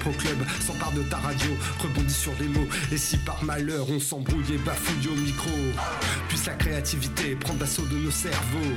l'impro 0.00 0.18
club 0.18 0.38
s'empare 0.60 0.92
de 0.92 1.02
ta 1.02 1.18
radio, 1.18 1.50
rebondit 1.82 2.14
sur 2.14 2.32
des 2.34 2.48
mots. 2.48 2.66
Et 2.92 2.96
si 2.96 3.16
par 3.18 3.42
malheur 3.44 3.86
on 3.90 4.00
s'embrouille 4.00 4.54
et 4.54 4.58
bafouille 4.58 5.08
au 5.08 5.16
micro, 5.16 5.50
puisse 6.28 6.46
la 6.46 6.54
créativité 6.54 7.36
prendre 7.36 7.60
l'assaut 7.60 7.86
de 7.86 7.96
nos 7.96 8.10
cerveaux. 8.10 8.76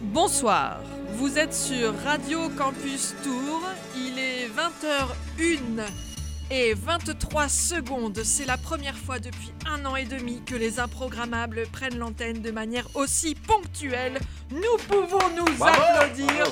Bonsoir, 0.00 0.80
vous 1.16 1.38
êtes 1.38 1.54
sur 1.54 1.92
Radio 2.04 2.48
Campus 2.56 3.14
Tour, 3.22 3.62
il 3.96 4.18
est 4.18 4.48
20h01 4.48 6.13
et 6.50 6.74
23 6.74 7.48
secondes. 7.48 8.20
C'est 8.22 8.44
la 8.44 8.56
première 8.56 8.96
fois 8.96 9.18
depuis 9.18 9.52
un 9.66 9.84
an 9.84 9.96
et 9.96 10.04
demi 10.04 10.42
que 10.44 10.54
les 10.54 10.78
improgrammables 10.78 11.66
prennent 11.72 11.98
l'antenne 11.98 12.42
de 12.42 12.50
manière 12.50 12.86
aussi 12.94 13.34
ponctuelle. 13.34 14.18
Nous 14.50 14.76
pouvons 14.88 15.28
nous 15.36 15.64
applaudir. 15.64 16.46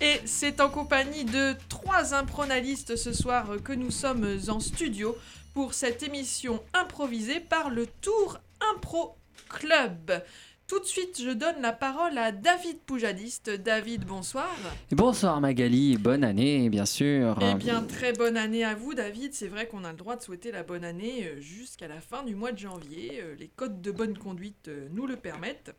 Et 0.00 0.20
c'est 0.26 0.60
en 0.60 0.68
compagnie 0.68 1.24
de 1.24 1.54
trois 1.68 2.14
impronalistes 2.14 2.96
ce 2.96 3.12
soir 3.12 3.46
que 3.64 3.72
nous 3.72 3.90
sommes 3.90 4.38
en 4.48 4.60
studio 4.60 5.16
pour 5.54 5.72
cette 5.72 6.02
émission 6.02 6.62
improvisée 6.74 7.40
par 7.40 7.70
le 7.70 7.86
Tour 7.86 8.38
Impro 8.74 9.16
Club. 9.48 10.22
Tout 10.68 10.80
de 10.80 10.84
suite, 10.84 11.22
je 11.22 11.30
donne 11.30 11.62
la 11.62 11.72
parole 11.72 12.18
à 12.18 12.32
David 12.32 12.80
Poujadiste. 12.80 13.50
David, 13.50 14.04
bonsoir. 14.04 14.50
Bonsoir 14.90 15.40
Magali, 15.40 15.96
bonne 15.96 16.24
année 16.24 16.68
bien 16.70 16.86
sûr. 16.86 17.38
Eh 17.40 17.54
bien, 17.54 17.82
très 17.84 18.12
bonne 18.12 18.36
année 18.36 18.64
à 18.64 18.74
vous, 18.74 18.92
David. 18.92 19.32
C'est 19.32 19.46
vrai 19.46 19.68
qu'on 19.68 19.84
a 19.84 19.92
le 19.92 19.96
droit 19.96 20.16
de 20.16 20.22
souhaiter 20.22 20.50
la 20.50 20.64
bonne 20.64 20.82
année 20.84 21.28
euh, 21.28 21.40
jusqu'à 21.40 21.86
la 21.86 22.00
fin 22.00 22.24
du 22.24 22.34
mois 22.34 22.50
de 22.50 22.58
janvier. 22.58 23.20
Euh, 23.22 23.36
Les 23.38 23.46
codes 23.46 23.80
de 23.80 23.92
bonne 23.92 24.18
conduite 24.18 24.66
euh, 24.66 24.88
nous 24.90 25.06
le 25.06 25.14
permettent. 25.14 25.72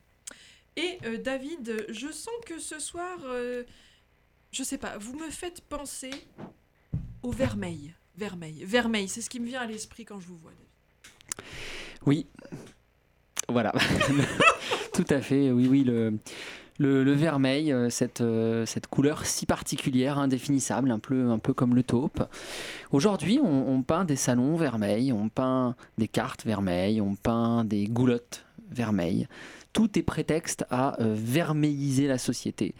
Et 0.78 1.00
euh, 1.06 1.18
David, 1.18 1.86
je 1.90 2.08
sens 2.10 2.34
que 2.46 2.58
ce 2.58 2.80
soir, 2.80 3.18
euh, 3.26 3.64
je 4.54 4.64
sais 4.64 4.78
pas, 4.78 4.98
vous 4.98 5.20
me 5.20 5.30
faites 5.30 5.60
penser 5.62 6.12
au 7.24 7.32
vermeil. 7.32 7.94
Vermeil, 8.16 8.64
vermeil, 8.64 9.10
c'est 9.10 9.22
ce 9.22 9.30
qui 9.30 9.42
me 9.42 9.48
vient 9.48 9.62
à 9.62 9.68
l'esprit 9.68 10.06
quand 10.06 10.22
je 10.22 10.28
vous 10.28 10.38
vois. 10.38 10.52
David. 10.52 11.52
Oui, 12.06 12.26
voilà, 13.50 13.74
tout 14.94 15.06
à 15.10 15.22
fait, 15.22 15.52
oui, 15.52 15.68
oui, 15.70 15.84
le, 15.84 16.20
le, 16.80 17.14
vermeil, 17.14 17.72
euh, 17.72 17.90
cette, 17.90 18.22
euh, 18.22 18.66
cette 18.66 18.88
couleur 18.88 19.26
si 19.26 19.46
particulière, 19.46 20.18
indéfinissable, 20.20 20.92
un 20.92 21.00
peu, 21.00 21.30
un 21.30 21.40
peu 21.40 21.54
comme 21.54 21.76
le 21.76 21.84
taupe. 21.84 22.24
Aujourd'hui, 22.92 23.40
on, 23.44 23.70
on 23.70 23.82
peint 23.82 24.06
des 24.06 24.16
salons 24.16 24.56
vermeils, 24.56 25.12
on 25.12 25.30
peint 25.30 25.76
des 25.98 26.08
cartes 26.08 26.46
vermeilles, 26.46 27.02
on 27.02 27.16
peint 27.16 27.64
des 27.64 27.86
goulottes 27.86 28.46
vermeilles. 28.70 29.28
Tout 29.74 29.98
est 30.00 30.04
prétexte 30.04 30.66
à 30.70 31.00
euh, 31.02 31.14
vermeilliser 31.16 32.08
la 32.08 32.18
société. 32.18 32.74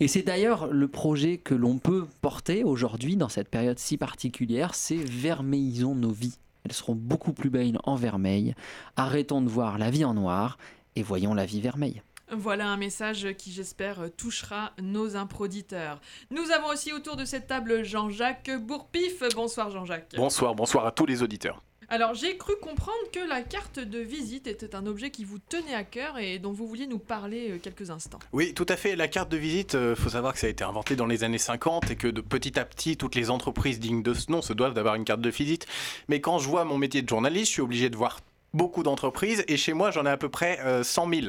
Et 0.00 0.08
c'est 0.08 0.22
d'ailleurs 0.22 0.66
le 0.66 0.88
projet 0.88 1.38
que 1.38 1.54
l'on 1.54 1.78
peut 1.78 2.06
porter 2.20 2.62
aujourd'hui 2.64 3.16
dans 3.16 3.28
cette 3.28 3.48
période 3.48 3.78
si 3.78 3.96
particulière, 3.96 4.74
c'est 4.74 4.96
vermeillisons 4.96 5.94
nos 5.94 6.10
vies. 6.10 6.38
Elles 6.64 6.72
seront 6.72 6.94
beaucoup 6.94 7.32
plus 7.32 7.50
belles 7.50 7.78
en 7.84 7.94
vermeil. 7.96 8.54
Arrêtons 8.96 9.42
de 9.42 9.48
voir 9.48 9.78
la 9.78 9.90
vie 9.90 10.04
en 10.04 10.14
noir 10.14 10.58
et 10.96 11.02
voyons 11.02 11.34
la 11.34 11.46
vie 11.46 11.60
vermeille. 11.60 12.02
Voilà 12.30 12.68
un 12.68 12.78
message 12.78 13.28
qui, 13.36 13.52
j'espère, 13.52 14.08
touchera 14.16 14.72
nos 14.80 15.16
improditeurs. 15.16 16.00
Nous 16.30 16.50
avons 16.50 16.68
aussi 16.68 16.92
autour 16.92 17.16
de 17.16 17.26
cette 17.26 17.46
table 17.46 17.84
Jean-Jacques 17.84 18.50
Bourpif. 18.58 19.22
Bonsoir 19.34 19.70
Jean-Jacques. 19.70 20.14
Bonsoir, 20.16 20.54
bonsoir 20.54 20.86
à 20.86 20.92
tous 20.92 21.04
les 21.04 21.22
auditeurs. 21.22 21.62
Alors 21.92 22.14
j'ai 22.14 22.38
cru 22.38 22.54
comprendre 22.62 22.96
que 23.12 23.20
la 23.28 23.42
carte 23.42 23.78
de 23.78 23.98
visite 23.98 24.46
était 24.46 24.74
un 24.74 24.86
objet 24.86 25.10
qui 25.10 25.26
vous 25.26 25.38
tenait 25.38 25.74
à 25.74 25.84
cœur 25.84 26.16
et 26.16 26.38
dont 26.38 26.50
vous 26.50 26.66
vouliez 26.66 26.86
nous 26.86 26.98
parler 26.98 27.50
euh, 27.50 27.58
quelques 27.58 27.90
instants. 27.90 28.18
Oui, 28.32 28.54
tout 28.54 28.64
à 28.70 28.78
fait. 28.78 28.96
La 28.96 29.08
carte 29.08 29.30
de 29.30 29.36
visite, 29.36 29.76
il 29.78 29.94
faut 29.94 30.08
savoir 30.08 30.32
que 30.32 30.38
ça 30.38 30.46
a 30.46 30.50
été 30.50 30.64
inventé 30.64 30.96
dans 30.96 31.04
les 31.04 31.22
années 31.22 31.36
50 31.36 31.90
et 31.90 31.96
que 31.96 32.08
petit 32.08 32.58
à 32.58 32.64
petit, 32.64 32.96
toutes 32.96 33.14
les 33.14 33.28
entreprises 33.28 33.78
dignes 33.78 34.02
de 34.02 34.14
ce 34.14 34.32
nom 34.32 34.40
se 34.40 34.54
doivent 34.54 34.72
d'avoir 34.72 34.94
une 34.94 35.04
carte 35.04 35.20
de 35.20 35.28
visite. 35.28 35.66
Mais 36.08 36.22
quand 36.22 36.38
je 36.38 36.48
vois 36.48 36.64
mon 36.64 36.78
métier 36.78 37.02
de 37.02 37.08
journaliste, 37.10 37.48
je 37.48 37.52
suis 37.52 37.60
obligé 37.60 37.90
de 37.90 37.96
voir 37.98 38.20
beaucoup 38.54 38.82
d'entreprises 38.82 39.44
et 39.48 39.56
chez 39.56 39.72
moi 39.72 39.90
j'en 39.90 40.04
ai 40.06 40.10
à 40.10 40.16
peu 40.16 40.28
près 40.28 40.58
euh, 40.60 40.82
100 40.82 41.08
000. 41.08 41.26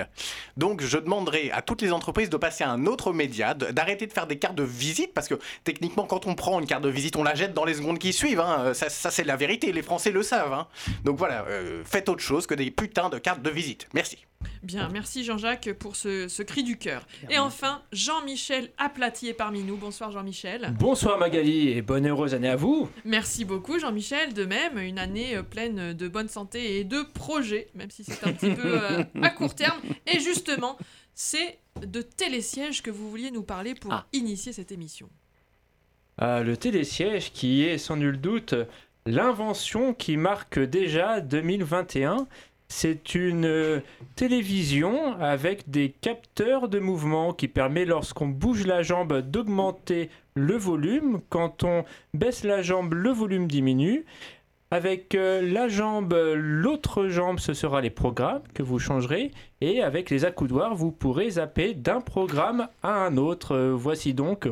Donc 0.58 0.82
je 0.82 0.98
demanderai 0.98 1.52
à 1.52 1.62
toutes 1.62 1.82
les 1.82 1.92
entreprises 1.92 2.30
de 2.30 2.38
passer 2.38 2.64
à 2.64 2.70
un 2.72 2.86
autre 2.86 3.14
média, 3.14 3.54
d'arrêter 3.54 4.08
de 4.08 4.14
faire 4.14 4.28
des 4.28 4.38
cartes 4.38 4.56
de 4.56 4.64
visite 4.64 5.14
parce 5.14 5.28
que 5.28 5.36
techniquement 5.64 6.06
quand 6.06 6.26
on 6.28 6.36
prend 6.36 6.60
une 6.60 6.68
carte 6.68 6.84
de 6.84 6.90
visite 6.90 7.16
on 7.16 7.24
la 7.24 7.36
jette 7.36 7.54
dans 7.54 7.66
les 7.66 7.76
secondes 7.76 8.00
qui 8.00 8.14
suivent. 8.14 8.40
hein. 8.40 8.74
Ça, 8.74 8.90
ça, 8.90 9.12
c'est 9.12 9.24
la 9.24 9.36
vérité, 9.36 9.72
les 9.72 9.82
Français 9.82 10.12
le 10.12 10.24
savent. 10.24 10.54
hein. 10.54 10.68
Donc 11.04 11.18
voilà, 11.18 11.46
euh, 11.48 11.84
faites 11.86 12.10
autre 12.10 12.22
chose 12.22 12.48
que 12.48 12.56
des 12.56 12.72
putains 12.72 13.10
de 13.10 13.18
cartes 13.20 13.42
de 13.42 13.50
visite. 13.50 13.88
Merci. 13.94 14.18
Bien, 14.64 14.90
merci 14.90 15.24
Jean-Jacques 15.24 15.74
pour 15.74 15.96
ce, 15.96 16.28
ce 16.28 16.42
cri 16.44 16.64
du 16.64 16.78
cœur. 16.78 17.06
Et 17.30 17.38
enfin, 17.38 17.82
Jean-Michel 17.92 18.70
Aplati 18.78 19.28
est 19.28 19.34
parmi 19.34 19.64
nous. 19.64 19.78
Bonsoir 19.78 20.12
Jean-Michel. 20.12 20.74
Bonsoir 20.80 21.18
Magali 21.18 21.70
et 21.70 21.82
bonne 21.82 22.08
heureuse 22.08 22.34
année 22.34 22.50
à 22.50 22.56
vous. 22.56 22.90
Merci 23.06 23.46
beaucoup 23.46 23.80
Jean-Michel. 23.80 24.34
De 24.34 24.46
même, 24.46 24.78
une 24.78 25.00
année 25.00 25.36
euh, 25.36 25.44
pleine 25.44 25.94
de 25.94 26.08
bonne 26.08 26.30
santé 26.30 26.80
et 26.80 26.84
de 26.84 27.02
projets, 27.02 27.68
même 27.76 27.92
si 27.92 28.04
c'est 28.04 28.26
un 28.26 28.34
petit 28.34 28.52
peu 28.54 28.82
euh, 28.82 29.04
à 29.22 29.30
court 29.30 29.56
terme. 29.56 29.80
Et 30.08 30.20
justement, 30.20 30.78
c'est 31.16 31.60
de 31.86 32.02
télésiège 32.02 32.82
que 32.82 32.92
vous 32.92 33.10
vouliez 33.10 33.32
nous 33.32 33.44
parler 33.44 33.76
pour 33.76 33.92
Ah. 33.94 34.06
initier 34.14 34.54
cette 34.54 34.72
émission. 34.72 35.10
Ah, 36.18 36.42
le 36.44 36.56
télésiège 36.58 37.32
qui 37.34 37.64
est 37.64 37.78
sans 37.78 37.96
nul 37.98 38.20
doute 38.22 38.54
l'invention 39.06 39.94
qui 39.94 40.16
marque 40.18 40.60
déjà 40.60 41.20
2021. 41.22 42.28
C'est 42.68 43.16
une 43.16 43.46
euh, 43.46 43.80
télévision 44.16 45.16
avec 45.20 45.70
des 45.70 45.90
capteurs 45.90 46.70
de 46.70 46.80
mouvement 46.80 47.34
qui 47.34 47.48
permet 47.48 47.86
lorsqu'on 47.86 48.28
bouge 48.28 48.66
la 48.66 48.82
jambe 48.82 49.22
d'augmenter 49.22 50.10
le 50.36 50.58
volume. 50.58 51.22
Quand 51.30 51.64
on 51.64 51.86
baisse 52.14 52.44
la 52.44 52.62
jambe, 52.62 52.94
le 52.94 53.12
volume 53.12 53.48
diminue. 53.48 54.06
Avec 54.72 55.14
euh, 55.14 55.40
la 55.42 55.68
jambe, 55.68 56.16
l'autre 56.36 57.08
jambe, 57.08 57.40
ce 57.40 57.54
sera 57.54 57.80
les 57.80 57.92
programmes 57.92 58.42
que 58.56 58.64
vous 58.64 58.80
changerez. 58.80 59.32
Et 59.62 59.84
avec 59.84 60.10
les 60.10 60.26
accoudoirs, 60.26 60.74
vous 60.74 60.92
pourrez 60.92 61.30
zapper 61.30 61.76
d'un 61.76 62.02
programme 62.02 62.68
à 62.82 63.06
un 63.06 63.18
autre. 63.18 63.56
Euh, 63.56 63.74
voici 63.76 64.16
donc 64.16 64.48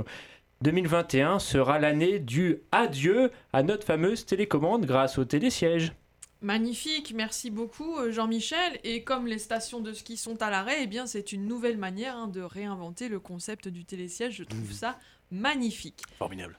2021 0.62 1.40
sera 1.40 1.80
l'année 1.80 2.20
du 2.20 2.60
adieu 2.72 3.32
à 3.52 3.64
notre 3.64 3.84
fameuse 3.84 4.28
télécommande 4.28 4.86
grâce 4.86 5.18
au 5.18 5.26
télésiège. 5.26 5.94
Magnifique, 6.42 7.14
merci 7.14 7.52
beaucoup 7.52 7.98
euh, 7.98 8.12
Jean-Michel. 8.12 8.80
Et 8.84 9.04
comme 9.04 9.28
les 9.28 9.38
stations 9.38 9.80
de 9.80 9.94
ski 9.94 10.18
sont 10.18 10.42
à 10.42 10.50
l'arrêt, 10.50 10.80
eh 10.82 10.88
bien 10.88 11.06
c'est 11.06 11.32
une 11.32 11.46
nouvelle 11.46 11.78
manière 11.78 12.18
hein, 12.18 12.28
de 12.28 12.42
réinventer 12.42 13.10
le 13.10 13.20
concept 13.20 13.68
du 13.68 13.86
télésiège. 13.86 14.38
Je 14.38 14.44
trouve 14.44 14.72
ça 14.72 14.98
magnifique. 15.30 16.02
Formidable. 16.18 16.58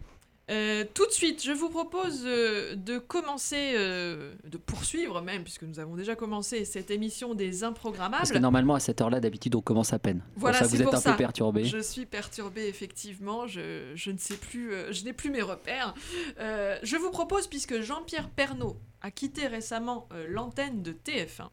Euh, 0.53 0.85
tout 0.93 1.07
de 1.07 1.13
suite, 1.13 1.43
je 1.43 1.53
vous 1.53 1.71
propose 1.71 2.25
euh, 2.27 2.77
de 2.77 2.99
commencer, 2.99 3.73
euh, 3.75 4.35
de 4.45 4.59
poursuivre 4.59 5.23
même, 5.23 5.45
puisque 5.45 5.63
nous 5.63 5.79
avons 5.79 5.97
déjà 5.97 6.15
commencé 6.15 6.67
cette 6.67 6.91
émission 6.91 7.35
des 7.35 7.47
Parce 7.49 7.61
que 7.61 7.65
improgrammables. 7.65 8.39
normalement 8.39 8.75
à 8.75 8.81
cette 8.81 9.01
heure-là 9.01 9.21
d'habitude 9.21 9.55
on 9.55 9.63
commence 9.63 9.95
à 9.95 9.99
peine. 9.99 10.23
Voilà, 10.37 10.59
pour 10.59 10.67
ça 10.67 10.77
vous 10.77 10.83
êtes 10.83 10.95
un 10.95 11.01
ça. 11.01 11.13
peu 11.13 11.17
perturbé. 11.17 11.65
Je 11.65 11.79
suis 11.79 12.05
perturbée 12.05 12.67
effectivement, 12.67 13.47
je, 13.47 13.93
je 13.95 14.11
ne 14.11 14.19
sais 14.19 14.37
plus, 14.37 14.73
je 14.91 15.05
n'ai 15.05 15.15
plus 15.15 15.31
mes 15.31 15.43
repères. 15.43 15.95
Je 16.39 16.97
vous 16.97 17.11
propose, 17.11 17.47
puisque 17.47 17.81
Jean-Pierre 17.81 18.29
Pernaud 18.29 18.77
a 19.01 19.11
quitté 19.11 19.47
récemment 19.47 20.09
l'antenne 20.29 20.83
de 20.83 20.93
TF1, 20.93 21.49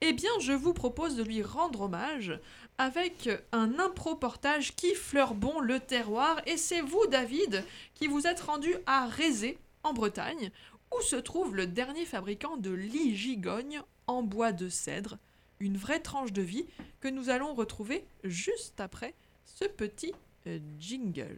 eh 0.00 0.12
bien 0.12 0.30
je 0.40 0.52
vous 0.52 0.72
propose 0.72 1.16
de 1.16 1.22
lui 1.22 1.42
rendre 1.42 1.82
hommage 1.82 2.38
avec 2.80 3.28
un 3.52 3.78
impro-portage 3.78 4.74
qui 4.74 4.94
fleure 4.94 5.34
bon 5.34 5.60
le 5.60 5.80
terroir. 5.80 6.40
Et 6.46 6.56
c'est 6.56 6.80
vous, 6.80 7.06
David, 7.10 7.62
qui 7.94 8.06
vous 8.06 8.26
êtes 8.26 8.40
rendu 8.40 8.74
à 8.86 9.06
Rézé, 9.06 9.58
en 9.82 9.92
Bretagne, 9.92 10.50
où 10.90 11.02
se 11.02 11.16
trouve 11.16 11.54
le 11.54 11.66
dernier 11.66 12.06
fabricant 12.06 12.56
de 12.56 12.70
lits 12.70 13.14
gigognes 13.14 13.82
en 14.06 14.22
bois 14.22 14.52
de 14.52 14.70
cèdre. 14.70 15.18
Une 15.60 15.76
vraie 15.76 16.00
tranche 16.00 16.32
de 16.32 16.40
vie 16.40 16.64
que 17.00 17.08
nous 17.08 17.28
allons 17.28 17.52
retrouver 17.52 18.06
juste 18.24 18.80
après 18.80 19.12
ce 19.44 19.66
petit 19.66 20.14
euh, 20.46 20.58
jingle. 20.78 21.36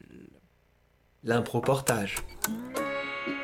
L'impro-portage. 1.25 2.19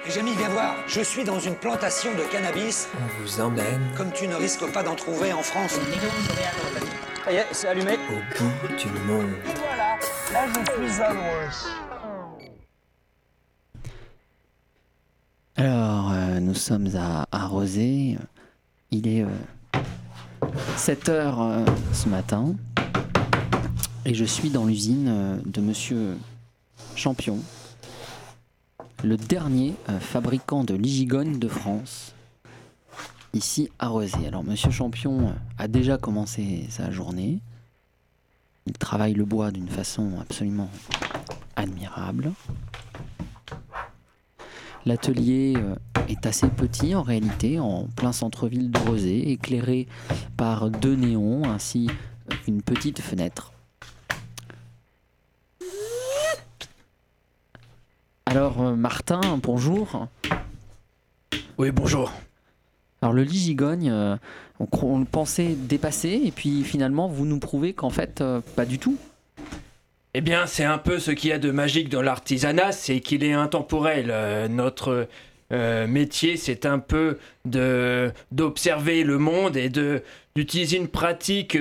Jamie, 0.09 0.37
viens 0.37 0.51
voir. 0.51 0.77
Je 0.87 1.01
suis 1.01 1.25
dans 1.25 1.41
une 1.41 1.57
plantation 1.57 2.15
de 2.15 2.23
cannabis, 2.31 2.89
On 2.95 3.23
vous 3.23 3.41
emmène 3.41 3.93
comme 3.97 4.13
tu 4.13 4.29
ne 4.29 4.37
risques 4.37 4.73
pas 4.73 4.85
d'en 4.85 4.95
trouver 4.95 5.33
en 5.33 5.43
France. 5.43 5.81
Ça 7.29 7.35
y 7.35 7.37
est, 7.37 7.47
c'est 7.53 7.69
allumé. 7.69 7.93
au 7.93 8.43
bout 8.43 8.75
du 8.75 8.89
monde. 9.07 9.33
Voilà, 9.59 9.99
là 10.33 10.47
je 10.49 10.91
suis 10.91 11.03
à. 11.03 11.13
Alors, 15.57 16.11
euh, 16.11 16.41
nous 16.41 16.55
sommes 16.55 16.89
à, 16.97 17.27
à 17.31 17.47
Rosé. 17.47 18.17
Il 18.91 19.07
est 19.07 19.27
7 20.79 21.09
heures 21.11 21.43
euh, 21.43 21.67
ce 21.93 22.09
matin. 22.09 22.55
Et 24.07 24.15
je 24.15 24.25
suis 24.25 24.49
dans 24.49 24.65
l'usine 24.65 25.09
euh, 25.11 25.37
de 25.45 25.61
monsieur 25.61 26.17
Champion, 26.97 27.41
le 29.05 29.19
dernier 29.19 29.75
euh, 29.91 30.01
fabricant 30.01 30.65
de 30.65 30.73
ligigone 30.73 31.39
de 31.39 31.49
France. 31.49 32.15
Ici 33.33 33.71
à 33.79 33.89
Rosé. 33.89 34.27
Alors 34.27 34.45
Monsieur 34.45 34.71
Champion 34.71 35.35
a 35.59 35.69
déjà 35.69 35.99
commencé 35.99 36.67
sa 36.71 36.91
journée. 36.91 37.41
Il 38.67 38.73
travaille 38.75 39.15
le 39.15 39.25
bois 39.25 39.51
d'une 39.51 39.69
façon 39.69 40.13
absolument 40.21 40.71
admirable. 41.57 42.33
L'atelier 44.87 45.55
euh, 45.57 45.75
est 46.09 46.25
assez 46.27 46.49
petit 46.49 46.95
en 46.95 47.03
réalité, 47.03 47.59
en 47.59 47.87
plein 47.97 48.13
centre-ville 48.13 48.71
de 48.71 48.79
Rosé, 48.79 49.31
éclairé 49.31 49.87
par 50.37 50.71
deux 50.71 50.95
néons 50.95 51.45
ainsi 51.45 51.91
qu'une 52.45 52.63
petite 52.63 53.01
fenêtre. 53.01 53.53
Alors 58.27 58.61
euh, 58.61 58.77
Martin, 58.77 59.21
bonjour. 59.43 60.09
Oui, 61.59 61.71
bonjour. 61.71 62.13
Alors 63.01 63.13
le 63.13 63.23
lit 63.23 63.39
gigogne, 63.39 63.91
euh, 63.91 64.17
on, 64.83 64.99
le 64.99 65.05
pensait 65.05 65.55
dépassé 65.57 66.21
et 66.25 66.31
puis 66.31 66.65
finalement 66.65 67.09
vous 67.09 67.27
nous 67.27 67.39
prouvez 67.39 67.73
qu'en 67.73 67.91
fait 67.91 68.21
euh, 68.21 68.41
pas 68.57 68.65
du 68.65 68.79
tout. 68.79 68.97
Eh 70.15 70.21
bien, 70.21 70.47
c'est 70.47 70.65
un 70.65 70.79
peu 70.79 70.99
ce 70.99 71.11
qu'il 71.11 71.31
y 71.31 71.33
a 71.33 71.39
de 71.39 71.51
magique 71.51 71.91
dans 71.91 72.03
l'artisanat, 72.03 72.73
c'est 72.73 73.01
qu'il 73.01 73.23
est 73.23 73.35
intemporel. 73.35 74.07
Euh, 74.11 74.49
notre 74.49 75.07
euh, 75.53 75.87
métier, 75.87 76.37
c'est 76.37 76.67
un 76.67 76.79
peu 76.79 77.19
d'observer 77.45 79.05
le 79.05 79.19
monde 79.19 79.57
et 79.57 79.69
de 79.69 80.03
d'utiliser 80.35 80.77
une 80.77 80.89
pratique 80.89 81.59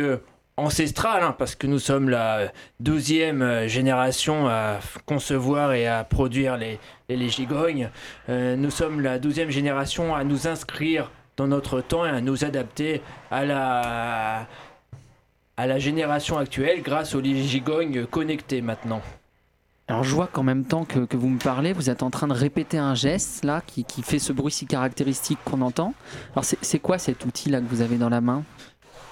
ancestrale, 0.55 1.23
hein, 1.23 1.35
parce 1.37 1.55
que 1.55 1.65
nous 1.65 1.79
sommes 1.79 2.09
la 2.09 2.51
douzième 2.79 3.67
génération 3.67 4.47
à 4.47 4.79
concevoir 5.07 5.73
et 5.73 5.87
à 5.87 6.03
produire 6.03 6.57
les, 6.57 6.79
les, 7.09 8.55
nous 8.55 8.69
sommes 8.69 9.01
la 9.01 9.17
douzième 9.17 9.49
génération 9.49 10.15
à 10.15 10.23
nous 10.23 10.47
inscrire 10.47 11.09
dans 11.37 11.47
notre 11.47 11.81
temps 11.81 12.05
et 12.05 12.09
à 12.09 12.19
nous 12.19 12.43
adapter 12.43 13.01
à 13.31 13.45
la 13.45 14.47
à 15.59 15.65
la 15.65 15.79
génération 15.79 16.37
actuelle 16.37 16.81
grâce 16.83 17.15
aux 17.15 17.23
gigognes 17.23 18.05
connectés 18.05 18.61
maintenant. 18.61 19.01
Alors 19.87 20.03
je 20.03 20.13
vois 20.13 20.27
qu'en 20.27 20.43
même 20.43 20.65
temps 20.65 20.83
que, 20.83 20.99
que 20.99 21.15
vous 21.15 21.29
me 21.29 21.39
parlez, 21.39 21.73
vous 21.73 21.89
êtes 21.89 22.03
en 22.03 22.09
train 22.09 22.27
de 22.27 22.33
répéter 22.33 22.77
un 22.77 22.93
geste 22.93 23.45
là 23.45 23.61
qui, 23.65 23.85
qui 23.85 24.03
fait 24.03 24.19
ce 24.19 24.33
bruit 24.33 24.51
si 24.51 24.67
caractéristique 24.67 25.39
qu'on 25.45 25.61
entend. 25.61 25.93
Alors 26.33 26.43
c'est 26.43 26.79
quoi 26.79 26.97
cet 26.97 27.25
outil 27.25 27.49
là 27.49 27.59
que 27.59 27.65
vous 27.65 27.81
avez 27.81 27.95
dans 27.95 28.09
la 28.09 28.21
main? 28.21 28.43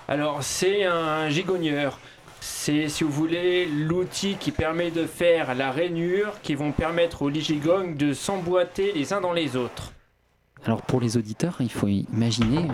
Alors 0.08 0.44
c'est 0.44 0.84
un 0.84 1.30
gigogneur. 1.30 1.98
C'est, 2.42 2.90
si 2.90 3.04
vous 3.04 3.12
voulez, 3.12 3.66
l'outil 3.66 4.36
qui 4.40 4.52
permet 4.52 4.92
de 4.92 5.08
faire 5.08 5.56
la 5.56 5.72
rainure 5.72 6.34
qui 6.44 6.54
vont 6.54 6.72
permettre 6.72 7.24
aux 7.24 7.32
gigognes 7.32 7.96
de 7.96 8.14
s'emboîter 8.14 8.92
les 8.94 9.14
uns 9.14 9.22
dans 9.22 9.34
les 9.34 9.56
autres. 9.56 9.94
Alors 10.66 10.82
pour 10.82 11.00
les 11.00 11.18
auditeurs, 11.18 11.58
il 11.60 11.72
faut 11.72 11.88
imaginer 11.88 12.68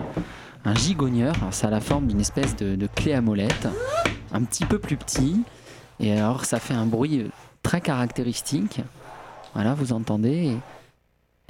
un 0.64 0.74
gigogneur. 0.74 1.34
Ça 1.50 1.68
a 1.68 1.70
la 1.70 1.80
forme 1.80 2.06
d'une 2.06 2.20
espèce 2.20 2.56
de, 2.56 2.74
de 2.74 2.86
clé 2.86 3.12
à 3.12 3.20
molette, 3.20 3.68
un 4.32 4.42
petit 4.44 4.64
peu 4.64 4.78
plus 4.78 4.96
petit. 4.96 5.42
Et 6.00 6.12
alors 6.18 6.44
ça 6.44 6.58
fait 6.58 6.74
un 6.74 6.86
bruit 6.86 7.20
euh, 7.20 7.28
très 7.62 7.80
caractéristique. 7.80 8.80
Voilà, 9.54 9.74
vous 9.74 9.92
entendez. 9.92 10.46
Et, 10.46 10.56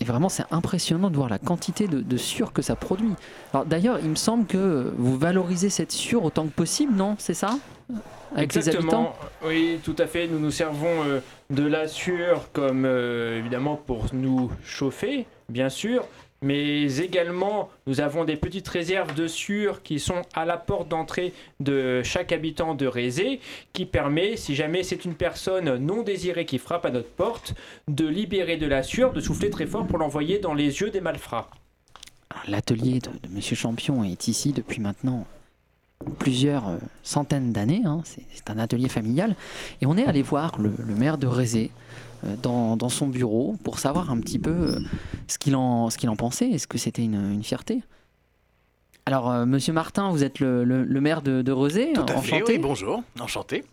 et 0.01 0.05
vraiment, 0.05 0.29
c'est 0.29 0.45
impressionnant 0.51 1.11
de 1.11 1.17
voir 1.17 1.29
la 1.29 1.39
quantité 1.39 1.87
de, 1.87 2.01
de 2.01 2.17
sueur 2.17 2.53
que 2.53 2.61
ça 2.61 2.75
produit. 2.75 3.13
Alors 3.55 3.65
d'ailleurs, 3.65 4.01
il 4.03 4.09
me 4.09 4.17
semble 4.17 4.47
que 4.47 4.93
vous 4.97 5.17
valorisez 5.17 5.71
cette 5.71 5.93
sueur 5.93 6.25
autant 6.25 6.45
que 6.47 6.51
possible, 6.51 6.95
non? 6.95 7.15
C'est 7.19 7.35
ça? 7.35 7.59
Avec 8.35 8.55
les 8.55 8.69
habitants? 8.69 9.15
Oui, 9.45 9.79
tout 9.85 9.95
à 9.99 10.07
fait. 10.07 10.27
Nous 10.27 10.41
nous 10.41 10.51
servons 10.51 11.05
euh, 11.05 11.21
de 11.51 11.65
la 11.65 11.87
sueur 11.87 12.51
comme 12.53 12.85
euh, 12.85 13.39
évidemment 13.39 13.77
pour 13.77 14.07
nous 14.13 14.51
chauffer, 14.65 15.27
bien 15.49 15.69
sûr. 15.69 16.05
Mais 16.43 16.99
également, 16.99 17.71
nous 17.87 18.01
avons 18.01 18.25
des 18.25 18.37
petites 18.37 18.69
réserves 18.69 19.15
de 19.15 19.29
sueur 19.29 19.83
qui 19.83 20.01
sont 20.01 20.23
à 20.35 20.45
la 20.45 20.57
porte 20.57 20.89
d'entrée 20.89 21.33
de 21.61 22.03
chaque 22.03 22.33
habitant 22.33 22.75
de 22.75 22.87
Rézé, 22.87 23.41
qui 23.73 23.87
permet, 23.87 24.37
si 24.37 24.55
jamais 24.55 24.83
c'est 24.83 25.05
une 25.05 25.15
personne 25.15 25.77
non 25.77 26.03
désirée 26.03 26.45
qui 26.45 26.59
frappe 26.59 26.85
à 26.85 26.91
notre 26.91 27.11
porte, 27.11 27.55
de 27.89 28.07
libérer 28.07 28.57
de 28.57 28.67
la 28.67 28.83
sueur, 28.83 29.13
de 29.13 29.21
souffler 29.21 29.51
très 29.51 29.67
fort 29.67 29.87
pour 29.87 29.99
l'envoyer 29.99 30.39
dans 30.41 30.55
les 30.55 30.81
yeux 30.81 30.91
des 30.91 31.01
malfrats. 31.01 31.49
L'atelier 32.49 32.99
de, 32.99 33.11
de 33.11 33.33
Monsieur 33.33 33.57
Champion 33.57 34.03
est 34.03 34.27
ici 34.27 34.53
depuis 34.53 34.81
maintenant 34.81 35.27
plusieurs 36.19 36.69
euh, 36.69 36.79
centaines 37.03 37.53
d'années. 37.53 37.83
hein. 37.85 38.03
C'est 38.05 38.51
un 38.51 38.59
atelier 38.59 38.89
familial. 38.89 39.37
Et 39.81 39.87
on 39.87 39.97
est 39.97 40.05
allé 40.05 40.23
voir 40.23 40.59
le, 40.59 40.73
maire 40.95 41.19
de 41.19 41.27
Rézé 41.27 41.71
dans, 42.43 42.77
dans 42.77 42.89
son 42.89 43.07
bureau 43.07 43.57
pour 43.65 43.79
savoir 43.79 44.11
un 44.11 44.19
petit 44.21 44.39
peu 44.39 44.51
euh, 44.51 44.79
ce 45.29 45.39
qu'il 45.39 45.57
en, 45.57 45.91
ce 45.91 45.99
qu'il 45.99 46.09
en 46.11 46.17
pensait. 46.17 46.49
Est-ce 46.51 46.67
que 46.67 46.79
c'était 46.79 47.03
une, 47.03 47.33
une 47.33 47.43
fierté? 47.45 47.83
Alors, 49.07 49.31
euh, 49.31 49.47
Monsieur 49.47 49.73
Martin, 49.73 50.11
vous 50.11 50.23
êtes 50.23 50.39
le, 50.39 50.63
le- 50.65 50.85
le 50.85 51.01
maire 51.01 51.23
de, 51.23 51.43
de 51.43 51.53
Rezé. 51.53 51.93
Tout 51.93 52.03
à 52.03 52.07
fait, 52.19 52.37
enchanté. 52.37 52.53
oui, 52.53 52.59
bonjour, 52.59 53.03
enchanté. 53.21 53.65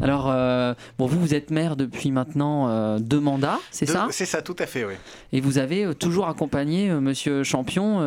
Alors, 0.00 0.30
euh, 0.30 0.72
bon, 0.98 1.04
vous, 1.06 1.20
vous 1.20 1.34
êtes 1.34 1.50
maire 1.50 1.76
depuis 1.76 2.10
maintenant 2.10 2.68
euh, 2.70 2.98
deux 2.98 3.20
mandats, 3.20 3.58
c'est 3.70 3.84
De- 3.84 3.90
ça? 3.90 4.06
C'est 4.10 4.24
ça, 4.24 4.40
tout 4.40 4.56
à 4.58 4.64
fait, 4.66 4.86
oui. 4.86 4.94
Et 5.32 5.42
vous 5.42 5.58
avez 5.58 5.94
toujours 5.94 6.26
accompagné 6.28 6.88
Monsieur 6.90 7.44
Champion 7.44 8.00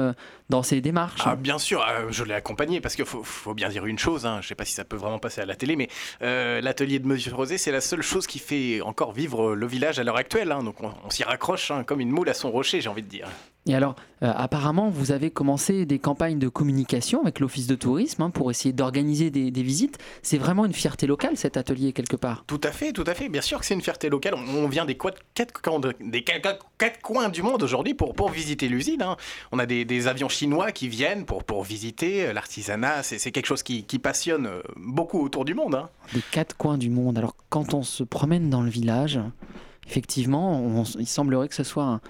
dans 0.50 0.64
ses 0.64 0.82
démarches. 0.82 1.22
Ah, 1.26 1.36
bien 1.36 1.58
sûr, 1.58 1.82
euh, 1.82 2.08
je 2.10 2.24
l'ai 2.24 2.34
accompagné 2.34 2.82
parce 2.82 2.96
qu'il 2.96 3.06
faut, 3.06 3.24
faut 3.24 3.54
bien 3.54 3.70
dire 3.70 3.86
une 3.86 3.98
chose, 4.00 4.26
hein, 4.26 4.40
je 4.42 4.48
sais 4.48 4.56
pas 4.56 4.66
si 4.66 4.74
ça 4.74 4.84
peut 4.84 4.98
vraiment 4.98 5.20
passer 5.20 5.42
à 5.42 5.46
la 5.46 5.56
télé, 5.56 5.76
mais 5.76 5.88
euh, 6.22 6.62
l'atelier 6.62 7.00
de 7.00 7.08
Monsieur 7.08 7.34
Rosé, 7.34 7.58
c'est 7.58 7.72
la 7.72 7.82
seule 7.82 8.02
chose 8.02 8.28
qui 8.28 8.40
fait 8.40 8.82
encore 8.82 9.14
vivre 9.14 9.56
le 9.56 9.68
village 9.68 10.00
à 10.00 10.04
l'heure 10.04 10.18
actuelle. 10.18 10.52
hein, 10.52 10.64
donc 10.64 10.82
on, 10.84 10.92
on 11.06 11.10
s'y 11.10 11.24
raccroche 11.24 11.72
hein, 11.72 11.84
comme 11.84 12.00
une 12.02 12.12
moule 12.12 12.30
à 12.30 12.34
son 12.34 12.52
rocher, 12.52 12.82
j'ai 12.82 12.90
envie 12.90 13.04
de 13.04 13.08
dire. 13.10 13.28
Et 13.66 13.74
alors, 13.74 13.96
euh, 14.24 14.32
apparemment, 14.36 14.90
vous 14.90 15.14
avez 15.14 15.32
commencé 15.32 15.86
des 15.86 15.98
campagnes 15.98 16.38
de 16.38 16.50
communication 16.50 17.22
avec 17.22 17.40
l'Office 17.40 17.66
de 17.66 17.76
tourisme 17.76 18.22
hein, 18.24 18.30
pour 18.30 18.52
essayer 18.52 18.74
d'organiser 18.74 19.30
des, 19.32 19.52
des 19.52 19.64
visites. 19.64 20.00
C'est 20.22 20.38
vraiment 20.38 20.66
une 20.66 20.74
fierté 20.74 21.08
locale, 21.08 21.38
cet 21.38 21.56
atelier, 21.56 21.94
quelque 21.94 22.18
part. 22.18 22.44
Tout 22.46 22.60
à 22.66 22.74
fait, 22.74 22.92
tout 22.92 23.06
à 23.08 23.14
fait. 23.14 23.30
Bien 23.30 23.40
sûr 23.40 23.60
que 23.62 23.66
c'est 23.66 23.74
une 23.74 23.82
fierté 23.82 24.10
locale. 24.10 24.34
On, 24.36 24.66
on 24.66 24.68
vient 24.68 24.84
des, 24.84 24.98
quatre, 24.98 25.62
coins 25.62 25.80
de- 25.80 25.94
des 26.02 26.26
quatre, 26.26 26.60
quatre 26.78 27.00
coins 27.02 27.30
du 27.30 27.42
monde 27.42 27.64
aujourd'hui 27.64 27.94
pour, 27.94 28.14
pour 28.14 28.30
visiter 28.32 28.68
l'usine. 28.68 29.02
hein. 29.02 29.16
On 29.54 29.60
a 29.60 29.66
des, 29.66 29.86
des 29.86 30.08
avions 30.08 30.28
chinois 30.28 30.43
qui 30.74 30.88
viennent 30.88 31.26
pour, 31.26 31.44
pour 31.44 31.64
visiter 31.64 32.26
euh, 32.26 32.34
l'artisanat. 32.34 33.04
C'est 33.04 33.32
quelque 33.32 33.46
chose 33.46 33.64
qui, 33.64 33.84
passionne 34.00 34.48
euh, 34.48 34.62
beaucoup 34.76 35.24
autour 35.24 35.46
du 35.46 35.54
monde. 35.54 35.76
hein. 35.76 35.90
Des 36.14 36.22
quatre 36.32 36.58
coins 36.58 36.78
du 36.78 36.90
monde. 36.90 37.18
Alors, 37.18 37.36
quand 37.50 37.74
on 37.74 37.84
se 37.84 38.04
promène 38.04 38.50
dans 38.50 38.62
le 38.62 38.70
village, 38.70 39.20
effectivement, 39.88 40.84
il 41.00 41.08
semblerait 41.08 41.48
que 41.48 41.56
ce 41.56 41.64
soit 41.64 42.02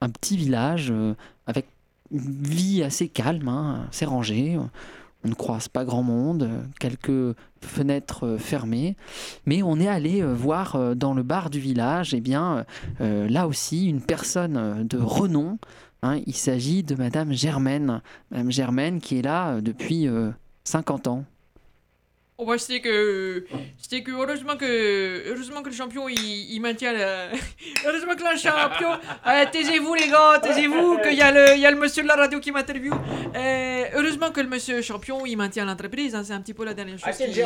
un, 0.00 0.10
petit 0.10 0.36
village 0.36 0.88
euh, 0.90 1.14
avec 1.46 1.66
une 2.10 2.42
vie 2.42 2.82
assez 2.82 3.08
calme, 3.08 3.48
hein, 3.48 3.86
assez 3.90 4.04
rangée. 4.04 4.58
On 5.24 5.28
ne 5.28 5.34
croise 5.34 5.68
pas 5.68 5.84
grand 5.84 6.02
monde, 6.02 6.48
quelques 6.78 7.36
fenêtres 7.60 8.36
fermées, 8.38 8.96
mais 9.44 9.62
on 9.62 9.80
est 9.80 9.88
allé 9.88 10.22
voir 10.22 10.94
dans 10.94 11.14
le 11.14 11.24
bar 11.24 11.50
du 11.50 11.58
village, 11.58 12.14
et 12.14 12.20
bien 12.20 12.64
euh, 13.00 13.28
là 13.28 13.48
aussi 13.48 13.88
une 13.88 14.00
personne 14.00 14.86
de 14.86 14.98
renom. 14.98 15.58
Hein, 16.06 16.20
il 16.26 16.34
s'agit 16.34 16.82
de 16.82 16.94
Madame 16.94 17.32
Germaine, 17.32 18.00
Madame 18.30 18.50
Germaine 18.52 19.00
qui 19.00 19.18
est 19.18 19.22
là 19.22 19.54
euh, 19.54 19.60
depuis 19.60 20.06
euh, 20.08 20.30
50 20.64 21.06
ans. 21.08 21.24
Oh 22.38 22.44
bah 22.44 22.58
c'était 22.58 22.80
que 22.82 23.46
c'était 23.78 24.02
que 24.02 24.10
heureusement 24.10 24.56
que 24.58 24.66
heureusement 25.30 25.62
que 25.62 25.70
le 25.70 25.74
champion 25.74 26.06
il, 26.06 26.18
il 26.18 26.60
maintient 26.60 26.92
la 26.92 27.28
heureusement 27.86 28.14
que 28.14 28.24
le 28.30 28.36
champion 28.38 28.90
Euh, 29.26 29.44
taisez-vous 29.50 29.94
les 29.94 30.08
gars 30.08 30.38
taisez-vous 30.42 30.98
qu'il 31.02 31.14
y 31.14 31.22
a 31.22 31.32
le 31.32 31.54
il 31.56 31.62
y 31.62 31.66
a 31.66 31.70
le 31.70 31.78
monsieur 31.78 32.02
de 32.02 32.08
la 32.08 32.14
radio 32.16 32.38
qui 32.38 32.52
m'interviewe 32.52 32.92
Euh, 33.34 33.84
heureusement 33.94 34.30
que 34.32 34.42
le 34.42 34.50
monsieur 34.50 34.82
champion 34.82 35.24
il 35.24 35.36
maintient 35.38 35.64
l'entreprise 35.64 36.14
hein, 36.14 36.24
c'est 36.24 36.34
un 36.34 36.42
petit 36.42 36.52
peu 36.52 36.66
la 36.66 36.74
dernière 36.74 36.98
chose 36.98 37.16
qui, 37.16 37.40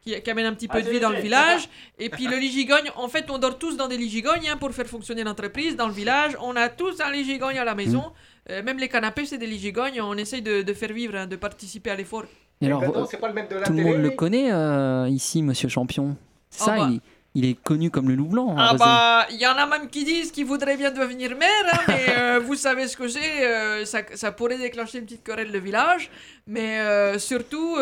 qui, 0.00 0.20
qui 0.20 0.30
amène 0.30 0.46
un 0.46 0.54
petit 0.54 0.68
peu 0.68 0.82
de 0.82 0.88
vie 0.88 1.00
dans 1.00 1.10
le 1.10 1.20
village. 1.20 1.68
Et 1.98 2.08
puis 2.08 2.26
le 2.26 2.36
lit 2.36 2.50
gigogne 2.50 2.90
en 2.96 3.08
fait 3.08 3.30
on 3.30 3.38
dort 3.38 3.58
tous 3.58 3.76
dans 3.76 3.88
des 3.88 3.96
lits 3.96 4.10
gigognes 4.10 4.48
hein, 4.48 4.56
pour 4.56 4.72
faire 4.72 4.86
fonctionner 4.86 5.24
l'entreprise 5.24 5.76
dans 5.76 5.86
le 5.88 5.94
village. 5.94 6.36
On 6.40 6.56
a 6.56 6.68
tous 6.68 7.00
un 7.00 7.10
lit 7.10 7.24
gigogne 7.24 7.58
à 7.58 7.64
la 7.64 7.74
maison. 7.74 8.12
Euh, 8.48 8.62
même 8.62 8.78
les 8.78 8.88
canapés 8.88 9.26
c'est 9.26 9.38
des 9.38 9.46
lits 9.46 9.58
gigognes 9.58 10.00
on 10.00 10.16
essaye 10.16 10.42
de, 10.42 10.62
de 10.62 10.72
faire 10.72 10.92
vivre 10.92 11.14
hein, 11.16 11.26
de 11.26 11.36
participer 11.36 11.90
à 11.90 11.96
l'effort. 11.96 12.24
Et 12.62 12.66
alors, 12.66 12.82
euh, 12.82 13.06
pas 13.18 13.28
le 13.28 13.48
de 13.48 13.54
la 13.56 13.62
Tout 13.62 13.72
le 13.72 13.82
monde 13.82 14.02
le 14.02 14.10
connaît 14.10 14.52
euh, 14.52 15.08
ici, 15.08 15.42
Monsieur 15.42 15.68
Champion. 15.68 16.16
C'est 16.50 16.62
Ah 16.62 16.66
ça, 16.66 16.76
bah. 16.76 16.88
il, 16.90 17.00
il 17.34 17.44
est 17.44 17.54
connu 17.62 17.90
comme 17.90 18.08
le 18.08 18.16
loup 18.16 18.26
blanc. 18.26 18.50
hein, 18.58 18.66
Ah 18.70 18.74
bah, 18.74 19.26
il 19.30 19.36
y 19.40 19.46
en 19.46 19.54
a 19.56 19.66
même 19.66 19.88
qui 19.88 20.04
disent 20.04 20.32
qu'ils 20.32 20.46
voudraient 20.46 20.76
bien 20.76 20.90
devenir 20.90 21.36
maire, 21.36 21.66
hein, 21.72 21.78
mais 21.88 22.06
euh, 22.18 22.40
vous 22.40 22.56
savez 22.56 22.88
ce 22.88 22.96
que 22.96 23.06
c'est, 23.08 23.46
euh, 23.46 23.84
ça, 23.84 24.00
ça 24.14 24.32
pourrait 24.32 24.58
déclencher 24.58 24.98
une 24.98 25.04
petite 25.04 25.22
querelle 25.22 25.52
de 25.52 25.58
village, 25.58 26.10
mais 26.46 26.80
euh, 26.80 27.18
surtout, 27.18 27.76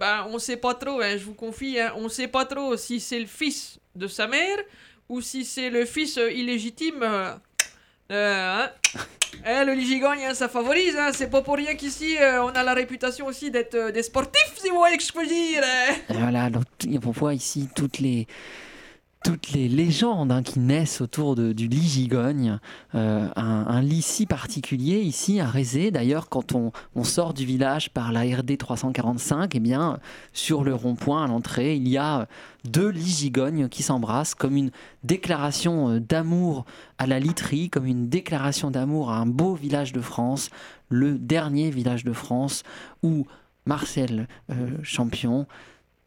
bah, 0.00 0.26
on 0.30 0.38
sait 0.38 0.56
pas 0.56 0.74
trop, 0.74 1.00
hein, 1.02 1.16
je 1.18 1.24
vous 1.24 1.34
confie, 1.34 1.78
hein, 1.78 1.92
on 1.96 2.08
sait 2.08 2.28
pas 2.28 2.44
trop 2.46 2.76
si 2.76 2.98
c'est 3.00 3.20
le 3.20 3.26
fils 3.26 3.78
de 3.94 4.06
sa 4.08 4.26
mère 4.26 4.58
ou 5.08 5.20
si 5.20 5.44
c'est 5.44 5.68
le 5.70 5.84
fils 5.84 6.16
illégitime. 6.16 7.02
hein. 8.10 8.70
Eh, 9.46 9.64
le 9.64 9.74
Ligigogne, 9.74 10.32
ça 10.32 10.48
favorise, 10.48 10.96
c'est 11.12 11.28
pas 11.28 11.42
pour 11.42 11.56
rien 11.56 11.74
qu'ici 11.74 12.14
on 12.40 12.48
a 12.50 12.62
la 12.62 12.72
réputation 12.72 13.26
aussi 13.26 13.50
d'être 13.50 13.90
des 13.90 14.02
sportifs, 14.04 14.54
si 14.56 14.70
vous 14.70 14.76
voyez 14.76 14.98
ce 14.98 15.10
que 15.12 15.18
je 15.24 15.26
peux 15.28 15.34
dire. 15.34 15.62
voilà, 16.08 16.48
donc, 16.50 16.64
on 17.04 17.10
voit 17.10 17.34
ici 17.34 17.68
toutes 17.74 17.98
les, 17.98 18.28
toutes 19.24 19.52
les 19.52 19.68
légendes 19.68 20.30
hein, 20.30 20.42
qui 20.42 20.60
naissent 20.60 21.00
autour 21.00 21.34
du 21.34 21.66
lit 21.66 21.88
gigogne, 21.88 22.60
euh, 22.94 23.26
un, 23.34 23.80
lit 23.80 24.02
si 24.02 24.26
particulier 24.26 25.00
ici 25.00 25.40
à 25.40 25.46
Rézé. 25.46 25.90
D'ailleurs, 25.90 26.28
quand 26.28 26.54
on, 26.54 26.72
on 26.94 27.04
sort 27.04 27.32
du 27.32 27.46
village 27.46 27.90
par 27.90 28.12
la 28.12 28.20
RD 28.20 28.58
345, 28.58 29.54
eh 29.54 29.60
bien, 29.60 29.98
sur 30.34 30.62
le 30.62 30.74
rond-point 30.74 31.24
à 31.24 31.26
l'entrée, 31.26 31.74
il 31.74 31.88
y 31.88 31.96
a 31.96 32.28
deux 32.64 32.90
lits 32.90 33.16
gigognes 33.18 33.70
qui 33.70 33.82
s'embrassent 33.82 34.34
comme 34.34 34.56
une 34.56 34.70
déclaration 35.04 35.88
euh, 35.88 36.00
d'amour 36.00 36.66
à 36.98 37.06
la 37.06 37.18
literie, 37.18 37.70
comme 37.70 37.86
une 37.86 38.10
déclaration 38.10 38.70
d'amour 38.70 39.10
à 39.10 39.16
un 39.16 39.26
beau 39.26 39.54
village 39.54 39.94
de 39.94 40.02
France, 40.02 40.50
le 40.90 41.18
dernier 41.18 41.70
village 41.70 42.04
de 42.04 42.12
France 42.12 42.62
où 43.02 43.26
Marcel 43.64 44.28
euh, 44.50 44.76
Champion 44.82 45.46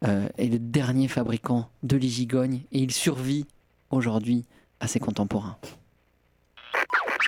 euh, 0.06 0.28
est 0.38 0.48
le 0.48 0.60
dernier 0.60 1.08
fabricant 1.08 1.70
de 1.84 1.98
lits 1.98 2.10
gigognes 2.10 2.62
et 2.72 2.80
il 2.80 2.92
survit 2.92 3.46
aujourd'hui 3.90 4.46
à 4.80 4.88
ses 4.88 5.00
contemporains. 5.00 5.58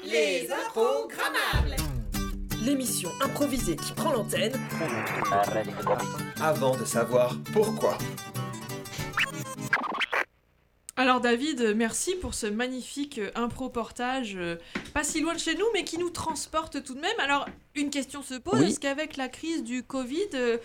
Les 0.05 0.47
improgrammables 0.51 1.75
L'émission 2.63 3.09
improvisée 3.23 3.75
qui 3.77 3.93
prend 3.93 4.11
l'antenne 4.11 4.53
Avant 6.41 6.75
de 6.75 6.83
savoir 6.85 7.35
pourquoi. 7.53 7.97
Alors 10.97 11.21
David, 11.21 11.73
merci 11.77 12.15
pour 12.15 12.33
ce 12.33 12.45
magnifique 12.45 13.19
euh, 13.19 13.31
impro-portage, 13.35 14.35
euh, 14.35 14.57
pas 14.93 15.05
si 15.05 15.21
loin 15.21 15.33
de 15.33 15.39
chez 15.39 15.55
nous, 15.55 15.65
mais 15.73 15.85
qui 15.85 15.97
nous 15.97 16.09
transporte 16.09 16.83
tout 16.83 16.93
de 16.93 16.99
même. 16.99 17.17
Alors, 17.19 17.47
une 17.73 17.89
question 17.89 18.21
se 18.21 18.33
pose, 18.33 18.59
Oui. 18.59 18.67
est-ce 18.67 18.81
qu'avec 18.81 19.15
la 19.15 19.29
crise 19.29 19.63
du 19.63 19.81
Covid, 19.81 20.27
euh, 20.33 20.57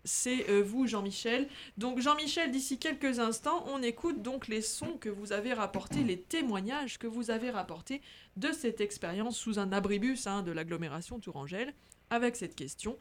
C'est 0.07 0.49
euh, 0.49 0.63
vous, 0.63 0.87
Jean-Michel. 0.87 1.49
Donc, 1.77 1.99
Jean-Michel, 1.99 2.49
d'ici 2.49 2.79
quelques 2.79 3.19
instants, 3.19 3.65
on 3.67 3.83
écoute 3.83 4.21
donc 4.21 4.47
les 4.47 4.61
sons 4.61 4.97
que 4.97 5.09
vous 5.09 5.33
avez 5.33 5.51
rapportés, 5.51 6.01
les 6.01 6.19
témoignages 6.19 6.97
que 6.97 7.07
vous 7.07 7.29
avez 7.29 7.49
rapportés 7.49 8.01
de 8.37 8.53
cette 8.53 8.79
expérience 8.79 9.37
sous 9.37 9.59
un 9.59 9.73
abribus 9.73 10.25
hein, 10.25 10.43
de 10.43 10.51
l'agglomération 10.53 11.19
Tourangelle, 11.19 11.73
avec 12.09 12.37
cette 12.37 12.55
question 12.55 12.97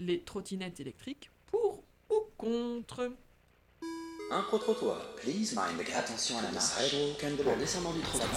les 0.00 0.22
trottinettes 0.22 0.80
électriques 0.80 1.30
pour 1.46 1.84
ou 2.10 2.20
contre? 2.38 3.12
Un 4.28 4.42
pro-trottoir. 4.42 4.96
Please 5.22 5.54
mind 5.54 5.78
the 5.78 5.86
gap. 5.86 5.98
Attention 5.98 6.38
à 6.38 6.42
la 6.42 6.50
marche. 6.50 6.94
En 7.46 7.58
descendant 7.58 7.92
du 7.92 8.00
trottoir. 8.00 8.28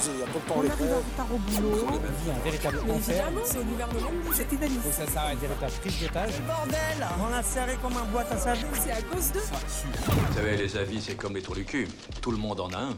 On 0.55 0.59
arrive 0.59 0.93
en 0.93 0.97
retard 0.97 1.27
au 1.33 1.37
boulot. 1.37 1.77
vie 2.23 2.31
un 2.31 2.43
véritable 2.43 2.77
enfer. 2.91 3.31
c'est 3.43 3.57
au 3.57 3.63
gouvernement, 3.63 4.09
c'est 4.31 4.51
inadmissible. 4.51 4.83
Faut 4.83 4.89
que 4.89 5.07
ça 5.07 5.11
s'arrête, 5.11 5.39
véritable 5.39 5.71
prise 5.81 6.01
d'otage. 6.01 6.41
Bordel 6.45 7.07
On 7.19 7.33
a 7.33 7.41
serré 7.41 7.75
comme 7.81 7.97
un 7.97 8.05
boîte 8.05 8.31
à 8.31 8.37
savon. 8.37 8.67
C'est 8.73 8.91
à 8.91 9.01
cause 9.01 9.31
de... 9.31 9.39
Vous 9.39 10.33
savez, 10.35 10.57
les 10.57 10.77
avis, 10.77 11.01
c'est 11.01 11.15
comme 11.15 11.35
les 11.35 11.41
trous 11.41 11.55
du 11.55 11.65
cul. 11.65 11.87
Tout 12.21 12.31
le 12.31 12.37
monde 12.37 12.59
en 12.59 12.69
a 12.69 12.77
un. 12.77 12.97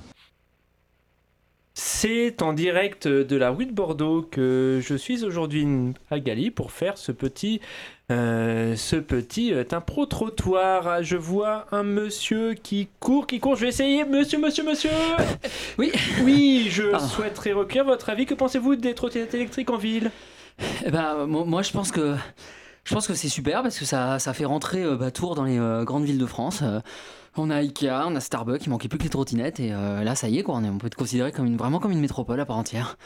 C'est 1.73 2.41
en 2.41 2.51
direct 2.51 3.07
de 3.07 3.35
la 3.37 3.51
rue 3.51 3.65
de 3.65 3.71
Bordeaux 3.71 4.21
que 4.21 4.81
je 4.83 4.95
suis 4.95 5.23
aujourd'hui 5.23 5.65
à 6.09 6.19
Gali 6.19 6.51
pour 6.51 6.71
faire 6.71 6.97
ce 6.97 7.13
petit, 7.13 7.61
euh, 8.11 8.75
ce 8.75 8.95
petit 8.95 9.53
euh, 9.53 9.63
impro-trottoir. 9.71 11.01
Je 11.03 11.17
vois 11.17 11.65
un 11.71 11.83
monsieur 11.83 12.53
qui 12.53 12.87
court, 12.99 13.25
qui 13.27 13.39
court. 13.39 13.55
Je 13.55 13.61
vais 13.61 13.69
essayer. 13.69 14.05
Monsieur, 14.05 14.39
monsieur, 14.39 14.63
monsieur 14.63 14.89
Oui 15.79 15.91
Oui, 16.23 16.67
je 16.69 16.83
Ah. 16.93 16.99
souhaiterais 16.99 17.53
recueillir 17.53 17.85
votre 17.85 18.09
avis. 18.09 18.25
Que 18.25 18.33
pensez-vous 18.33 18.75
des 18.75 18.93
trottinettes 18.93 19.33
électriques 19.33 19.69
en 19.71 19.77
ville? 19.77 20.11
Eh 20.85 20.91
ben, 20.91 21.25
mo- 21.25 21.45
moi, 21.45 21.61
je 21.63 21.71
pense 21.71 21.91
que 21.91 22.15
je 22.83 22.93
pense 22.93 23.07
que 23.07 23.13
c'est 23.13 23.29
super 23.29 23.63
parce 23.63 23.77
que 23.79 23.85
ça, 23.85 24.19
ça 24.19 24.33
fait 24.33 24.45
rentrer 24.45 24.83
euh, 24.83 24.95
bah, 24.97 25.11
Tours 25.11 25.35
dans 25.35 25.43
les 25.45 25.57
euh, 25.59 25.83
grandes 25.83 26.03
villes 26.03 26.17
de 26.19 26.25
France. 26.25 26.59
Euh, 26.63 26.79
on 27.37 27.49
a 27.49 27.55
Ikea, 27.57 28.05
on 28.07 28.15
a 28.15 28.19
Starbucks, 28.19 28.65
il 28.65 28.69
manquait 28.69 28.89
plus 28.89 28.97
que 28.97 29.03
les 29.03 29.09
trottinettes 29.09 29.59
et 29.61 29.71
euh, 29.71 30.03
là, 30.03 30.15
ça 30.15 30.27
y 30.27 30.37
est, 30.39 30.43
quoi, 30.43 30.55
on, 30.55 30.63
est- 30.65 30.69
on 30.69 30.77
peut 30.77 30.87
être 30.87 30.95
considéré 30.95 31.31
comme 31.31 31.45
une, 31.45 31.55
vraiment 31.57 31.79
comme 31.79 31.91
une 31.91 32.01
métropole 32.01 32.39
à 32.41 32.45
part 32.45 32.57
entière. 32.57 32.97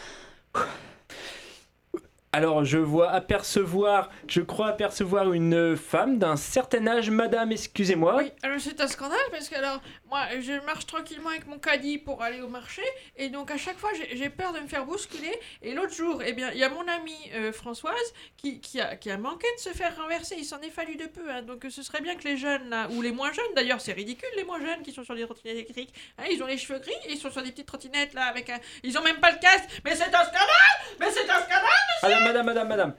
Alors, 2.35 2.65
je 2.65 2.77
vois 2.77 3.11
apercevoir, 3.11 4.09
je 4.27 4.41
crois 4.41 4.67
apercevoir 4.67 5.31
une 5.31 5.77
femme 5.77 6.19
d'un 6.19 6.35
certain 6.35 6.85
âge. 6.85 7.09
Madame, 7.09 7.53
excusez-moi. 7.53 8.17
Oui, 8.17 8.29
alors 8.43 8.59
c'est 8.59 8.81
un 8.81 8.87
scandale 8.89 9.17
parce 9.31 9.47
que 9.47 9.55
alors 9.55 9.79
moi 10.09 10.19
je 10.41 10.53
marche 10.65 10.85
tranquillement 10.85 11.29
avec 11.29 11.47
mon 11.47 11.59
caddie 11.59 11.97
pour 11.97 12.21
aller 12.21 12.41
au 12.41 12.49
marché 12.49 12.81
et 13.15 13.29
donc 13.29 13.51
à 13.51 13.57
chaque 13.57 13.77
fois 13.77 13.89
j'ai- 14.13 14.29
peur 14.29 14.51
de 14.53 14.59
me 14.59 14.67
faire 14.67 14.85
bousculer 14.85 15.33
et 15.61 15.73
l'autre 15.73 15.93
jour 15.93 16.21
eh 16.25 16.33
bien 16.33 16.51
il 16.51 16.57
y 16.57 16.63
a 16.63 16.69
mon 16.69 16.85
amie 16.87 17.13
euh, 17.35 17.53
Françoise 17.53 17.93
qui, 18.37 18.59
qui, 18.59 18.81
a, 18.81 18.95
qui 18.97 19.09
a 19.11 19.17
manqué 19.17 19.47
de 19.55 19.61
se 19.61 19.69
faire 19.69 19.95
renverser, 19.95 20.35
il 20.37 20.43
s'en 20.45 20.59
est 20.61 20.69
fallu 20.69 20.95
de 20.97 21.05
peu 21.05 21.29
hein. 21.31 21.41
donc 21.41 21.65
ce 21.69 21.83
serait 21.83 22.01
bien 22.01 22.15
que 22.15 22.23
les 22.23 22.35
jeunes 22.37 22.69
là 22.69 22.87
ou 22.91 23.01
les 23.01 23.11
moins 23.11 23.31
jeunes 23.31 23.53
d'ailleurs 23.55 23.79
c'est 23.81 23.93
ridicule 23.93 24.27
les 24.35 24.43
moins 24.43 24.59
jeunes 24.59 24.81
qui 24.83 24.91
sont 24.91 25.03
sur 25.03 25.15
des 25.15 25.23
trottinettes 25.25 25.55
électriques 25.57 25.93
hein, 26.17 26.23
ils 26.31 26.41
ont 26.43 26.47
les 26.47 26.57
cheveux 26.57 26.79
gris 26.79 26.91
et 27.07 27.11
ils 27.13 27.17
sont 27.17 27.31
sur 27.31 27.41
des 27.43 27.51
petites 27.51 27.67
trottinettes 27.67 28.13
là 28.13 28.23
avec 28.25 28.49
un 28.49 28.59
ils 28.83 28.97
ont 28.97 29.03
même 29.03 29.19
pas 29.19 29.31
le 29.31 29.37
casque 29.39 29.69
mais 29.85 29.95
c'est 29.95 30.03
un 30.13 30.23
scandale 30.23 30.75
mais 30.99 31.11
c'est 31.11 31.29
un 31.29 31.39
scandale 31.41 31.61
Alors, 32.03 32.21
madame, 32.25 32.45
madame, 32.45 32.67
madame. 32.67 32.93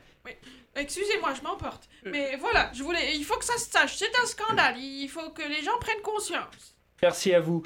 Excusez-moi, 0.74 1.32
je 1.34 1.42
m'emporte. 1.42 1.88
Mais 2.04 2.36
voilà, 2.36 2.70
je 2.74 2.82
voulais. 2.82 3.16
Il 3.16 3.24
faut 3.24 3.38
que 3.38 3.44
ça 3.44 3.56
se 3.58 3.70
sache. 3.70 3.96
C'est 3.96 4.14
un 4.22 4.26
scandale. 4.26 4.76
Il 4.78 5.08
faut 5.08 5.30
que 5.30 5.42
les 5.42 5.62
gens 5.62 5.78
prennent 5.80 6.02
conscience. 6.02 6.74
Merci 7.02 7.32
à 7.34 7.40
vous. 7.40 7.62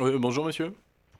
Euh, 0.00 0.18
bonjour 0.18 0.44
monsieur. 0.44 0.72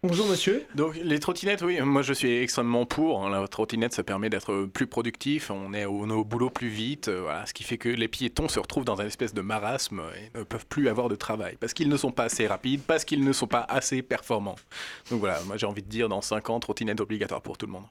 Bonjour 0.04 0.28
monsieur. 0.28 0.64
Donc 0.76 0.94
les 0.94 1.18
trottinettes, 1.18 1.62
oui, 1.62 1.80
moi 1.80 2.02
je 2.02 2.12
suis 2.12 2.36
extrêmement 2.38 2.86
pour. 2.86 3.24
hein. 3.26 3.30
La 3.30 3.48
trottinette, 3.48 3.92
ça 3.92 4.04
permet 4.04 4.30
d'être 4.30 4.66
plus 4.66 4.86
productif, 4.86 5.50
on 5.50 5.74
est 5.74 5.86
au, 5.86 6.02
on 6.02 6.08
est 6.08 6.12
au 6.12 6.22
boulot 6.22 6.50
plus 6.50 6.68
vite, 6.68 7.08
euh, 7.08 7.22
voilà, 7.22 7.44
ce 7.46 7.52
qui 7.52 7.64
fait 7.64 7.78
que 7.78 7.88
les 7.88 8.06
piétons 8.06 8.46
se 8.46 8.60
retrouvent 8.60 8.84
dans 8.84 9.00
un 9.00 9.06
espèce 9.06 9.34
de 9.34 9.40
marasme 9.40 10.00
et 10.16 10.38
ne 10.38 10.44
peuvent 10.44 10.66
plus 10.66 10.88
avoir 10.88 11.08
de 11.08 11.16
travail 11.16 11.56
parce 11.60 11.72
qu'ils 11.74 11.88
ne 11.88 11.96
sont 11.96 12.12
pas 12.12 12.24
assez 12.24 12.46
rapides, 12.46 12.82
parce 12.86 13.04
qu'ils 13.04 13.24
ne 13.24 13.32
sont 13.32 13.48
pas 13.48 13.66
assez 13.68 14.02
performants. 14.02 14.54
Donc 15.10 15.18
voilà, 15.18 15.40
moi 15.46 15.56
j'ai 15.56 15.66
envie 15.66 15.82
de 15.82 15.88
dire 15.88 16.08
dans 16.08 16.22
5 16.22 16.48
ans, 16.50 16.60
trottinette 16.60 17.00
obligatoire 17.00 17.42
pour 17.42 17.58
tout 17.58 17.66
le 17.66 17.72
monde. 17.72 17.86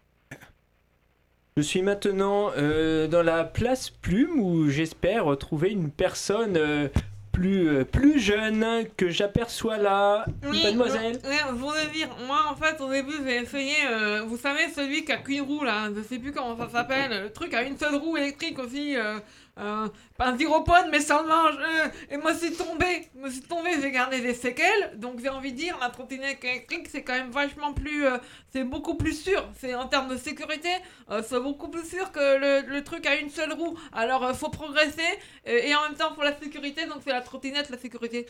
Je 1.57 1.63
suis 1.63 1.81
maintenant 1.81 2.51
euh, 2.55 3.07
dans 3.07 3.23
la 3.23 3.43
place 3.43 3.89
Plume 3.89 4.39
où 4.39 4.69
j'espère 4.69 5.25
retrouver 5.25 5.71
une 5.71 5.89
personne 5.89 6.55
euh, 6.55 6.87
plus, 7.31 7.67
euh, 7.67 7.83
plus 7.83 8.19
jeune 8.19 8.63
que 8.95 9.09
j'aperçois 9.09 9.77
là. 9.77 10.23
Mademoiselle. 10.43 11.19
Oui, 11.27 11.35
voulais 11.53 11.87
dire, 11.91 12.09
moi 12.27 12.41
en 12.51 12.55
fait 12.55 12.79
au 12.79 12.91
début 12.91 13.15
j'ai 13.25 13.37
essayé, 13.37 13.73
vous 14.27 14.37
savez 14.37 14.69
celui 14.75 15.03
qui 15.03 15.11
a 15.11 15.17
qu'une 15.17 15.41
roue 15.41 15.63
là, 15.63 15.89
je 15.95 16.03
sais 16.03 16.19
plus 16.19 16.31
comment 16.31 16.55
ça 16.55 16.69
s'appelle, 16.69 17.23
le 17.23 17.31
truc 17.31 17.51
à 17.55 17.63
une 17.63 17.75
seule 17.75 17.95
roue 17.95 18.17
électrique 18.17 18.59
aussi, 18.59 18.95
euh, 19.59 19.87
pas 20.17 20.27
un 20.27 20.37
gyropode 20.37 20.87
mais 20.91 20.99
ça 20.99 21.21
le 21.21 21.27
mange, 21.27 21.55
euh, 21.57 22.13
et 22.13 22.17
moi 22.17 22.33
c'est 22.33 22.51
tombé, 22.51 23.07
moi 23.15 23.29
c'est 23.31 23.47
tombé, 23.47 23.71
j'ai 23.81 23.91
gardé 23.91 24.21
des 24.21 24.33
séquelles, 24.33 24.93
donc 24.95 25.19
j'ai 25.21 25.29
envie 25.29 25.51
de 25.51 25.57
dire 25.57 25.77
la 25.81 25.89
trottinette 25.89 26.43
électrique 26.43 26.87
c'est 26.89 27.03
quand 27.03 27.13
même 27.13 27.31
vachement 27.31 27.73
plus, 27.73 28.05
euh, 28.05 28.17
c'est 28.53 28.63
beaucoup 28.63 28.95
plus 28.95 29.19
sûr, 29.19 29.47
c'est 29.59 29.75
en 29.75 29.87
termes 29.87 30.09
de 30.09 30.17
sécurité, 30.17 30.69
euh, 31.09 31.21
c'est 31.27 31.39
beaucoup 31.39 31.69
plus 31.69 31.87
sûr 31.87 32.11
que 32.11 32.19
le, 32.19 32.67
le 32.67 32.83
truc 32.83 33.05
à 33.05 33.15
une 33.15 33.29
seule 33.29 33.53
roue, 33.53 33.77
alors 33.93 34.23
euh, 34.23 34.33
faut 34.33 34.49
progresser, 34.49 35.01
et 35.45 35.73
en 35.75 35.83
même 35.83 35.97
temps 35.97 36.13
pour 36.13 36.23
la 36.23 36.37
sécurité, 36.37 36.85
donc 36.85 36.97
c'est 37.03 37.13
la 37.13 37.21
trottinette 37.21 37.69
la 37.69 37.77
sécurité. 37.77 38.27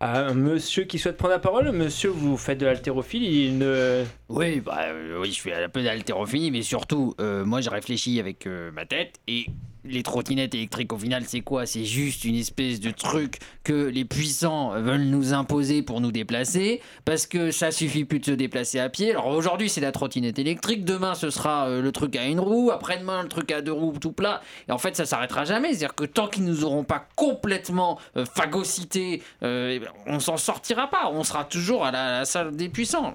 Ah, 0.00 0.26
un 0.26 0.34
monsieur 0.34 0.84
qui 0.84 0.98
souhaite 0.98 1.16
prendre 1.16 1.32
la 1.32 1.38
parole, 1.38 1.70
monsieur, 1.70 2.10
vous 2.10 2.36
faites 2.36 2.58
de 2.58 2.66
l'haltérophilie, 2.66 3.46
il 3.46 3.58
ne... 3.58 4.04
Oui, 4.28 4.60
bah 4.60 4.88
oui, 5.18 5.32
je 5.32 5.40
fais 5.40 5.54
un 5.54 5.68
peu 5.68 5.82
d'haltérophilie, 5.82 6.50
mais 6.50 6.62
surtout, 6.62 7.14
euh, 7.20 7.44
moi 7.44 7.60
je 7.60 7.70
réfléchis 7.70 8.20
avec 8.20 8.46
euh, 8.46 8.70
ma 8.72 8.84
tête 8.84 9.20
et 9.28 9.46
les 9.84 10.02
trottinettes 10.02 10.54
électriques 10.54 10.92
au 10.92 10.98
final 10.98 11.24
c'est 11.26 11.40
quoi? 11.40 11.66
C'est 11.66 11.84
juste 11.84 12.24
une 12.24 12.36
espèce 12.36 12.80
de 12.80 12.90
truc 12.90 13.38
que 13.62 13.72
les 13.86 14.04
puissants 14.04 14.70
veulent 14.80 15.04
nous 15.04 15.32
imposer 15.32 15.82
pour 15.82 16.00
nous 16.00 16.12
déplacer 16.12 16.80
parce 17.04 17.26
que 17.26 17.50
ça 17.50 17.70
suffit 17.70 18.04
plus 18.04 18.18
de 18.18 18.24
se 18.24 18.30
déplacer 18.30 18.78
à 18.80 18.88
pied. 18.88 19.10
Alors 19.10 19.28
aujourd'hui 19.28 19.68
c'est 19.68 19.80
la 19.80 19.92
trottinette 19.92 20.38
électrique, 20.38 20.84
demain 20.84 21.14
ce 21.14 21.30
sera 21.30 21.68
euh, 21.68 21.82
le 21.82 21.92
truc 21.92 22.16
à 22.16 22.26
une 22.26 22.40
roue, 22.40 22.70
après-demain 22.70 23.22
le 23.22 23.28
truc 23.28 23.50
à 23.52 23.62
deux 23.62 23.72
roues 23.72 23.98
tout 23.98 24.12
plat. 24.12 24.40
Et 24.68 24.72
en 24.72 24.78
fait 24.78 24.96
ça 24.96 25.06
s'arrêtera 25.06 25.44
jamais, 25.44 25.68
c'est-à-dire 25.68 25.94
que 25.94 26.04
tant 26.04 26.28
qu'ils 26.28 26.44
nous 26.44 26.64
auront 26.64 26.84
pas 26.84 27.06
complètement 27.16 27.98
euh, 28.16 28.24
phagocytés, 28.24 29.22
euh, 29.42 29.80
on 30.06 30.20
s'en 30.20 30.36
sortira 30.36 30.88
pas, 30.88 31.10
on 31.12 31.24
sera 31.24 31.44
toujours 31.44 31.84
à 31.84 31.90
la, 31.90 32.16
à 32.16 32.18
la 32.20 32.24
salle 32.24 32.56
des 32.56 32.68
puissants. 32.68 33.12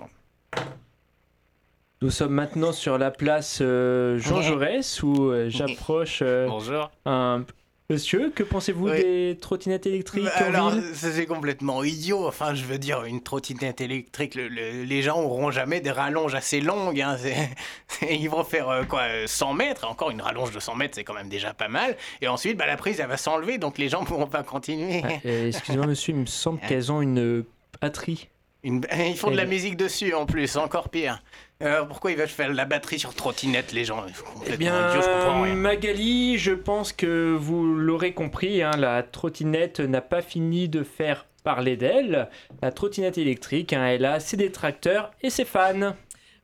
Nous 2.02 2.12
sommes 2.12 2.34
maintenant 2.34 2.72
sur 2.72 2.98
la 2.98 3.12
place 3.12 3.60
euh, 3.62 4.18
Jean 4.20 4.42
Jaurès 4.42 5.04
où 5.04 5.32
euh, 5.32 5.50
j'approche 5.50 6.20
euh, 6.22 6.48
Bonjour. 6.48 6.90
un 7.06 7.44
monsieur. 7.90 8.30
Que 8.34 8.42
pensez-vous 8.44 8.88
Oui. 8.88 9.02
des 9.02 9.38
trottinettes 9.42 9.86
électriques 9.86 10.24
Bah, 10.24 10.32
en 10.40 10.46
alors, 10.46 10.70
ville? 10.72 10.84
c'est 10.94 11.26
complètement 11.26 11.84
idiot. 11.84 12.26
Enfin, 12.26 12.54
je 12.56 12.64
veux 12.64 12.78
dire, 12.78 13.04
une 13.04 13.22
trottinette 13.22 13.82
électrique, 13.82 14.36
le- 14.36 14.48
le- 14.48 14.84
les 14.84 15.02
gens 15.02 15.20
auront 15.20 15.52
jamais 15.52 15.82
des 15.82 15.92
rallonges 15.92 16.36
assez 16.36 16.62
longues. 16.62 17.02
hein. 17.02 17.18
C'est- 17.20 17.50
c'est- 17.90 18.16
Ils 18.16 18.30
vont 18.30 18.46
faire 18.46 18.70
euh, 18.70 18.84
quoi, 18.86 19.02
euh, 19.02 19.28
100 19.28 19.54
mètres. 19.54 19.86
Encore 19.86 20.10
une 20.10 20.22
rallonge 20.22 20.52
de 20.52 20.60
100 20.62 20.76
mètres, 20.76 20.96
c'est 20.96 21.04
quand 21.04 21.14
même 21.16 21.28
déjà 21.28 21.54
pas 21.54 21.68
mal. 21.68 21.98
Et 22.22 22.30
ensuite, 22.30 22.58
bah, 22.58 22.66
la 22.66 22.78
prise, 22.78 23.02
elle 23.02 23.08
va 23.10 23.18
s'enlever, 23.18 23.58
donc 23.58 23.78
les 23.78 23.90
gens 23.90 24.04
pourront 24.06 24.28
pas 24.28 24.44
continuer. 24.44 25.02
Ah, 25.04 25.10
euh, 25.26 25.48
Excusez-moi 25.50 25.86
monsieur, 25.88 26.14
il 26.14 26.22
me 26.22 26.26
semble 26.28 26.62
qu'elles 26.66 26.94
ont 26.94 27.02
une 27.02 27.44
batterie. 27.82 28.30
Une- 28.64 28.86
Ils 28.98 29.16
font 29.18 29.32
de 29.32 29.38
la 29.38 29.46
musique 29.46 29.78
dessus 29.78 30.14
en 30.14 30.26
plus, 30.26 30.56
encore 30.58 30.90
pire. 30.90 31.22
Alors 31.62 31.88
pourquoi 31.88 32.12
ils 32.12 32.18
veulent 32.18 32.28
faire 32.30 32.54
la 32.54 32.64
batterie 32.66 33.00
sur 33.00 33.14
trottinette, 33.14 33.74
les 33.74 33.84
gens? 33.84 34.06
Eh 34.48 34.56
bien, 34.56 34.90
idiots, 34.92 35.02
je 35.02 35.08
comprends 35.08 35.42
rien. 35.42 35.56
Magali, 35.56 36.38
je 36.38 36.52
pense 36.54 36.94
que 36.94 37.36
vous 37.38 37.66
l'aurez 37.76 38.14
compris, 38.14 38.62
hein, 38.64 38.72
la 38.78 39.04
trottinette 39.04 39.82
n'a 39.82 40.00
pas 40.02 40.22
fini 40.22 40.70
de 40.70 40.84
faire 40.84 41.26
parler 41.44 41.76
d'elle. 41.76 42.30
La 42.62 42.72
trottinette 42.72 43.18
électrique, 43.18 43.74
hein, 43.74 43.86
elle 43.88 44.06
a 44.06 44.20
ses 44.22 44.38
détracteurs 44.38 45.12
et 45.22 45.30
ses 45.30 45.44
fans. 45.46 45.96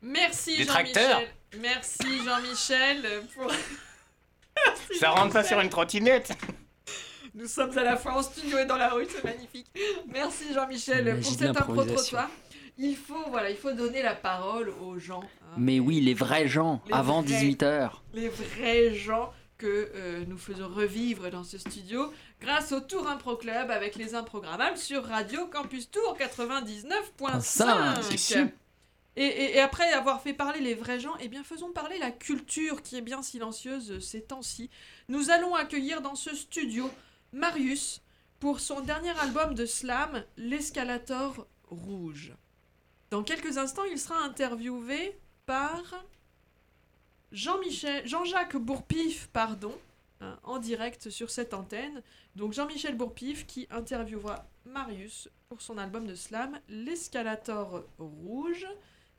Merci 0.02 0.64
Jean-Michel. 0.66 1.28
Merci 1.62 2.08
Jean-Michel 2.26 2.98
euh, 3.06 3.22
pour. 3.36 3.52
Ça 5.00 5.12
rentre 5.12 5.34
pas 5.34 5.44
sur 5.44 5.60
une 5.62 5.70
trottinette? 5.70 6.32
Nous 7.36 7.48
sommes 7.48 7.78
à 7.78 7.84
la 7.84 7.98
fois 7.98 8.14
en 8.18 8.24
studio 8.24 8.58
et 8.60 8.66
dans 8.66 8.78
la 8.78 8.90
rue, 8.90 9.06
c'est 9.10 9.24
magnifique. 9.24 9.68
Merci 10.08 10.54
Jean-Michel 10.54 11.20
pour 11.22 11.32
cet 11.32 11.42
impro-trottoir. 11.58 12.30
Il 12.78 12.96
faut, 12.96 13.24
voilà, 13.30 13.50
il 13.50 13.56
faut 13.58 13.72
donner 13.72 14.02
la 14.02 14.16
parole 14.16 14.70
aux 14.82 14.98
gens. 15.00 15.22
hein. 15.42 15.56
Mais 15.58 15.80
oui, 15.80 16.02
les 16.02 16.14
vrais 16.14 16.48
gens, 16.48 16.82
Les 16.88 16.94
avant 16.94 17.22
vrais. 17.22 17.32
18h. 17.34 17.90
les 18.14 18.28
vrais 18.30 18.94
gens 18.94 19.32
que 19.58 19.90
euh, 19.96 20.26
nous 20.28 20.38
faisons 20.38 20.68
revivre 20.68 21.30
dans 21.30 21.46
ce 21.46 21.58
studio 21.58 22.12
grâce 22.42 22.74
au 22.74 22.82
Tour 22.82 23.08
Impro 23.08 23.38
Club 23.38 23.72
avec 23.72 23.96
les 23.96 24.14
improgrammables 24.14 24.78
sur 24.78 25.06
Radio 25.06 25.46
Campus 25.48 25.90
Tour 25.90 26.18
99.5. 26.20 28.02
C'est 28.02 28.18
sûr. 28.18 28.48
Et, 29.18 29.24
et- 29.26 29.56
et 29.56 29.60
après 29.62 29.90
avoir 29.94 30.22
fait 30.22 30.34
parler 30.34 30.60
les 30.60 30.74
vrais 30.76 31.00
gens, 31.00 31.14
eh 31.22 31.30
bien 31.30 31.44
faisons 31.46 31.72
parler 31.72 31.98
la 32.00 32.12
culture 32.12 32.82
qui 32.82 32.98
est 32.98 33.02
bien 33.02 33.22
silencieuse 33.22 34.00
ces 34.06 34.22
temps-ci. 34.22 34.70
Nous 35.08 35.30
allons 35.30 35.56
accueillir 35.56 36.02
dans 36.02 36.16
ce 36.16 36.36
studio 36.36 36.90
Marius 37.36 38.02
pour 38.40 38.62
son 38.62 38.80
dernier 38.80 39.12
album 39.20 39.56
de 39.56 39.66
slam, 39.66 40.24
L'escalator 40.38 41.46
rouge. 41.68 42.34
Dans 43.10 43.24
quelques 43.24 43.58
instants, 43.58 43.84
il 43.84 44.00
sera 44.00 44.20
interviewé 44.20 45.20
par 45.46 46.06
Jean-Michel, 47.34 48.08
Jean-Jacques 48.08 48.56
Bourpif, 48.56 49.28
pardon, 49.34 49.78
hein, 50.22 50.40
en 50.44 50.60
direct 50.60 51.10
sur 51.10 51.30
cette 51.30 51.54
antenne. 51.54 52.02
Donc 52.38 52.54
Jean-Michel 52.54 52.96
Bourpif 52.96 53.46
qui 53.46 53.68
interviewera 53.70 54.48
Marius 54.66 55.28
pour 55.50 55.62
son 55.62 55.78
album 55.78 56.08
de 56.08 56.16
slam, 56.16 56.58
L'escalator 56.70 57.84
rouge. 58.00 58.66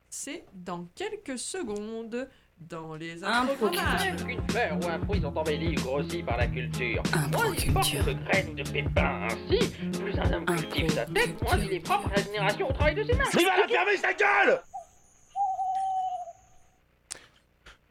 C'est 0.09 0.43
dans 0.53 0.85
quelques 0.95 1.37
secondes 1.37 2.27
dans 2.59 2.95
les 2.95 3.23
improgrammables. 3.23 4.25
Qu'une 4.25 4.49
fleur 4.49 4.77
ou 4.81 4.87
un 4.87 4.99
fruit 5.05 5.21
sont 5.21 5.37
embellis 5.37 5.77
ou 5.77 5.81
grossis 5.83 6.23
par 6.23 6.37
la 6.37 6.47
culture. 6.47 7.01
Moins 7.31 7.53
il 7.57 7.73
porte 7.73 7.95
de 8.05 8.13
graines 8.13 8.49
ou 8.51 8.53
de 8.55 8.63
pépins 8.69 9.27
ainsi, 9.29 9.69
plus 9.99 10.19
un 10.19 10.33
homme 10.33 10.45
cultive 10.45 10.91
sa 10.91 11.05
tête, 11.05 11.41
moins 11.41 11.57
il 11.57 11.73
est 11.73 11.79
propre 11.79 12.09
à 12.11 12.17
la 12.17 12.23
génération 12.23 12.69
au 12.69 12.73
travail 12.73 12.95
de 12.95 13.03
ses 13.03 13.13
mains. 13.13 13.23
Il 13.39 13.45
va 13.45 13.57
la 13.57 13.67
fermer 13.67 13.97
sa 13.97 14.13
gueule 14.13 14.61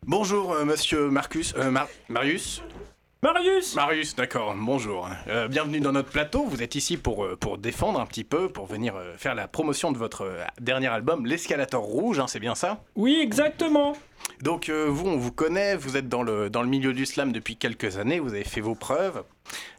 Bonjour, 0.08 0.52
euh, 0.52 0.64
monsieur 0.64 1.08
Marcus. 1.10 1.54
euh, 1.56 1.70
Mar- 1.70 1.88
Marius 2.08 2.62
Marius 3.22 3.74
Marius, 3.74 4.14
d'accord, 4.14 4.54
bonjour. 4.56 5.08
Euh, 5.28 5.48
bienvenue 5.48 5.80
dans 5.80 5.92
notre 5.92 6.10
plateau. 6.10 6.44
Vous 6.44 6.62
êtes 6.62 6.74
ici 6.74 6.98
pour, 6.98 7.24
euh, 7.24 7.34
pour 7.34 7.56
défendre 7.56 7.98
un 7.98 8.04
petit 8.04 8.24
peu, 8.24 8.50
pour 8.50 8.66
venir 8.66 8.94
euh, 8.94 9.16
faire 9.16 9.34
la 9.34 9.48
promotion 9.48 9.90
de 9.90 9.96
votre 9.96 10.30
dernier 10.60 10.88
album, 10.88 11.24
L'Escalator 11.24 11.82
Rouge, 11.82 12.18
hein, 12.18 12.26
c'est 12.26 12.40
bien 12.40 12.54
ça? 12.54 12.84
Oui, 12.94 13.18
exactement. 13.22 13.96
Donc, 14.42 14.68
vous, 14.68 15.08
on 15.08 15.16
vous 15.16 15.32
connaît, 15.32 15.76
vous 15.76 15.96
êtes 15.96 16.10
dans 16.10 16.22
le, 16.22 16.50
dans 16.50 16.60
le 16.60 16.68
milieu 16.68 16.92
du 16.92 17.06
slam 17.06 17.32
depuis 17.32 17.56
quelques 17.56 17.96
années, 17.96 18.20
vous 18.20 18.34
avez 18.34 18.44
fait 18.44 18.60
vos 18.60 18.74
preuves. 18.74 19.24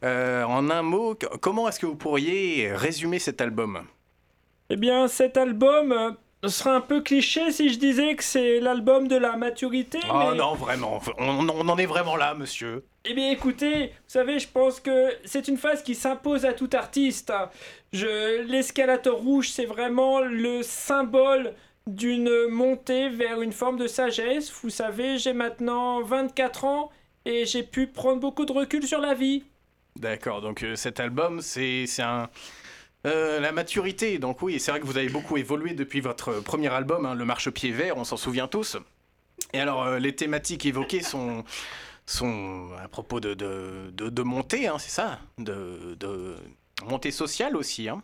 En 0.01 0.69
un 0.69 0.81
mot, 0.81 1.15
comment 1.41 1.69
est-ce 1.69 1.79
que 1.79 1.85
vous 1.85 1.95
pourriez 1.95 2.71
résumer 2.73 3.19
cet 3.19 3.39
album? 3.39 3.83
Eh 4.69 4.77
bien, 4.77 5.07
cet 5.07 5.37
album 5.37 6.15
euh, 6.47 6.49
serait 6.49 6.71
un 6.71 6.81
peu 6.81 7.01
cliché 7.01 7.51
si 7.51 7.69
je 7.69 7.77
disais 7.77 8.15
que 8.15 8.23
c'est 8.23 8.59
l'album 8.59 9.07
de 9.07 9.15
la 9.15 9.35
maturité. 9.37 9.99
Oh 10.09 10.31
mais... 10.31 10.35
non, 10.35 10.55
vraiment, 10.55 10.99
on, 11.17 11.47
on 11.49 11.69
en 11.69 11.77
est 11.77 11.85
vraiment 11.85 12.15
là, 12.15 12.33
monsieur. 12.33 12.83
Eh 13.05 13.13
bien 13.13 13.31
écoutez, 13.31 13.87
vous 13.87 13.93
savez, 14.07 14.39
je 14.39 14.47
pense 14.47 14.79
que 14.79 15.13
c'est 15.23 15.47
une 15.47 15.57
phase 15.57 15.81
qui 15.83 15.95
s'impose 15.95 16.45
à 16.45 16.53
tout 16.53 16.69
artiste. 16.73 17.31
Je... 17.93 18.41
L'escalator 18.43 19.17
rouge, 19.17 19.49
c'est 19.49 19.65
vraiment 19.65 20.19
le 20.19 20.61
symbole 20.63 21.53
d'une 21.87 22.47
montée 22.49 23.09
vers 23.09 23.41
une 23.41 23.53
forme 23.53 23.77
de 23.77 23.87
sagesse. 23.87 24.51
Vous 24.61 24.69
savez, 24.69 25.17
j'ai 25.17 25.33
maintenant 25.33 26.01
24 26.01 26.65
ans 26.65 26.91
et 27.25 27.45
j'ai 27.45 27.63
pu 27.63 27.87
prendre 27.87 28.19
beaucoup 28.19 28.45
de 28.45 28.51
recul 28.51 28.85
sur 28.85 28.99
la 28.99 29.13
vie. 29.13 29.43
D'accord, 29.95 30.41
donc 30.41 30.63
euh, 30.63 30.75
cet 30.75 30.99
album, 30.99 31.41
c'est 31.41 31.85
un... 31.99 32.29
euh, 33.05 33.39
la 33.39 33.51
maturité, 33.51 34.17
donc 34.17 34.41
oui, 34.41 34.59
c'est 34.59 34.71
vrai 34.71 34.79
que 34.79 34.85
vous 34.85 34.97
avez 34.97 35.09
beaucoup 35.09 35.37
évolué 35.37 35.73
depuis 35.73 36.01
votre 36.01 36.41
premier 36.41 36.67
album, 36.69 37.05
hein, 37.05 37.13
Le 37.13 37.25
Marchepied 37.25 37.71
Vert, 37.71 37.97
on 37.97 38.03
s'en 38.03 38.17
souvient 38.17 38.47
tous. 38.47 38.77
Et 39.53 39.59
alors, 39.59 39.83
euh, 39.83 39.99
les 39.99 40.15
thématiques 40.15 40.65
évoquées 40.65 41.01
sont, 41.01 41.43
à 42.81 42.87
propos 42.87 43.19
de, 43.19 43.33
de, 43.33 43.91
de, 43.93 44.09
de 44.09 44.21
montée, 44.23 44.67
hein, 44.67 44.77
c'est 44.79 44.89
ça 44.89 45.19
de, 45.37 45.95
de 45.99 46.35
montée 46.85 47.11
sociale 47.11 47.55
aussi. 47.55 47.87
Hein. 47.87 48.01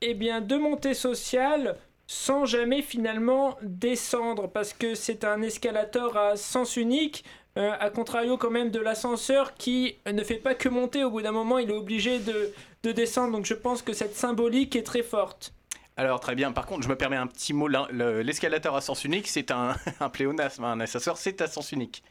Eh 0.00 0.14
bien, 0.14 0.40
de 0.40 0.56
montée 0.56 0.94
sociale, 0.94 1.76
sans 2.06 2.44
jamais 2.44 2.82
finalement 2.82 3.56
descendre 3.62 4.48
parce 4.48 4.72
que 4.72 4.94
c'est 4.94 5.24
un 5.24 5.42
escalator 5.42 6.16
à 6.16 6.36
sens 6.36 6.76
unique. 6.76 7.24
Euh, 7.56 7.72
à 7.80 7.90
contrario 7.90 8.36
quand 8.36 8.50
même 8.50 8.70
de 8.70 8.78
l'ascenseur 8.80 9.54
qui 9.54 9.96
ne 10.10 10.22
fait 10.22 10.36
pas 10.36 10.54
que 10.54 10.68
monter, 10.68 11.02
au 11.04 11.10
bout 11.10 11.22
d'un 11.22 11.32
moment 11.32 11.58
il 11.58 11.70
est 11.70 11.74
obligé 11.76 12.18
de, 12.18 12.52
de 12.82 12.92
descendre, 12.92 13.32
donc 13.32 13.44
je 13.46 13.54
pense 13.54 13.82
que 13.82 13.92
cette 13.92 14.14
symbolique 14.16 14.76
est 14.76 14.82
très 14.84 15.02
forte. 15.02 15.52
Alors 15.96 16.20
très 16.20 16.34
bien, 16.34 16.52
par 16.52 16.66
contre 16.66 16.82
je 16.84 16.88
me 16.88 16.96
permets 16.96 17.16
un 17.16 17.26
petit 17.26 17.52
mot, 17.52 17.68
l'escalator 17.68 18.76
à 18.76 18.80
sens 18.80 19.04
unique 19.04 19.26
c'est 19.28 19.50
un, 19.50 19.76
un 20.00 20.08
pléonasme, 20.08 20.64
un 20.64 20.80
ascenseur 20.80 21.16
c'est 21.16 21.40
à 21.42 21.46
sens 21.48 21.72
unique, 21.72 22.02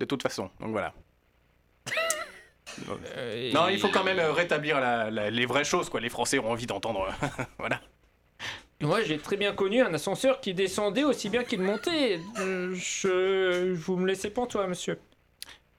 de 0.00 0.04
toute 0.04 0.22
façon, 0.22 0.50
donc 0.60 0.70
voilà. 0.72 0.92
Non, 3.52 3.68
il 3.68 3.78
faut 3.80 3.88
quand 3.88 4.04
même 4.04 4.18
euh, 4.20 4.32
rétablir 4.32 4.80
la- 4.80 5.10
la- 5.10 5.30
les 5.30 5.44
vraies 5.46 5.64
choses, 5.64 5.88
quoi. 5.90 6.00
Les 6.00 6.08
Français 6.08 6.38
ont 6.38 6.50
envie 6.50 6.66
d'entendre. 6.66 7.08
voilà. 7.58 7.80
Moi, 8.80 9.02
j'ai 9.02 9.18
très 9.18 9.36
bien 9.36 9.52
connu 9.52 9.82
un 9.82 9.92
ascenseur 9.92 10.40
qui 10.40 10.54
descendait 10.54 11.04
aussi 11.04 11.28
bien 11.28 11.44
qu'il 11.44 11.60
montait. 11.60 12.20
Euh, 12.38 12.74
je... 12.74 13.74
Vous 13.74 13.96
me 13.96 14.06
laissez 14.06 14.30
pantois, 14.30 14.66
monsieur. 14.66 14.98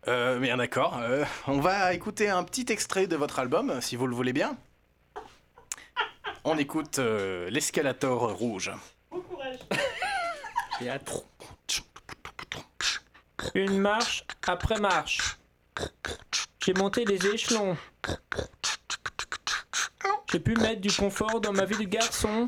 Euh, 0.08 0.40
bien 0.40 0.58
d'accord. 0.58 1.00
euh, 1.02 1.26
on 1.48 1.60
va 1.60 1.94
écouter 1.94 2.30
un 2.30 2.44
petit 2.44 2.66
extrait 2.70 3.08
de 3.08 3.16
votre 3.16 3.40
album, 3.40 3.82
si 3.82 3.96
vous 3.96 4.06
le 4.06 4.16
voulez 4.16 4.34
bien. 4.34 4.56
On 6.44 6.58
écoute 6.58 7.00
euh, 7.00 7.50
l'escalator 7.50 8.34
rouge. 8.34 8.72
Une 13.56 13.80
marche 13.80 14.26
après 14.48 14.80
marche. 14.80 15.38
J'ai 16.64 16.74
monté 16.74 17.06
les 17.06 17.26
échelons. 17.28 17.78
J'ai 20.32 20.40
pu 20.40 20.56
mettre 20.56 20.82
du 20.82 20.92
confort 20.92 21.42
dans 21.42 21.52
ma 21.54 21.66
vie 21.66 21.78
de 21.78 21.90
garçon. 21.90 22.48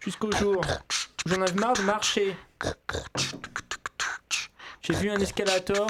Jusqu'au 0.00 0.30
jour 0.32 0.60
où 0.60 1.28
j'en 1.28 1.40
avais 1.42 1.54
marre 1.54 1.74
de 1.74 1.82
marcher. 1.82 2.36
J'ai 4.82 4.94
vu 4.94 5.10
un 5.10 5.18
escalator 5.18 5.88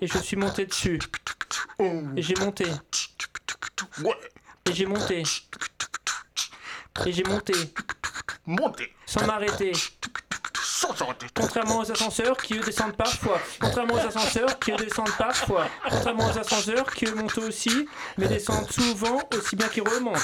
et 0.00 0.06
je 0.06 0.18
suis 0.18 0.36
monté 0.36 0.66
dessus. 0.66 0.98
Et 2.16 2.22
j'ai 2.22 2.34
monté. 2.36 2.66
Et 4.66 4.72
j'ai 4.72 4.86
monté. 4.86 5.22
Et 7.06 7.12
j'ai 7.12 7.24
monté. 7.24 7.54
Monté. 8.46 8.94
Sans 9.06 9.26
m'arrêter. 9.26 9.72
Contrairement 11.34 11.78
aux 11.78 11.90
ascenseurs 11.90 12.36
qui 12.36 12.54
eux 12.54 12.60
descendent 12.60 12.96
parfois. 12.96 13.40
Contrairement 13.60 13.94
aux 13.94 14.06
ascenseurs 14.06 14.58
qui 14.58 14.72
eux 14.72 14.76
descendent 14.76 15.16
parfois. 15.16 15.66
Contrairement 15.88 16.26
aux 16.26 16.38
ascenseurs 16.38 16.92
qui 16.94 17.06
eux 17.06 17.14
montent 17.14 17.38
aussi, 17.38 17.86
mais 18.18 18.28
descendent 18.28 18.70
souvent 18.70 19.20
aussi 19.36 19.56
bien 19.56 19.68
qu'ils 19.68 19.88
remontent. 19.88 20.20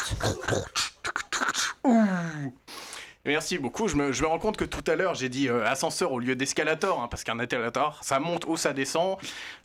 Merci 3.26 3.58
beaucoup. 3.58 3.86
Je 3.86 3.96
me, 3.96 4.12
je 4.12 4.22
me 4.22 4.28
rends 4.28 4.38
compte 4.38 4.56
que 4.56 4.64
tout 4.64 4.84
à 4.90 4.96
l'heure, 4.96 5.14
j'ai 5.14 5.28
dit 5.28 5.48
euh, 5.48 5.66
ascenseur 5.66 6.10
au 6.12 6.18
lieu 6.18 6.34
d'escalator, 6.34 7.02
hein, 7.02 7.08
parce 7.08 7.22
qu'un 7.22 7.38
escalator, 7.38 7.98
ça 8.02 8.18
monte 8.18 8.46
ou 8.46 8.56
ça 8.56 8.72
descend, 8.72 9.18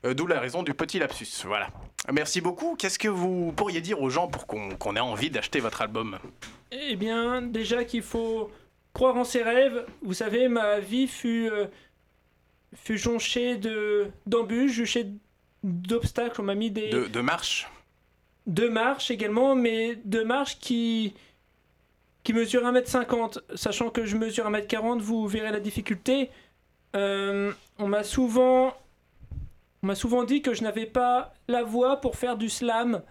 euh, 0.05 0.13
d'où 0.13 0.27
la 0.27 0.41
raison 0.41 0.61
du 0.61 0.73
petit 0.73 0.99
lapsus. 0.99 1.45
Voilà. 1.45 1.69
Merci 2.11 2.41
beaucoup. 2.41 2.75
Qu'est-ce 2.75 2.99
que 2.99 3.07
vous 3.07 3.53
pourriez 3.53 3.79
dire 3.79 4.01
aux 4.01 4.09
gens 4.09 4.27
pour 4.27 4.45
qu'on 4.45 4.75
qu'on 4.75 4.95
ait 4.97 4.99
envie 4.99 5.29
d'acheter 5.29 5.61
votre 5.61 5.81
album? 5.81 6.19
Eh 6.71 6.97
bien, 6.97 7.41
déjà 7.41 7.85
qu'il 7.85 8.03
faut 8.03 8.51
croire 8.95 9.17
en 9.17 9.25
ses 9.25 9.43
rêves. 9.43 9.85
Vous 10.01 10.13
savez, 10.13 10.47
ma 10.47 10.79
vie 10.79 11.07
fut, 11.07 11.49
euh, 11.51 11.67
fut 12.73 12.97
jonchée 12.97 13.57
de, 13.57 14.07
d'embûches, 14.25 14.71
jonchée 14.71 15.07
d'obstacles. 15.63 16.41
On 16.41 16.45
m'a 16.45 16.55
mis 16.55 16.71
des... 16.71 16.89
de, 16.89 17.05
de 17.05 17.19
marche 17.19 17.69
Deux 18.47 18.69
marches 18.69 19.11
également, 19.11 19.53
mais 19.53 19.97
deux 20.05 20.23
marches 20.23 20.57
qui, 20.59 21.13
qui 22.23 22.31
mesurent 22.31 22.63
1m50. 22.63 23.39
Sachant 23.55 23.89
que 23.89 24.05
je 24.05 24.15
mesure 24.15 24.49
1m40, 24.49 24.99
vous 24.99 25.27
verrez 25.27 25.51
la 25.51 25.59
difficulté. 25.59 26.31
Euh, 26.95 27.51
on 27.77 27.89
m'a 27.89 28.03
souvent, 28.03 28.73
on 29.83 29.87
m'a 29.87 29.95
souvent 29.95 30.23
dit 30.23 30.41
que 30.41 30.53
je 30.53 30.63
n'avais 30.63 30.85
pas 30.85 31.33
la 31.49 31.63
voix 31.63 31.99
pour 31.99 32.15
faire 32.15 32.37
du 32.37 32.49
slam. 32.49 33.03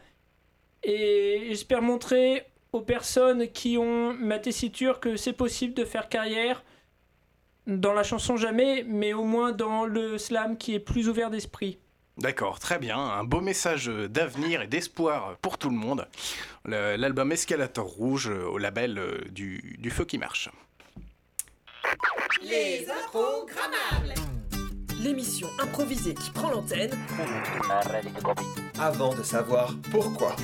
Et 0.83 1.44
j'espère 1.49 1.83
montrer 1.83 2.47
aux 2.74 2.80
personnes 2.80 3.48
qui 3.48 3.78
ont 3.78 4.14
ma 4.14 4.38
tessiture 4.38 4.98
que 4.98 5.16
c'est 5.16 5.32
possible 5.32 5.74
de 5.74 5.84
faire 5.84 6.08
carrière 6.08 6.64
dans 7.66 7.92
la 7.92 8.02
chanson 8.02 8.37
jamais, 8.37 8.84
mais 8.87 9.12
au 9.12 9.24
moins 9.24 9.52
dans 9.52 9.87
le 9.87 10.18
slam 10.18 10.58
qui 10.58 10.74
est 10.74 10.80
plus 10.80 11.08
ouvert 11.08 11.30
d'esprit. 11.30 11.78
D'accord, 12.18 12.58
très 12.58 12.78
bien. 12.78 12.98
Un 12.98 13.24
beau 13.24 13.40
message 13.40 13.87
d'avenir 13.87 14.62
et 14.62 14.66
d'espoir 14.66 15.37
pour 15.40 15.56
tout 15.56 15.70
le 15.70 15.76
monde. 15.76 16.06
L'album 16.64 17.32
Escalator 17.32 17.87
Rouge 17.87 18.28
au 18.28 18.58
label 18.58 18.98
euh, 18.98 19.20
du, 19.30 19.76
du 19.78 19.90
Feu 19.90 20.04
qui 20.04 20.18
marche. 20.18 20.48
Les 22.42 22.87
improgrammables. 22.90 24.14
L'émission 25.00 25.48
improvisée 25.60 26.14
qui 26.14 26.30
prend 26.30 26.50
l'antenne. 26.50 26.92
Avant 28.78 29.14
de 29.14 29.22
savoir 29.22 29.74
pourquoi. 29.90 30.34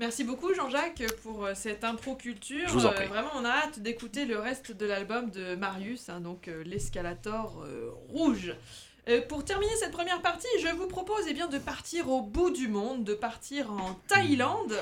Merci 0.00 0.24
beaucoup 0.24 0.54
Jean-Jacques 0.54 1.04
pour 1.22 1.44
euh, 1.44 1.52
cette 1.54 1.84
impro 1.84 2.14
culture. 2.14 2.66
Je 2.68 2.72
vous 2.72 2.86
en 2.86 2.92
Euh, 2.92 3.06
vraiment, 3.06 3.28
on 3.36 3.44
a 3.44 3.50
hâte 3.50 3.80
d'écouter 3.80 4.24
le 4.24 4.38
reste 4.38 4.72
de 4.72 4.86
l'album 4.86 5.28
de 5.30 5.54
Marius, 5.56 6.08
hein, 6.08 6.20
donc 6.20 6.48
euh, 6.48 6.62
l'escalator 6.64 7.62
euh, 7.66 7.90
rouge. 8.08 8.54
Euh, 9.10 9.20
pour 9.28 9.44
terminer 9.44 9.76
cette 9.76 9.90
première 9.92 10.22
partie, 10.22 10.48
je 10.62 10.68
vous 10.68 10.86
propose 10.86 11.24
eh 11.28 11.34
bien, 11.34 11.48
de 11.48 11.58
partir 11.58 12.08
au 12.08 12.22
bout 12.22 12.50
du 12.50 12.66
monde, 12.66 13.04
de 13.04 13.12
partir 13.12 13.70
en 13.72 13.92
Thaïlande, 14.08 14.74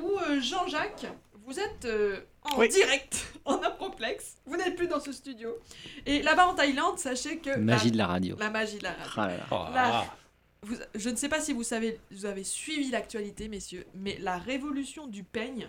où 0.00 0.18
euh, 0.28 0.40
Jean-Jacques, 0.40 1.06
vous 1.46 1.58
êtes 1.58 1.84
euh, 1.86 2.20
en 2.42 2.56
Oui. 2.60 2.68
direct, 2.68 3.26
en 3.44 3.60
improplexe. 3.60 4.36
Vous 4.46 4.56
n'êtes 4.56 4.76
plus 4.76 4.86
dans 4.86 5.00
ce 5.00 5.10
studio. 5.10 5.50
Et 6.06 6.22
là-bas 6.22 6.46
en 6.46 6.54
Thaïlande, 6.54 7.00
sachez 7.00 7.38
que... 7.38 7.56
Magie 7.58 7.90
de 7.90 7.98
la 7.98 8.06
radio. 8.06 8.36
La 8.38 8.50
magie 8.50 8.78
de 8.78 8.84
la 8.84 8.92
radio. 8.92 9.12
Ah 9.16 9.26
là 9.26 9.36
là. 9.36 9.44
Oh 9.50 9.64
La- 9.74 10.04
vous- 10.64 10.76
je 10.94 11.10
ne 11.10 11.16
sais 11.16 11.28
pas 11.28 11.40
si 11.40 11.52
vous 11.52 11.62
savez, 11.62 11.98
vous 12.10 12.26
avez 12.26 12.44
suivi 12.44 12.90
l'actualité, 12.90 13.48
messieurs, 13.48 13.86
mais 13.94 14.16
la 14.20 14.38
révolution 14.38 15.06
du 15.06 15.22
peigne 15.22 15.68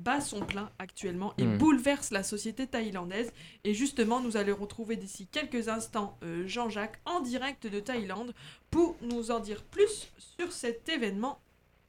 bat 0.00 0.20
son 0.22 0.40
plein 0.40 0.70
actuellement 0.78 1.34
et 1.36 1.44
Hmm. 1.44 1.58
bouleverse 1.58 2.10
la 2.10 2.22
société 2.22 2.66
thaïlandaise. 2.66 3.30
Et 3.64 3.74
justement, 3.74 4.20
nous 4.20 4.38
allons 4.38 4.56
retrouver 4.56 4.96
d'ici 4.96 5.26
quelques 5.30 5.68
instants 5.68 6.16
euh, 6.22 6.46
Jean-Jacques 6.48 6.98
en 7.04 7.20
direct 7.20 7.66
de 7.66 7.80
Thaïlande 7.80 8.34
pour 8.70 8.96
nous 9.02 9.30
en 9.30 9.40
dire 9.40 9.62
plus 9.62 10.08
sur 10.38 10.52
cet 10.52 10.88
événement 10.88 11.38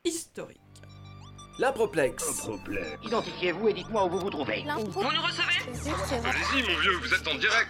historique. 0.04 0.60
L'improplexe. 1.62 2.50
Identifiez-vous 3.04 3.68
et 3.68 3.74
dites-moi 3.74 4.06
où 4.06 4.10
vous 4.10 4.20
vous 4.20 4.30
trouvez. 4.32 4.66
Vous 4.80 5.04
nous 5.04 5.10
recevez 5.22 5.92
Allez-y, 6.28 6.64
mon 6.68 6.80
vieux, 6.80 6.98
vous 6.98 7.14
êtes 7.14 7.28
en 7.28 7.36
direct. 7.36 7.70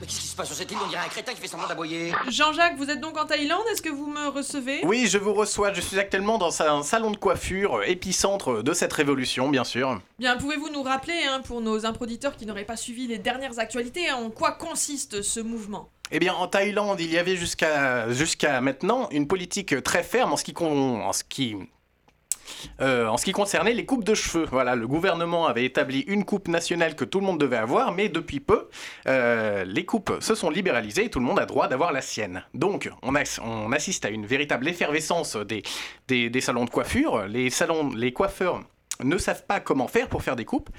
Mais 0.00 0.06
qu'est-ce 0.08 0.20
qui 0.22 0.26
se 0.26 0.34
passe 0.34 0.48
sur 0.48 0.56
cette 0.56 0.72
île 0.72 0.78
On 0.84 0.88
dirait 0.88 1.04
un 1.04 1.08
crétin 1.08 1.32
qui 1.32 1.40
fait 1.40 1.46
semblant 1.46 1.68
d'aboyer. 1.68 2.12
Jean-Jacques, 2.28 2.76
vous 2.76 2.90
êtes 2.90 3.00
donc 3.00 3.16
en 3.16 3.24
Thaïlande, 3.24 3.62
est-ce 3.70 3.80
que 3.80 3.90
vous 3.90 4.08
me 4.08 4.26
recevez? 4.26 4.80
Oui, 4.84 5.06
je 5.08 5.18
vous 5.18 5.34
reçois. 5.34 5.72
Je 5.72 5.80
suis 5.82 6.00
actuellement 6.00 6.36
dans 6.36 6.60
un 6.62 6.82
salon 6.82 7.12
de 7.12 7.16
coiffure, 7.16 7.76
euh, 7.76 7.82
épicentre 7.86 8.64
de 8.64 8.72
cette 8.72 8.92
révolution, 8.92 9.50
bien 9.50 9.62
sûr. 9.62 10.00
Bien, 10.18 10.36
pouvez-vous 10.36 10.70
nous 10.70 10.82
rappeler, 10.82 11.22
hein, 11.28 11.42
pour 11.46 11.60
nos 11.60 11.86
improditeurs 11.86 12.34
qui 12.36 12.44
n'auraient 12.44 12.64
pas 12.64 12.76
suivi 12.76 13.06
les 13.06 13.18
dernières 13.18 13.60
actualités, 13.60 14.08
hein, 14.08 14.16
en 14.16 14.30
quoi 14.30 14.50
consiste 14.50 15.22
ce 15.22 15.38
mouvement? 15.38 15.90
Eh 16.10 16.18
bien, 16.18 16.34
en 16.34 16.48
Thaïlande, 16.48 17.00
il 17.00 17.12
y 17.12 17.18
avait 17.18 17.36
jusqu'à 17.36 18.10
jusqu'à 18.12 18.60
maintenant 18.60 19.08
une 19.12 19.28
politique 19.28 19.80
très 19.84 20.02
ferme 20.02 20.32
en 20.32 20.36
ce 20.36 20.42
qui, 20.42 20.52
con- 20.52 21.02
en 21.04 21.12
ce 21.12 21.22
qui 21.22 21.56
euh, 22.80 23.06
en 23.06 23.16
ce 23.16 23.24
qui 23.24 23.32
concernait 23.32 23.74
les 23.74 23.84
coupes 23.84 24.04
de 24.04 24.14
cheveux, 24.14 24.46
voilà, 24.50 24.74
le 24.74 24.86
gouvernement 24.86 25.46
avait 25.46 25.64
établi 25.64 26.00
une 26.00 26.24
coupe 26.24 26.48
nationale 26.48 26.94
que 26.94 27.04
tout 27.04 27.20
le 27.20 27.26
monde 27.26 27.40
devait 27.40 27.56
avoir, 27.56 27.92
mais 27.92 28.08
depuis 28.08 28.40
peu, 28.40 28.68
euh, 29.06 29.64
les 29.64 29.84
coupes 29.84 30.18
se 30.20 30.34
sont 30.34 30.50
libéralisées 30.50 31.04
et 31.04 31.10
tout 31.10 31.20
le 31.20 31.24
monde 31.24 31.38
a 31.38 31.46
droit 31.46 31.68
d'avoir 31.68 31.92
la 31.92 32.00
sienne. 32.00 32.44
Donc, 32.54 32.90
on, 33.02 33.14
assiste 33.72 34.04
à 34.04 34.10
une 34.10 34.26
véritable 34.26 34.68
effervescence 34.68 35.36
des, 35.36 35.62
salons 36.40 36.64
de 36.64 36.70
coiffure. 36.70 37.26
Les 37.26 38.12
coiffeurs 38.12 38.62
ne 39.02 39.18
savent 39.18 39.44
pas 39.46 39.60
comment 39.60 39.88
faire 39.88 40.08
pour 40.08 40.22
faire 40.22 40.36
des 40.36 40.44
coupes, 40.44 40.70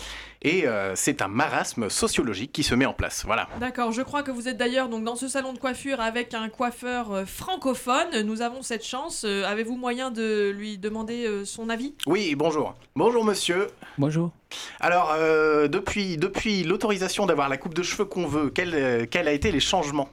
et 0.41 0.67
euh, 0.67 0.95
c'est 0.95 1.21
un 1.21 1.27
marasme 1.27 1.89
sociologique 1.89 2.51
qui 2.51 2.63
se 2.63 2.75
met 2.75 2.85
en 2.85 2.93
place. 2.93 3.23
Voilà. 3.25 3.47
D'accord, 3.59 3.91
je 3.91 4.01
crois 4.01 4.23
que 4.23 4.31
vous 4.31 4.47
êtes 4.47 4.57
d'ailleurs 4.57 4.89
donc 4.89 5.03
dans 5.03 5.15
ce 5.15 5.27
salon 5.27 5.53
de 5.53 5.59
coiffure 5.59 6.01
avec 6.01 6.33
un 6.33 6.49
coiffeur 6.49 7.11
euh, 7.11 7.25
francophone. 7.25 8.21
Nous 8.23 8.41
avons 8.41 8.61
cette 8.61 8.85
chance. 8.85 9.23
Euh, 9.25 9.45
Avez-vous 9.45 9.77
moyen 9.77 10.11
de 10.11 10.49
lui 10.49 10.77
demander 10.77 11.25
euh, 11.25 11.45
son 11.45 11.69
avis? 11.69 11.95
Oui, 12.05 12.35
bonjour. 12.35 12.75
Bonjour 12.95 13.23
monsieur. 13.23 13.67
Bonjour. 13.97 14.31
Alors, 14.79 15.11
euh, 15.13 15.67
depuis, 15.67 16.17
depuis 16.17 16.63
l'autorisation 16.63 17.25
d'avoir 17.25 17.49
la 17.49 17.57
coupe 17.57 17.73
de 17.73 17.83
cheveux 17.83 18.05
qu'on 18.05 18.27
veut, 18.27 18.49
quels 18.49 18.75
euh, 18.75 19.05
a 19.13 19.31
été 19.31 19.51
les 19.51 19.59
changements? 19.59 20.09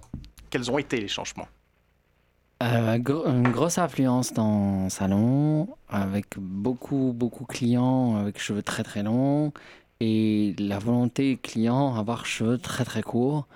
Quels 0.51 0.71
ont 0.71 0.79
été 0.79 0.99
les 0.99 1.09
changements? 1.09 1.49
Euh, 2.63 2.99
une 3.27 3.49
grosse 3.51 3.79
affluence 3.79 4.33
dans 4.33 4.85
le 4.85 4.91
salon, 4.91 5.69
avec 5.89 6.39
beaucoup, 6.39 7.13
beaucoup 7.15 7.45
de 7.45 7.49
clients 7.49 8.17
avec 8.17 8.39
cheveux 8.39 8.63
très 8.63 8.83
très 8.85 9.03
longs, 9.03 9.53
et 10.01 10.55
la 10.59 10.79
volonté 10.79 11.37
client 11.37 11.97
avoir 11.97 12.27
cheveux 12.27 12.59
très 12.59 12.85
très 12.85 13.03
courts. 13.03 13.47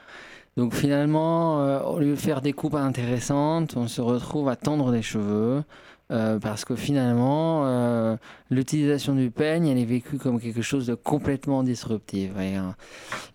Donc 0.56 0.74
finalement, 0.74 1.60
euh, 1.60 1.80
au 1.82 2.00
lieu 2.00 2.10
de 2.10 2.16
faire 2.16 2.42
des 2.42 2.52
coupes 2.52 2.74
intéressantes, 2.74 3.76
on 3.76 3.86
se 3.86 4.00
retrouve 4.00 4.48
à 4.48 4.56
tendre 4.56 4.90
des 4.90 5.02
cheveux, 5.02 5.62
Euh, 6.10 6.38
parce 6.38 6.64
que 6.64 6.74
finalement, 6.74 7.66
euh, 7.66 8.16
l'utilisation 8.50 9.14
du 9.14 9.30
peigne, 9.30 9.66
elle 9.66 9.76
est 9.78 9.84
vécue 9.84 10.16
comme 10.16 10.40
quelque 10.40 10.62
chose 10.62 10.86
de 10.86 10.94
complètement 10.94 11.62
disruptif. 11.62 12.30
hein. 12.38 12.74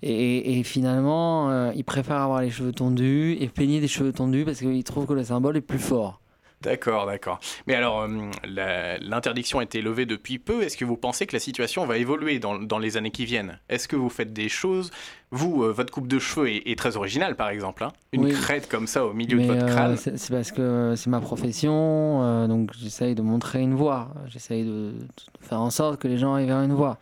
Et, 0.01 0.59
et 0.59 0.63
finalement, 0.63 1.51
euh, 1.51 1.71
ils 1.75 1.83
préfèrent 1.83 2.21
avoir 2.21 2.41
les 2.41 2.49
cheveux 2.49 2.71
tondus 2.71 3.37
et 3.39 3.47
peigner 3.47 3.79
des 3.79 3.87
cheveux 3.87 4.11
tondus 4.11 4.43
parce 4.43 4.57
qu'ils 4.59 4.83
trouvent 4.83 5.05
que 5.05 5.13
le 5.13 5.23
symbole 5.23 5.57
est 5.57 5.61
plus 5.61 5.77
fort. 5.77 6.22
D'accord, 6.63 7.05
d'accord. 7.05 7.39
Mais 7.67 7.75
alors, 7.75 8.01
euh, 8.07 8.97
l'interdiction 9.01 9.59
a 9.59 9.63
été 9.63 9.81
levée 9.81 10.05
depuis 10.05 10.39
peu. 10.39 10.63
Est-ce 10.63 10.77
que 10.77 10.85
vous 10.85 10.97
pensez 10.97 11.25
que 11.27 11.35
la 11.35 11.39
situation 11.39 11.85
va 11.85 11.97
évoluer 11.97 12.39
dans, 12.39 12.57
dans 12.57 12.79
les 12.79 12.97
années 12.97 13.11
qui 13.11 13.25
viennent? 13.25 13.59
Est-ce 13.69 13.87
que 13.87 13.95
vous 13.95 14.09
faites 14.09 14.33
des 14.33 14.49
choses? 14.49 14.91
Vous, 15.31 15.63
euh, 15.63 15.71
votre 15.71 15.91
coupe 15.91 16.07
de 16.07 16.19
cheveux 16.19 16.49
est, 16.49 16.63
est 16.67 16.77
très 16.77 16.95
originale, 16.95 17.35
par 17.35 17.49
exemple. 17.49 17.83
hein 17.83 17.91
Une 18.11 18.25
Oui. 18.25 18.31
crête 18.33 18.69
comme 18.69 18.87
ça 18.87 19.05
au 19.05 19.13
milieu 19.13 19.37
Mais 19.37 19.47
de 19.47 19.53
votre 19.53 19.65
euh, 19.65 19.67
crâne. 19.73 19.97
c'est 19.97 20.17
c'est 20.17 20.33
parce 20.33 20.51
que 20.51 20.93
c'est 20.95 21.09
ma 21.09 21.19
profession, 21.21 22.21
euh, 22.23 22.47
donc 22.47 22.69
j'essaye 22.79 23.15
de 23.15 23.21
montrer 23.21 23.59
une 23.61 23.73
voie. 23.73 24.09
J'essaye 24.27 24.63
de, 24.63 24.91
de 24.91 25.05
faire 25.41 25.59
en 25.59 25.69
sorte 25.69 25.99
que 25.99 26.07
les 26.07 26.17
gens 26.17 26.35
aillent 26.35 26.45
vers 26.47 26.61
une 26.61 26.73
voie. 26.73 26.97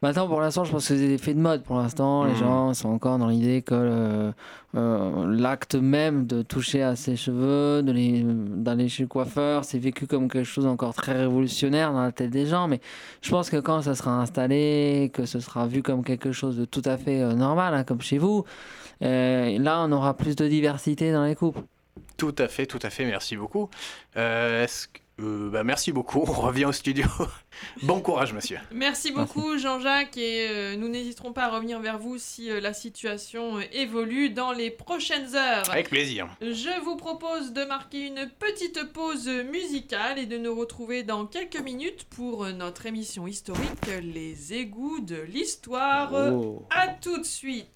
Maintenant, 0.00 0.28
pour 0.28 0.40
l'instant, 0.40 0.62
je 0.62 0.70
pense 0.70 0.86
que 0.86 0.94
c'est 0.94 1.00
des 1.08 1.14
effets 1.14 1.34
de 1.34 1.40
mode. 1.40 1.64
Pour 1.64 1.76
l'instant, 1.78 2.22
les 2.24 2.30
Mhm. 2.32 2.38
gens 2.38 2.74
sont 2.74 2.88
encore 2.88 3.18
dans 3.18 3.26
l'idée 3.26 3.62
que 3.62 3.74
euh, 3.74 4.30
euh, 4.76 5.26
l'acte 5.26 5.74
même 5.74 6.24
de 6.26 6.42
toucher 6.42 6.82
à 6.84 6.94
ses 6.94 7.16
cheveux, 7.16 7.82
d'aller 7.82 8.88
chez 8.88 9.02
le 9.02 9.08
coiffeur, 9.08 9.64
c'est 9.64 9.78
vécu 9.80 10.06
comme 10.06 10.28
quelque 10.30 10.44
chose 10.46 10.66
encore 10.66 10.94
très 10.94 11.14
révolutionnaire 11.14 11.92
dans 11.92 12.02
la 12.02 12.12
tête 12.12 12.30
des 12.30 12.46
gens. 12.46 12.68
Mais 12.68 12.80
je 13.22 13.30
pense 13.30 13.50
que 13.50 13.56
quand 13.56 13.82
ça 13.82 13.96
sera 13.96 14.12
installé, 14.20 15.10
que 15.12 15.26
ce 15.26 15.40
sera 15.40 15.66
vu 15.66 15.82
comme 15.82 16.04
quelque 16.04 16.30
chose 16.30 16.56
de 16.56 16.64
tout 16.64 16.82
à 16.84 16.96
fait 16.96 17.20
euh, 17.20 17.32
normal, 17.32 17.74
hein, 17.74 17.82
comme 17.82 18.00
chez 18.00 18.18
vous, 18.18 18.44
là, 19.00 19.84
on 19.84 19.90
aura 19.90 20.14
plus 20.16 20.36
de 20.36 20.46
diversité 20.46 21.10
dans 21.12 21.24
les 21.24 21.34
couples. 21.34 21.62
Tout 22.16 22.34
à 22.38 22.46
fait, 22.46 22.66
tout 22.66 22.78
à 22.82 22.90
fait. 22.90 23.04
Merci 23.04 23.36
beaucoup. 23.36 23.68
Est-ce 24.14 24.86
que- 24.86 25.00
euh, 25.20 25.50
bah, 25.50 25.64
merci 25.64 25.92
beaucoup. 25.92 26.20
On 26.20 26.32
revient 26.32 26.66
au 26.66 26.72
studio. 26.72 27.06
bon 27.82 28.00
courage, 28.00 28.32
monsieur. 28.32 28.58
Merci 28.72 29.10
beaucoup 29.10 29.58
Jean-Jacques 29.58 30.16
et 30.16 30.46
euh, 30.48 30.76
nous 30.76 30.88
n'hésiterons 30.88 31.32
pas 31.32 31.44
à 31.44 31.48
revenir 31.48 31.80
vers 31.80 31.98
vous 31.98 32.18
si 32.18 32.50
euh, 32.50 32.60
la 32.60 32.72
situation 32.72 33.58
euh, 33.58 33.62
évolue 33.72 34.30
dans 34.30 34.52
les 34.52 34.70
prochaines 34.70 35.34
heures. 35.34 35.68
Avec 35.70 35.90
plaisir. 35.90 36.28
Je 36.40 36.82
vous 36.84 36.96
propose 36.96 37.52
de 37.52 37.64
marquer 37.64 38.06
une 38.06 38.30
petite 38.38 38.92
pause 38.92 39.28
musicale 39.28 40.18
et 40.18 40.26
de 40.26 40.38
nous 40.38 40.54
retrouver 40.54 41.02
dans 41.02 41.26
quelques 41.26 41.60
minutes 41.60 42.04
pour 42.04 42.46
notre 42.46 42.86
émission 42.86 43.26
historique 43.26 43.86
Les 44.02 44.54
égouts 44.54 45.00
de 45.00 45.20
l'histoire. 45.20 46.12
Oh. 46.14 46.66
À 46.70 46.88
tout 46.88 47.18
de 47.18 47.24
suite. 47.24 47.68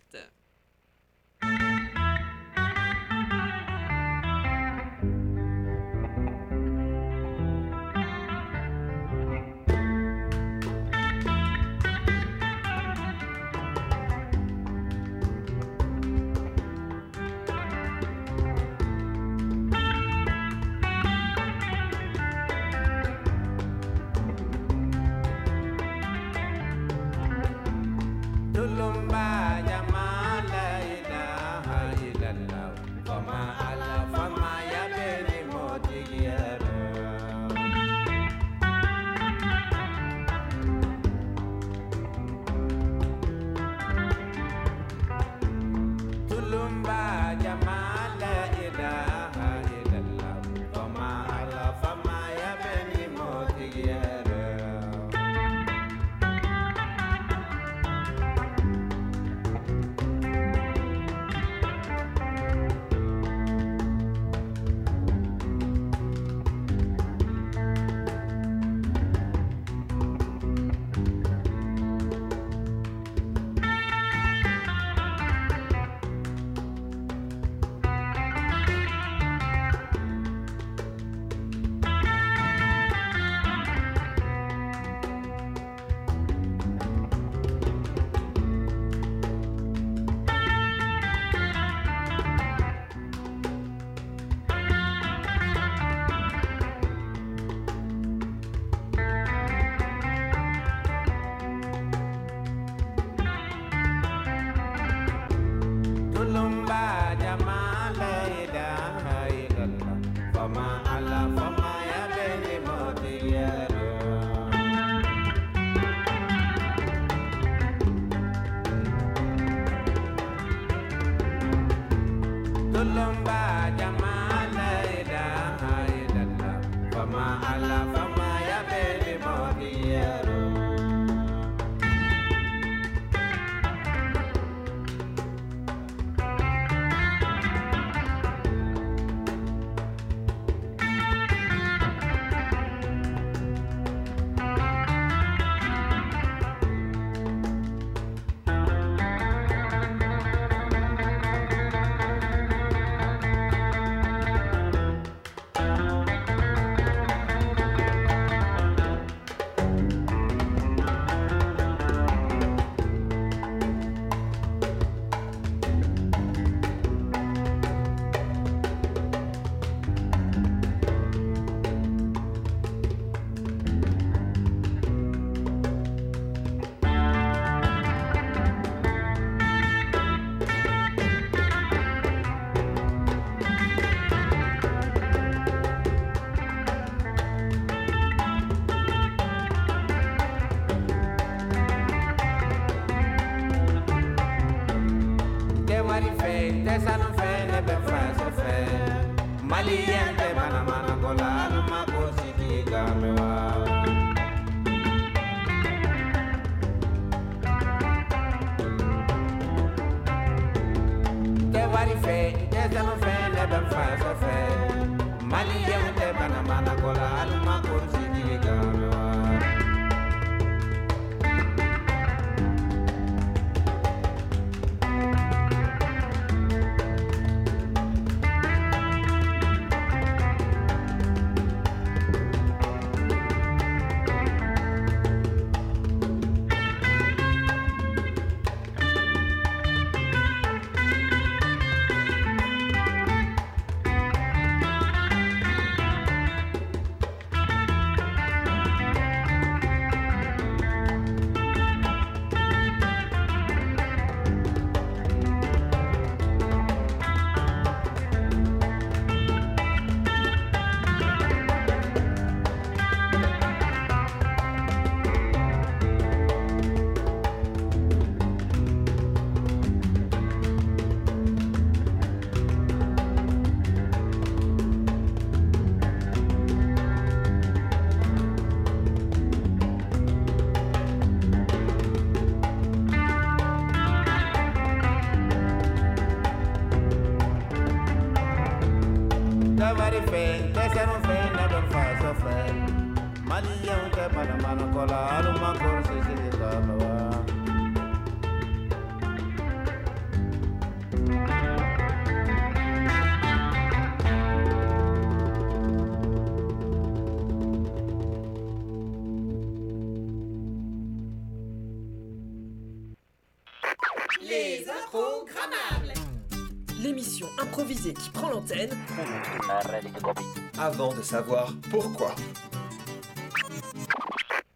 Avant 320.58 320.94
de 320.94 321.02
savoir 321.02 321.54
pourquoi. 321.70 322.14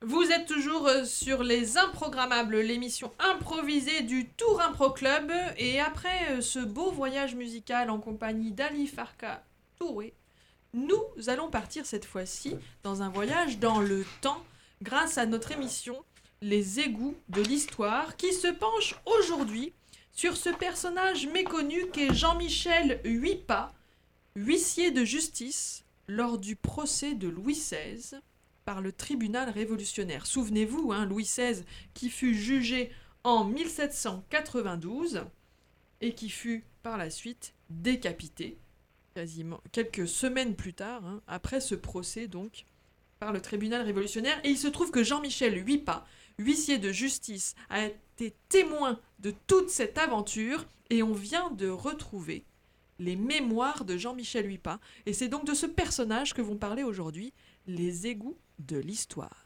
Vous 0.02 0.22
êtes 0.30 0.46
toujours 0.46 0.86
euh, 0.86 1.04
sur 1.04 1.42
les 1.42 1.78
Improgrammables, 1.78 2.60
l'émission 2.60 3.12
improvisée 3.18 4.02
du 4.02 4.28
Tour 4.28 4.60
Impro 4.60 4.90
Club. 4.90 5.32
Et 5.56 5.80
après 5.80 6.30
euh, 6.30 6.40
ce 6.40 6.58
beau 6.58 6.90
voyage 6.90 7.34
musical 7.34 7.90
en 7.90 7.98
compagnie 7.98 8.52
d'Ali 8.52 8.86
Farka 8.86 9.42
Touré, 9.78 10.14
nous 10.74 11.02
allons 11.26 11.50
partir 11.50 11.86
cette 11.86 12.04
fois-ci 12.04 12.56
dans 12.82 13.02
un 13.02 13.08
voyage 13.08 13.58
dans 13.58 13.80
le 13.80 14.04
temps 14.20 14.44
grâce 14.82 15.18
à 15.18 15.26
notre 15.26 15.52
émission 15.52 15.96
Les 16.42 16.80
égouts 16.80 17.16
de 17.30 17.42
l'histoire 17.42 18.16
qui 18.16 18.32
se 18.32 18.48
penche 18.48 18.94
aujourd'hui 19.06 19.72
sur 20.12 20.36
ce 20.36 20.50
personnage 20.50 21.26
méconnu 21.26 21.86
qu'est 21.92 22.14
Jean-Michel 22.14 23.00
Huipa, 23.04 23.72
huissier 24.36 24.90
de 24.90 25.04
justice 25.04 25.84
lors 26.08 26.38
du 26.38 26.54
procès 26.54 27.14
de 27.14 27.26
Louis 27.26 27.54
XVI 27.54 28.20
par 28.64 28.80
le 28.80 28.92
tribunal 28.92 29.48
révolutionnaire. 29.48 30.26
Souvenez-vous, 30.26 30.92
hein, 30.92 31.06
Louis 31.06 31.24
XVI 31.24 31.64
qui 31.94 32.10
fut 32.10 32.34
jugé 32.34 32.90
en 33.24 33.44
1792 33.44 35.24
et 36.02 36.14
qui 36.14 36.28
fut 36.28 36.64
par 36.82 36.98
la 36.98 37.10
suite 37.10 37.54
décapité 37.70 38.58
quasiment 39.14 39.62
quelques 39.72 40.06
semaines 40.06 40.54
plus 40.54 40.74
tard, 40.74 41.04
hein, 41.06 41.22
après 41.26 41.60
ce 41.60 41.74
procès 41.74 42.28
donc 42.28 42.66
par 43.18 43.32
le 43.32 43.40
tribunal 43.40 43.80
révolutionnaire. 43.80 44.38
Et 44.44 44.50
il 44.50 44.58
se 44.58 44.68
trouve 44.68 44.90
que 44.90 45.02
Jean-Michel 45.02 45.66
Huipa, 45.66 46.06
huissier 46.38 46.76
de 46.76 46.92
justice, 46.92 47.54
a 47.70 47.86
été 47.86 48.34
témoin 48.50 49.00
de 49.20 49.32
toute 49.46 49.70
cette 49.70 49.96
aventure 49.96 50.66
et 50.90 51.02
on 51.02 51.14
vient 51.14 51.50
de 51.52 51.68
retrouver 51.68 52.44
les 52.98 53.16
mémoires 53.16 53.84
de 53.84 53.96
Jean-Michel 53.96 54.46
Huipa. 54.46 54.78
Et 55.06 55.12
c'est 55.12 55.28
donc 55.28 55.44
de 55.44 55.54
ce 55.54 55.66
personnage 55.66 56.34
que 56.34 56.42
vont 56.42 56.56
parler 56.56 56.82
aujourd'hui 56.82 57.32
les 57.66 58.06
égouts 58.06 58.38
de 58.58 58.78
l'histoire. 58.78 59.44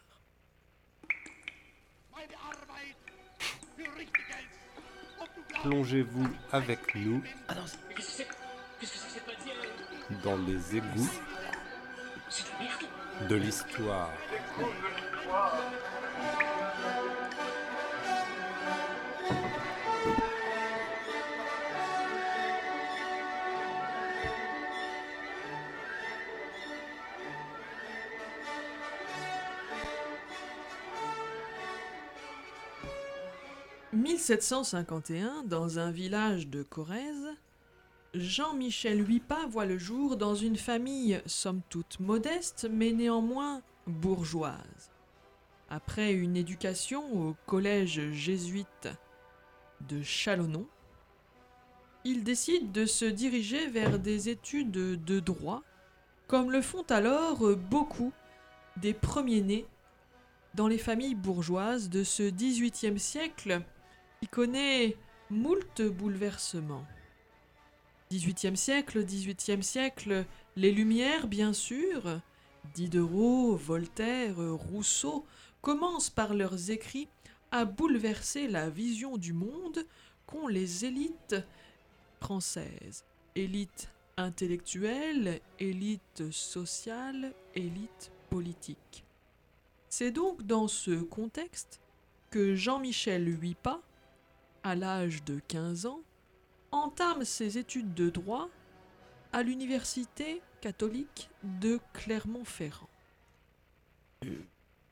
Plongez-vous 5.63 6.27
avec 6.53 6.95
nous 6.95 7.23
dans 10.25 10.37
les 10.39 10.77
égouts 10.77 11.11
de 13.29 13.35
l'histoire. 13.35 14.11
1751, 33.92 35.42
dans 35.46 35.81
un 35.81 35.90
village 35.90 36.46
de 36.46 36.62
Corrèze, 36.62 37.35
Jean-Michel 38.14 39.05
Huipa 39.05 39.46
voit 39.48 39.66
le 39.66 39.79
jour 39.79 40.16
dans 40.16 40.37
une 40.37 40.57
famille 40.57 41.20
somme 41.26 41.61
toute 41.68 41.98
modeste, 41.98 42.68
mais 42.70 42.92
néanmoins 42.92 43.62
bourgeoise. 43.88 44.92
Après 45.68 46.12
une 46.12 46.37
éducation 46.37 47.03
au 47.31 47.35
collège 47.46 48.12
jésuite 48.12 48.88
de 49.88 50.03
Chalonnon, 50.03 50.66
il 52.05 52.22
décide 52.22 52.70
de 52.70 52.87
se 52.87 53.05
diriger 53.05 53.66
vers 53.66 53.98
des 53.98 54.29
études 54.29 54.70
de 54.70 55.20
droit, 55.20 55.62
comme 56.29 56.53
le 56.53 56.62
font 56.62 56.87
alors 56.90 57.57
beaucoup 57.57 58.12
des 58.76 58.94
premiers-nés 58.94 59.66
dans 60.55 60.68
les 60.68 60.79
familles 60.79 61.16
bourgeoises 61.16 61.90
de 61.90 62.05
ce 62.05 62.31
XVIIIe 62.31 62.98
siècle 63.00 63.62
connaît 64.28 64.96
moult 65.30 65.83
bouleversements. 65.83 66.87
18e 68.11 68.56
siècle, 68.56 69.04
18e 69.04 69.62
siècle, 69.62 70.26
les 70.56 70.72
Lumières, 70.72 71.26
bien 71.26 71.52
sûr, 71.52 72.20
Diderot, 72.74 73.56
Voltaire, 73.56 74.37
Rousseau, 74.37 75.24
commencent 75.62 76.11
par 76.11 76.35
leurs 76.35 76.70
écrits 76.70 77.09
à 77.50 77.64
bouleverser 77.64 78.48
la 78.48 78.68
vision 78.68 79.16
du 79.16 79.33
monde 79.33 79.87
qu'ont 80.26 80.48
les 80.48 80.85
élites 80.85 81.37
françaises. 82.20 83.04
Élite 83.35 83.88
intellectuelle, 84.16 85.40
élite 85.59 86.30
sociale, 86.30 87.33
élite 87.54 88.12
politique. 88.28 89.04
C'est 89.88 90.11
donc 90.11 90.42
dans 90.42 90.68
ce 90.68 91.00
contexte 91.00 91.80
que 92.30 92.54
Jean-Michel 92.54 93.26
Huipa 93.40 93.80
à 94.62 94.75
l'âge 94.75 95.25
de 95.25 95.40
15 95.49 95.87
ans, 95.87 96.01
entame 96.70 97.25
ses 97.25 97.59
études 97.59 97.94
de 97.94 98.11
droit 98.11 98.49
à 99.33 99.42
l'université 99.42 100.42
catholique 100.61 101.31
de 101.42 101.79
Clermont-Ferrand. 101.92 102.88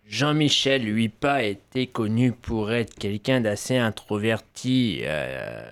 Jean-Michel 0.07 0.87
Huipa 0.87 1.43
était 1.43 1.87
connu 1.87 2.33
pour 2.33 2.73
être 2.73 2.95
quelqu'un 2.95 3.43
d'assez 3.43 3.77
introverti, 3.77 5.01
euh, 5.03 5.71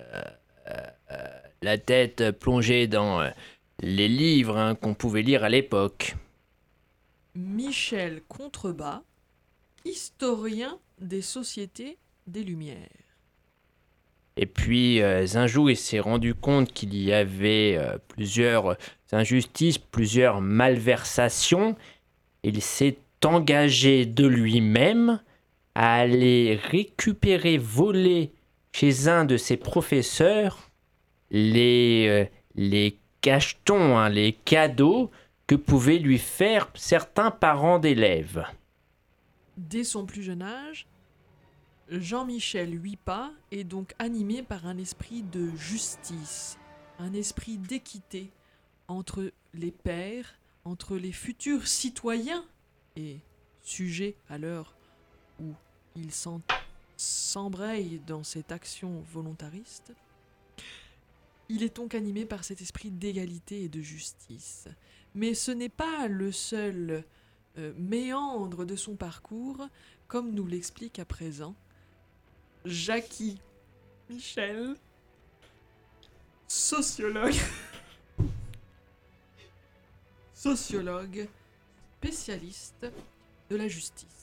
euh, 0.67 0.81
euh, 1.11 1.39
la 1.63 1.77
tête 1.79 2.31
plongée 2.31 2.85
dans 2.85 3.27
les 3.79 4.07
livres 4.07 4.57
hein, 4.57 4.75
qu'on 4.75 4.93
pouvait 4.93 5.23
lire 5.23 5.43
à 5.43 5.49
l'époque. 5.49 6.15
Michel 7.33 8.21
Contrebas, 8.27 9.01
historien 9.85 10.77
des 10.99 11.23
sociétés 11.23 11.97
des 12.27 12.43
Lumières. 12.43 13.06
Et 14.37 14.45
puis 14.45 15.01
euh, 15.01 15.25
un 15.33 15.47
jour, 15.47 15.69
il 15.69 15.75
s'est 15.75 15.99
rendu 15.99 16.35
compte 16.35 16.71
qu'il 16.71 16.95
y 16.95 17.11
avait 17.11 17.75
euh, 17.77 17.97
plusieurs 18.07 18.77
injustices, 19.11 19.79
plusieurs 19.79 20.41
malversations. 20.41 21.75
Il 22.43 22.61
s'est 22.61 22.97
engagé 23.25 24.05
de 24.05 24.27
lui-même 24.27 25.19
à 25.73 25.95
aller 25.95 26.59
récupérer, 26.69 27.57
voler 27.57 28.31
chez 28.71 29.07
un 29.07 29.25
de 29.25 29.37
ses 29.37 29.57
professeurs 29.57 30.69
les, 31.31 32.05
euh, 32.07 32.25
les 32.55 32.99
cachetons, 33.21 33.97
hein, 33.97 34.09
les 34.09 34.33
cadeaux 34.33 35.09
que 35.47 35.55
pouvaient 35.55 35.97
lui 35.97 36.19
faire 36.19 36.69
certains 36.75 37.31
parents 37.31 37.79
d'élèves. 37.79 38.45
Dès 39.57 39.83
son 39.83 40.05
plus 40.05 40.21
jeune 40.21 40.43
âge, 40.43 40.85
Jean-Michel 41.89 42.73
Huipa 42.83 43.31
est 43.51 43.63
donc 43.63 43.93
animé 43.99 44.43
par 44.43 44.65
un 44.65 44.77
esprit 44.77 45.23
de 45.23 45.55
justice, 45.55 46.57
un 46.99 47.13
esprit 47.13 47.57
d'équité 47.57 48.31
entre 48.87 49.31
les 49.53 49.71
pères, 49.71 50.37
entre 50.65 50.97
les 50.97 51.13
futurs 51.13 51.65
citoyens 51.67 52.45
et 52.97 53.19
sujets 53.61 54.15
à 54.29 54.37
l'heure 54.37 54.75
où 55.39 55.53
il 55.95 56.11
s'en- 56.11 56.41
s'embraye 56.97 57.99
dans 58.05 58.23
cette 58.23 58.51
action 58.51 58.99
volontariste. 59.13 59.93
Il 61.49 61.63
est 61.63 61.77
donc 61.77 61.95
animé 61.95 62.25
par 62.25 62.43
cet 62.43 62.59
esprit 62.61 62.91
d'égalité 62.91 63.63
et 63.63 63.69
de 63.69 63.79
justice. 63.79 64.67
Mais 65.15 65.33
ce 65.33 65.51
n'est 65.51 65.69
pas 65.69 66.09
le 66.09 66.33
seul 66.33 67.05
euh, 67.57 67.73
méandre 67.77 68.65
de 68.65 68.75
son 68.75 68.95
parcours, 68.97 69.65
comme 70.09 70.33
nous 70.33 70.45
l'explique 70.47 70.99
à 70.99 71.05
présent 71.05 71.55
Jackie 72.67 73.39
Michel, 74.09 74.75
sociologue, 76.47 77.33
sociologue, 80.33 81.29
spécialiste 81.97 82.91
de 83.49 83.55
la 83.55 83.69
justice. 83.69 84.16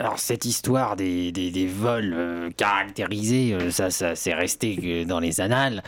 Alors 0.00 0.18
cette 0.18 0.46
histoire 0.46 0.96
des, 0.96 1.68
vols 1.70 2.14
euh, 2.16 2.50
caractérisés, 2.56 3.52
euh, 3.52 3.70
ça, 3.70 3.90
ça 3.90 4.14
c'est 4.14 4.32
resté 4.32 5.04
dans 5.04 5.20
les 5.20 5.42
annales, 5.42 5.82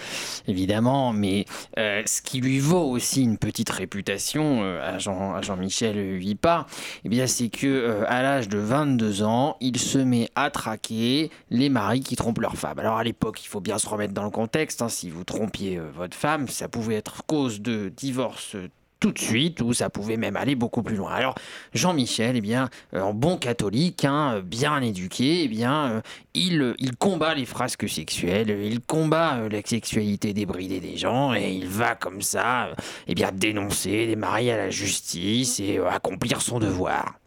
évidemment, 0.47 1.15
mais 1.15 1.47
euh, 1.79 2.03
ce 2.05 2.21
qui 2.21 2.43
lui 2.43 2.59
vaut 2.59 2.85
aussi 2.91 3.23
une 3.23 3.39
petite 3.39 3.71
réputation 3.71 4.63
à, 4.63 4.99
Jean, 4.99 5.35
à 5.35 5.41
Jean-Michel 5.41 5.97
Huipa, 6.19 6.67
eh 7.07 7.09
bien 7.09 7.27
c'est 7.27 7.49
que 7.49 8.05
à 8.07 8.21
l'âge 8.21 8.51
de 8.51 8.59
22 8.59 9.23
ans, 9.23 9.57
il 9.61 9.79
se 9.79 9.97
met 9.97 10.29
à 10.35 10.51
traquer 10.51 11.31
les 11.49 11.71
maris 11.71 12.01
qui 12.01 12.15
trompent 12.15 12.41
leur 12.41 12.57
femme. 12.57 12.79
Alors 12.81 12.99
à 12.99 13.05
l'époque, 13.05 13.43
il 13.43 13.49
faut 13.49 13.61
bien 13.61 13.79
se 13.79 13.89
remettre 13.89 14.13
dans 14.13 14.25
le 14.25 14.31
contexte, 14.31 14.83
hein, 14.83 14.91
si 14.91 15.09
vous 15.09 15.25
trompiez 15.25 15.81
votre 15.97 16.19
femme, 16.19 16.49
ça 16.49 16.69
pouvait 16.69 16.97
être 16.97 17.25
cause 17.25 17.63
de 17.63 17.89
divorce 17.89 18.57
tout 19.03 19.11
de 19.11 19.19
suite 19.19 19.61
ou 19.61 19.73
ça 19.73 19.91
pouvait 19.91 20.17
même 20.17 20.37
aller 20.37 20.55
beaucoup 20.55 20.85
plus 20.85 20.95
loin. 20.95 21.11
Alors 21.11 21.35
Jean-Michel, 21.75 22.37
eh 22.37 22.41
bien, 22.41 22.71
euh, 22.95 23.01
en 23.01 23.13
bon 23.13 23.37
catholique, 23.37 24.05
hein, 24.05 24.37
euh, 24.37 24.43
bien 24.43 24.81
éduqué, 24.81 25.43
eh 25.43 25.49
bien, 25.49 25.91
euh, 25.91 26.01
il, 26.35 26.97
combat 27.01 27.35
les 27.35 27.45
frasques 27.45 27.89
sexuelles, 27.89 28.51
il 28.51 28.81
combat 28.81 29.49
la 29.51 29.61
sexualité 29.65 30.33
débridée 30.33 30.79
des 30.79 30.97
gens 30.97 31.35
et 31.35 31.53
il 31.53 31.67
va 31.67 31.97
comme 31.97 32.23
ça, 32.23 32.71
eh 33.09 33.15
bien, 33.17 33.33
dénoncer 33.33 34.15
maris 34.15 34.53
à 34.53 34.57
la 34.57 34.71
justice 34.71 35.59
et 35.59 35.79
accomplir 35.79 36.41
son 36.41 36.61
devoir. 36.61 37.19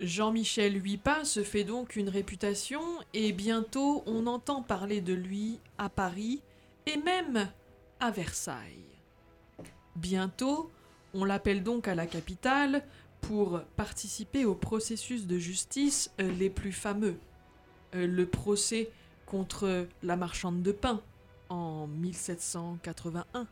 Jean-Michel 0.00 0.82
Huipa 0.82 1.24
se 1.24 1.42
fait 1.42 1.64
donc 1.64 1.96
une 1.96 2.10
réputation 2.10 2.82
et 3.14 3.32
bientôt 3.32 4.02
on 4.04 4.26
entend 4.26 4.62
parler 4.62 5.00
de 5.00 5.14
lui 5.14 5.60
à 5.78 5.88
Paris 5.88 6.42
et 6.86 6.98
même 6.98 7.48
à 8.00 8.10
Versailles. 8.10 8.89
Bientôt, 9.96 10.70
on 11.14 11.24
l'appelle 11.24 11.62
donc 11.62 11.88
à 11.88 11.94
la 11.94 12.06
capitale 12.06 12.84
pour 13.20 13.60
participer 13.76 14.44
au 14.44 14.54
processus 14.54 15.26
de 15.26 15.38
justice 15.38 16.10
euh, 16.20 16.30
les 16.32 16.50
plus 16.50 16.72
fameux. 16.72 17.18
Euh, 17.94 18.06
le 18.06 18.26
procès 18.26 18.90
contre 19.26 19.86
la 20.02 20.16
marchande 20.16 20.62
de 20.62 20.72
pain 20.72 21.02
en 21.48 21.86
1781. 21.86 23.46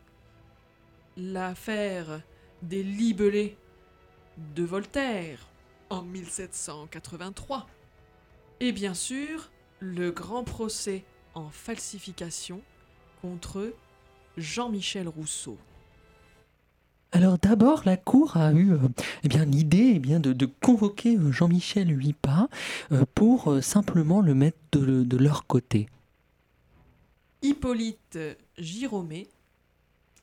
L'affaire 1.17 2.21
des 2.61 2.83
libellés 2.83 3.57
de 4.55 4.63
Voltaire 4.63 5.47
en 5.89 6.01
1783. 6.01 7.67
Et 8.59 8.71
bien 8.71 8.93
sûr, 8.93 9.51
le 9.79 10.11
grand 10.11 10.43
procès 10.43 11.03
en 11.33 11.49
falsification 11.49 12.61
contre 13.21 13.73
Jean-Michel 14.37 15.07
Rousseau. 15.07 15.57
Alors 17.11 17.39
d'abord, 17.39 17.81
la 17.85 17.97
Cour 17.97 18.37
a 18.37 18.51
eu 18.53 18.73
euh, 18.73 18.77
eh 19.23 19.45
l'idée 19.45 19.99
eh 20.03 20.19
de, 20.19 20.45
convoquer 20.45 21.17
euh, 21.17 21.31
Jean-Michel 21.31 21.89
Huipa 21.89 22.49
euh, 22.91 23.03
pour 23.15 23.63
simplement 23.63 24.21
le 24.21 24.35
mettre 24.35 24.59
de, 24.73 25.03
de 25.03 25.17
leur 25.17 25.47
côté. 25.47 25.89
Hippolyte 27.41 28.19
Giromé, 28.57 29.27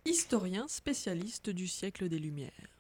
historien 0.05 0.67
spécialiste 0.69 1.51
du 1.51 1.67
siècle 1.67 2.09
des 2.09 2.19
Lumières. 2.19 2.76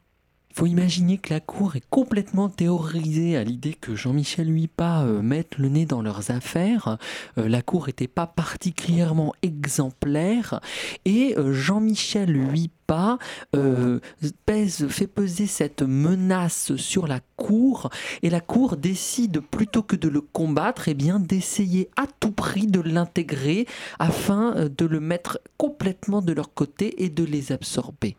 Faut 0.57 0.65
imaginer 0.65 1.19
que 1.19 1.35
la 1.35 1.41
Cour 1.41 1.77
est 1.77 1.85
complètement 1.91 2.49
terrorisée 2.49 3.37
à 3.37 3.45
l'idée 3.45 3.75
que 3.75 3.95
Jean-Michel 3.95 4.49
Huipa 4.49 5.03
euh, 5.03 5.21
mette 5.21 5.59
le 5.59 5.69
nez 5.69 5.85
dans 5.85 6.01
leurs 6.01 6.31
affaires. 6.31 6.97
Euh, 7.37 7.47
la 7.47 7.61
Cour 7.61 7.89
n'était 7.89 8.09
pas 8.09 8.27
particulièrement 8.27 9.35
exemplaire 9.43 10.63
et 11.05 11.35
euh, 11.37 11.53
Jean-Michel 11.53 12.35
Huipa 12.35 13.19
pèse, 14.47 14.89
fait 14.89 15.07
peser 15.07 15.47
cette 15.47 15.83
menace 15.83 16.75
sur 16.77 17.07
la 17.07 17.21
Cour 17.37 17.91
et 18.23 18.31
la 18.31 18.41
Cour 18.41 18.79
décide 18.79 19.41
plutôt 19.41 19.83
que 19.83 19.95
de 19.95 20.09
le 20.09 20.23
combattre, 20.23 20.89
eh 20.89 20.95
d'essayer 20.95 21.91
à 21.97 22.07
tout 22.19 22.33
prix 22.33 22.67
de 22.67 22.81
l'intégrer 22.81 23.67
afin 23.99 24.55
de 24.75 24.87
le 24.87 25.01
mettre 25.01 25.39
complètement 25.59 26.23
de 26.23 26.33
leur 26.33 26.55
côté 26.55 27.05
et 27.05 27.11
de 27.11 27.25
les 27.25 27.53
absorber. 27.53 28.17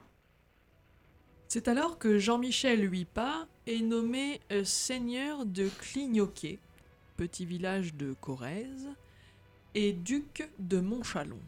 C'est 1.48 1.70
alors 1.70 1.98
que 1.98 2.20
Jean-Michel 2.20 2.92
Huipa 2.92 3.48
est 3.68 3.80
nommé 3.80 4.42
euh, 4.52 4.66
seigneur 4.66 5.46
de 5.46 5.70
Clignoquet, 5.70 6.60
petit 7.16 7.46
village 7.46 7.94
de 7.96 8.14
Corrèze, 8.20 8.90
et 9.74 9.94
duc 9.94 10.50
de 10.60 10.80
Montchalon. 10.80 11.40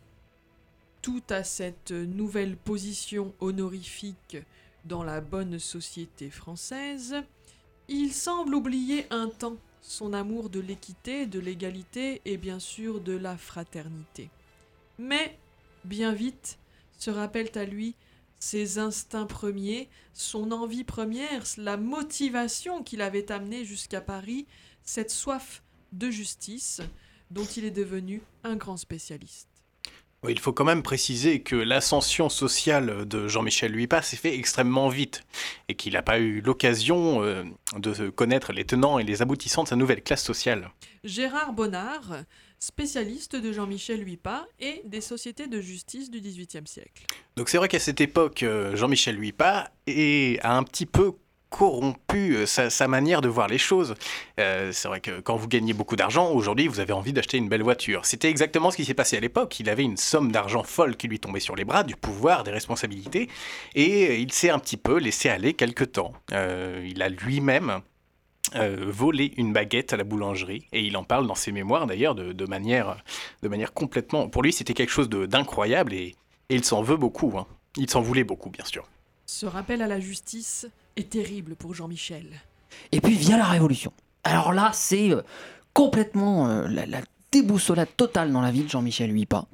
Tout 1.01 1.23
à 1.29 1.43
cette 1.43 1.91
nouvelle 1.91 2.55
position 2.55 3.33
honorifique 3.39 4.37
dans 4.85 5.03
la 5.03 5.19
bonne 5.19 5.59
société 5.59 6.29
française, 6.29 7.15
il 7.89 8.13
semble 8.13 8.55
oublier 8.55 9.05
un 9.09 9.27
temps 9.27 9.57
son 9.81 10.13
amour 10.13 10.49
de 10.49 10.59
l'équité, 10.59 11.25
de 11.25 11.39
l'égalité 11.39 12.21
et 12.25 12.37
bien 12.37 12.59
sûr 12.59 12.99
de 13.01 13.13
la 13.13 13.37
fraternité. 13.37 14.29
Mais, 14.97 15.37
bien 15.83 16.13
vite, 16.13 16.59
se 16.97 17.09
rappellent 17.09 17.57
à 17.57 17.65
lui 17.65 17.95
ses 18.39 18.79
instincts 18.79 19.25
premiers, 19.25 19.89
son 20.13 20.51
envie 20.51 20.83
première, 20.83 21.43
la 21.57 21.77
motivation 21.77 22.83
qui 22.83 22.97
l'avait 22.97 23.31
amené 23.31 23.65
jusqu'à 23.65 24.01
Paris, 24.01 24.47
cette 24.83 25.11
soif 25.11 25.61
de 25.91 26.09
justice 26.09 26.81
dont 27.31 27.45
il 27.45 27.65
est 27.65 27.71
devenu 27.71 28.21
un 28.43 28.55
grand 28.55 28.77
spécialiste. 28.77 29.49
Oui, 30.21 30.33
il 30.33 30.39
faut 30.39 30.51
quand 30.51 30.65
même 30.65 30.83
préciser 30.83 31.41
que 31.41 31.55
l'ascension 31.55 32.27
sociale 32.27 33.07
de 33.07 33.29
Jean-Michel 33.29 33.73
Huipa 33.73 34.01
s'est 34.01 34.17
fait 34.17 34.35
extrêmement 34.35 34.89
vite 34.89 35.23
et 35.69 35.75
qu'il 35.75 35.93
n'a 35.93 36.01
pas 36.01 36.19
eu 36.19 36.41
l'occasion 36.41 37.23
euh, 37.23 37.45
de 37.77 38.09
connaître 38.09 38.51
les 38.51 38.65
tenants 38.65 38.99
et 38.99 39.05
les 39.05 39.21
aboutissants 39.21 39.63
de 39.63 39.69
sa 39.69 39.77
nouvelle 39.77 40.03
classe 40.03 40.23
sociale. 40.23 40.71
Gérard 41.05 41.53
Bonnard, 41.53 42.25
spécialiste 42.59 43.35
de 43.35 43.51
Jean-Michel 43.51 44.05
Huipa 44.05 44.45
et 44.59 44.81
des 44.85 45.01
sociétés 45.01 45.47
de 45.47 45.61
justice 45.61 46.11
du 46.11 46.19
XVIIIe 46.19 46.67
siècle. 46.67 47.05
Donc 47.35 47.49
c'est 47.49 47.57
vrai 47.57 47.67
qu'à 47.67 47.79
cette 47.79 48.01
époque, 48.01 48.43
euh, 48.43 48.75
Jean-Michel 48.75 49.19
Huipa 49.19 49.71
a 49.87 50.57
un 50.57 50.63
petit 50.63 50.85
peu 50.85 51.13
corrompu 51.49 52.35
euh, 52.35 52.45
sa, 52.45 52.87
manière 52.87 53.21
de 53.21 53.27
voir 53.27 53.47
les 53.47 53.57
choses. 53.57 53.95
Euh, 54.39 54.71
c'est 54.71 54.87
vrai 54.87 54.99
que 54.99 55.19
quand 55.19 55.35
vous 55.35 55.47
gagnez 55.47 55.73
beaucoup 55.73 55.95
d'argent, 55.95 56.31
aujourd'hui, 56.31 56.67
vous 56.67 56.79
avez 56.79 56.93
envie 56.93 57.13
d'acheter 57.13 57.37
une 57.37 57.49
belle 57.49 57.63
voiture. 57.63 58.05
C'était 58.05 58.29
exactement 58.29 58.71
ce 58.71 58.77
qui 58.77 58.85
s'est 58.85 58.93
passé 58.93 59.17
à 59.17 59.19
l'époque. 59.19 59.59
Il 59.59 59.69
avait 59.69 59.83
une 59.83 59.97
somme 59.97 60.31
d'argent 60.31 60.63
folle 60.63 60.95
qui 60.95 61.07
lui 61.07 61.19
tombait 61.19 61.39
sur 61.39 61.55
les 61.55 61.65
bras, 61.65 61.83
du 61.83 61.95
pouvoir, 61.95 62.43
des 62.43 62.51
responsabilités, 62.51 63.29
et 63.73 64.19
il 64.19 64.31
s'est 64.31 64.49
un 64.49 64.59
petit 64.59 64.77
peu 64.77 64.99
laissé 64.99 65.29
aller 65.29 65.53
quelque 65.53 65.83
temps. 65.83 66.13
Il 66.31 67.01
a 67.01 67.09
lui-même 67.09 67.81
euh, 68.55 68.85
volé 68.87 69.33
une 69.37 69.53
baguette 69.53 69.93
à 69.93 69.97
la 69.97 70.03
boulangerie, 70.03 70.65
et 70.71 70.81
il 70.81 70.97
en 70.97 71.03
parle 71.03 71.27
dans 71.27 71.35
ses 71.35 71.51
mémoires 71.51 71.85
d'ailleurs 71.87 72.15
de, 72.15 72.33
de 72.33 72.45
manière, 72.45 72.97
de 73.43 73.47
manière 73.47 73.73
complètement... 73.73 74.27
Pour 74.29 74.43
lui, 74.43 74.53
c'était 74.53 74.73
quelque 74.73 74.91
chose 74.91 75.09
de- 75.09 75.25
d'incroyable, 75.25 75.93
et, 75.93 76.15
et 76.49 76.55
il 76.55 76.65
s'en 76.65 76.81
veut 76.81 76.97
beaucoup. 76.97 77.33
hein. 77.37 77.45
Il 77.77 77.89
s'en 77.89 78.01
voulait 78.01 78.23
beaucoup, 78.23 78.49
bien 78.49 78.65
sûr. 78.65 78.87
Ce 79.25 79.45
rappel 79.45 79.81
à 79.81 79.87
la 79.87 79.99
justice 79.99 80.67
est 80.95 81.11
terrible 81.11 81.55
pour 81.55 81.75
Jean-Michel. 81.75 82.41
Et 82.91 82.99
puis 83.01 83.13
vient 83.13 83.37
la 83.37 83.45
Révolution. 83.45 83.93
Alors 84.23 84.53
là, 84.53 84.71
c'est 84.73 85.11
euh, 85.11 85.21
complètement 85.73 86.49
euh, 86.49 86.67
la, 86.67 86.85
la 86.85 87.01
déboussolade 87.31 87.89
totale 87.95 88.31
dans 88.31 88.41
la 88.41 88.51
vie 88.51 88.63
de 88.63 88.69
Jean-Michel 88.69 89.13
Huipa. 89.13 89.45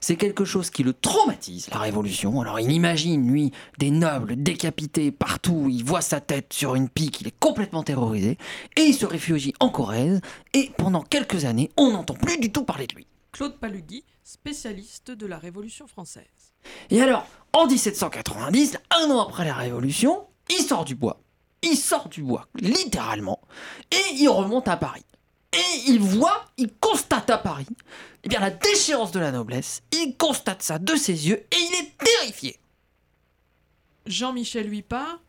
C'est 0.00 0.16
quelque 0.16 0.44
chose 0.44 0.70
qui 0.70 0.82
le 0.82 0.92
traumatise, 0.92 1.68
la 1.70 1.78
Révolution. 1.78 2.40
Alors 2.40 2.60
il 2.60 2.70
imagine, 2.70 3.30
lui, 3.30 3.52
des 3.78 3.90
nobles 3.90 4.36
décapités 4.36 5.10
partout, 5.10 5.68
il 5.70 5.84
voit 5.84 6.02
sa 6.02 6.20
tête 6.20 6.52
sur 6.52 6.74
une 6.74 6.88
pique, 6.88 7.20
il 7.20 7.28
est 7.28 7.38
complètement 7.38 7.82
terrorisé, 7.82 8.38
et 8.76 8.82
il 8.82 8.94
se 8.94 9.06
réfugie 9.06 9.54
en 9.60 9.68
Corrèze, 9.68 10.20
et 10.54 10.70
pendant 10.76 11.02
quelques 11.02 11.44
années, 11.44 11.70
on 11.76 11.92
n'entend 11.92 12.14
plus 12.14 12.38
du 12.38 12.52
tout 12.52 12.64
parler 12.64 12.86
de 12.86 12.94
lui. 12.94 13.06
Claude 13.32 13.58
Palugui, 13.58 14.04
spécialiste 14.22 15.10
de 15.10 15.26
la 15.26 15.38
Révolution 15.38 15.86
française. 15.86 16.24
Et 16.90 17.00
alors, 17.00 17.26
en 17.52 17.66
1790, 17.66 18.78
un 18.90 19.10
an 19.10 19.20
après 19.20 19.44
la 19.44 19.54
Révolution, 19.54 20.26
il 20.50 20.64
sort 20.64 20.84
du 20.84 20.94
bois. 20.94 21.22
Il 21.62 21.76
sort 21.76 22.08
du 22.08 22.22
bois, 22.22 22.48
littéralement, 22.60 23.40
et 23.90 24.14
il 24.14 24.28
remonte 24.28 24.68
à 24.68 24.76
Paris. 24.76 25.04
Et 25.52 25.90
il 25.90 26.00
voit, 26.00 26.46
il 26.56 26.72
constate 26.74 27.28
à 27.28 27.38
Paris, 27.38 27.66
eh 28.24 28.28
bien 28.28 28.40
la 28.40 28.50
déchéance 28.50 29.12
de 29.12 29.20
la 29.20 29.32
noblesse, 29.32 29.82
il 29.92 30.16
constate 30.16 30.62
ça 30.62 30.78
de 30.78 30.96
ses 30.96 31.28
yeux 31.28 31.38
et 31.50 31.56
il 31.56 31.74
est 31.74 31.98
terrifié. 31.98 32.58
Jean-Michel 34.06 34.70
Huipa 34.70 35.20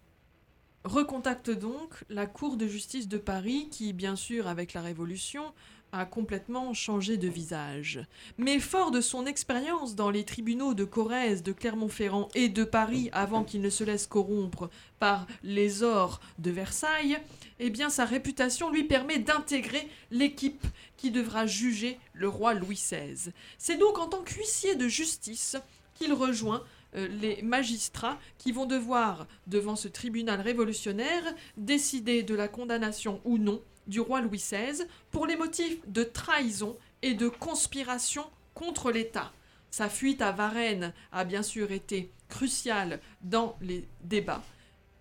recontacte 0.86 1.50
donc 1.50 2.04
la 2.10 2.26
Cour 2.26 2.58
de 2.58 2.68
justice 2.68 3.08
de 3.08 3.18
Paris 3.18 3.68
qui, 3.70 3.94
bien 3.94 4.16
sûr, 4.16 4.48
avec 4.48 4.74
la 4.74 4.82
Révolution, 4.82 5.54
a 5.94 6.06
complètement 6.06 6.74
changé 6.74 7.18
de 7.18 7.30
visage. 7.30 8.02
Mais 8.38 8.60
fort 8.60 8.92
de 8.92 9.00
son 9.00 9.26
expérience 9.26 9.96
dans 9.96 10.10
les 10.10 10.26
tribunaux 10.26 10.74
de 10.74 10.84
Corrèze, 10.84 11.44
de 11.44 11.54
Clermont-Ferrand 11.54 12.28
et 12.36 12.50
de 12.50 12.64
Paris 12.64 13.10
avant 13.14 13.44
qu'il 13.44 13.62
ne 13.62 13.70
se 13.70 13.84
laisse 13.84 14.08
corrompre 14.08 14.70
par 15.00 15.28
les 15.44 15.84
ors 15.84 16.20
de 16.40 16.52
Versailles, 16.52 17.20
eh 17.60 17.70
bien 17.70 17.90
sa 17.90 18.06
réputation 18.06 18.72
lui 18.72 18.84
permet 18.84 19.20
d'intégrer 19.20 19.88
l'équipe 20.12 20.66
qui 20.98 21.12
devra 21.12 21.46
juger 21.46 22.00
le 22.14 22.28
roi 22.28 22.56
Louis 22.56 22.76
XVI. 22.76 23.32
C'est 23.58 23.78
donc 23.78 24.00
en 24.00 24.08
tant 24.08 24.24
qu'huissier 24.24 24.76
de 24.76 24.88
justice 24.88 25.58
qu'il 25.94 26.14
rejoint 26.14 26.64
euh, 26.96 27.08
les 27.22 27.42
magistrats 27.42 28.20
qui 28.38 28.52
vont 28.52 28.66
devoir, 28.66 29.28
devant 29.48 29.76
ce 29.76 29.88
tribunal 29.88 30.42
révolutionnaire, 30.42 31.24
décider 31.56 32.24
de 32.24 32.36
la 32.36 32.48
condamnation 32.48 33.22
ou 33.26 33.38
non 33.38 33.62
du 33.88 34.00
roi 34.00 34.22
Louis 34.22 34.38
XVI 34.38 34.86
pour 35.12 35.26
les 35.26 35.36
motifs 35.36 35.78
de 35.88 36.04
trahison 36.04 36.78
et 37.02 37.14
de 37.14 37.28
conspiration 37.28 38.24
contre 38.54 38.92
l'État. 38.92 39.32
Sa 39.72 39.90
fuite 39.90 40.22
à 40.22 40.32
Varennes 40.32 40.94
a 41.12 41.24
bien 41.26 41.44
sûr 41.44 41.72
été 41.72 42.12
cruciale 42.30 43.00
dans 43.22 43.56
les 43.62 43.88
débats, 44.04 44.44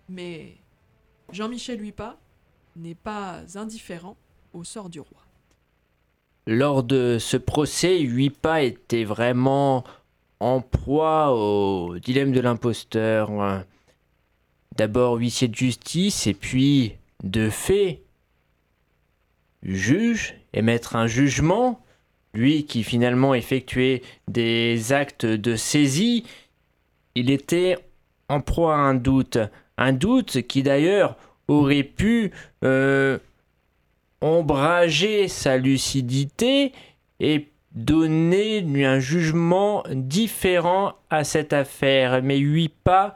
mais 0.09 0.57
Jean-Michel 1.31 1.81
Huipa 1.81 2.17
n'est 2.75 2.95
pas 2.95 3.41
indifférent 3.55 4.17
au 4.53 4.63
sort 4.63 4.89
du 4.89 4.99
roi. 4.99 5.23
Lors 6.45 6.83
de 6.83 7.17
ce 7.19 7.37
procès, 7.37 7.99
Huipa 7.99 8.63
était 8.63 9.05
vraiment 9.05 9.83
en 10.39 10.59
proie 10.59 11.33
au 11.33 11.97
dilemme 11.99 12.33
de 12.33 12.41
l'imposteur. 12.41 13.63
D'abord 14.75 15.15
huissier 15.15 15.47
de 15.47 15.55
justice 15.55 16.27
et 16.27 16.33
puis, 16.33 16.93
de 17.23 17.49
fait, 17.49 18.02
juge, 19.63 20.35
émettre 20.53 20.95
un 20.95 21.07
jugement, 21.07 21.83
lui 22.33 22.65
qui 22.65 22.83
finalement 22.83 23.33
effectuait 23.33 24.01
des 24.27 24.91
actes 24.93 25.25
de 25.25 25.55
saisie, 25.55 26.25
il 27.15 27.29
était 27.29 27.77
en 28.27 28.41
proie 28.41 28.75
à 28.75 28.79
un 28.79 28.95
doute. 28.95 29.37
Un 29.77 29.93
doute 29.93 30.41
qui 30.43 30.63
d'ailleurs 30.63 31.15
aurait 31.47 31.83
pu 31.83 32.31
euh, 32.63 33.17
ombrager 34.21 35.27
sa 35.27 35.57
lucidité 35.57 36.71
et 37.19 37.49
donner 37.73 38.61
lui 38.61 38.85
un 38.85 38.99
jugement 38.99 39.83
différent 39.91 40.93
à 41.09 41.23
cette 41.23 41.53
affaire. 41.53 42.21
Mais 42.23 42.37
Huipa 42.37 43.15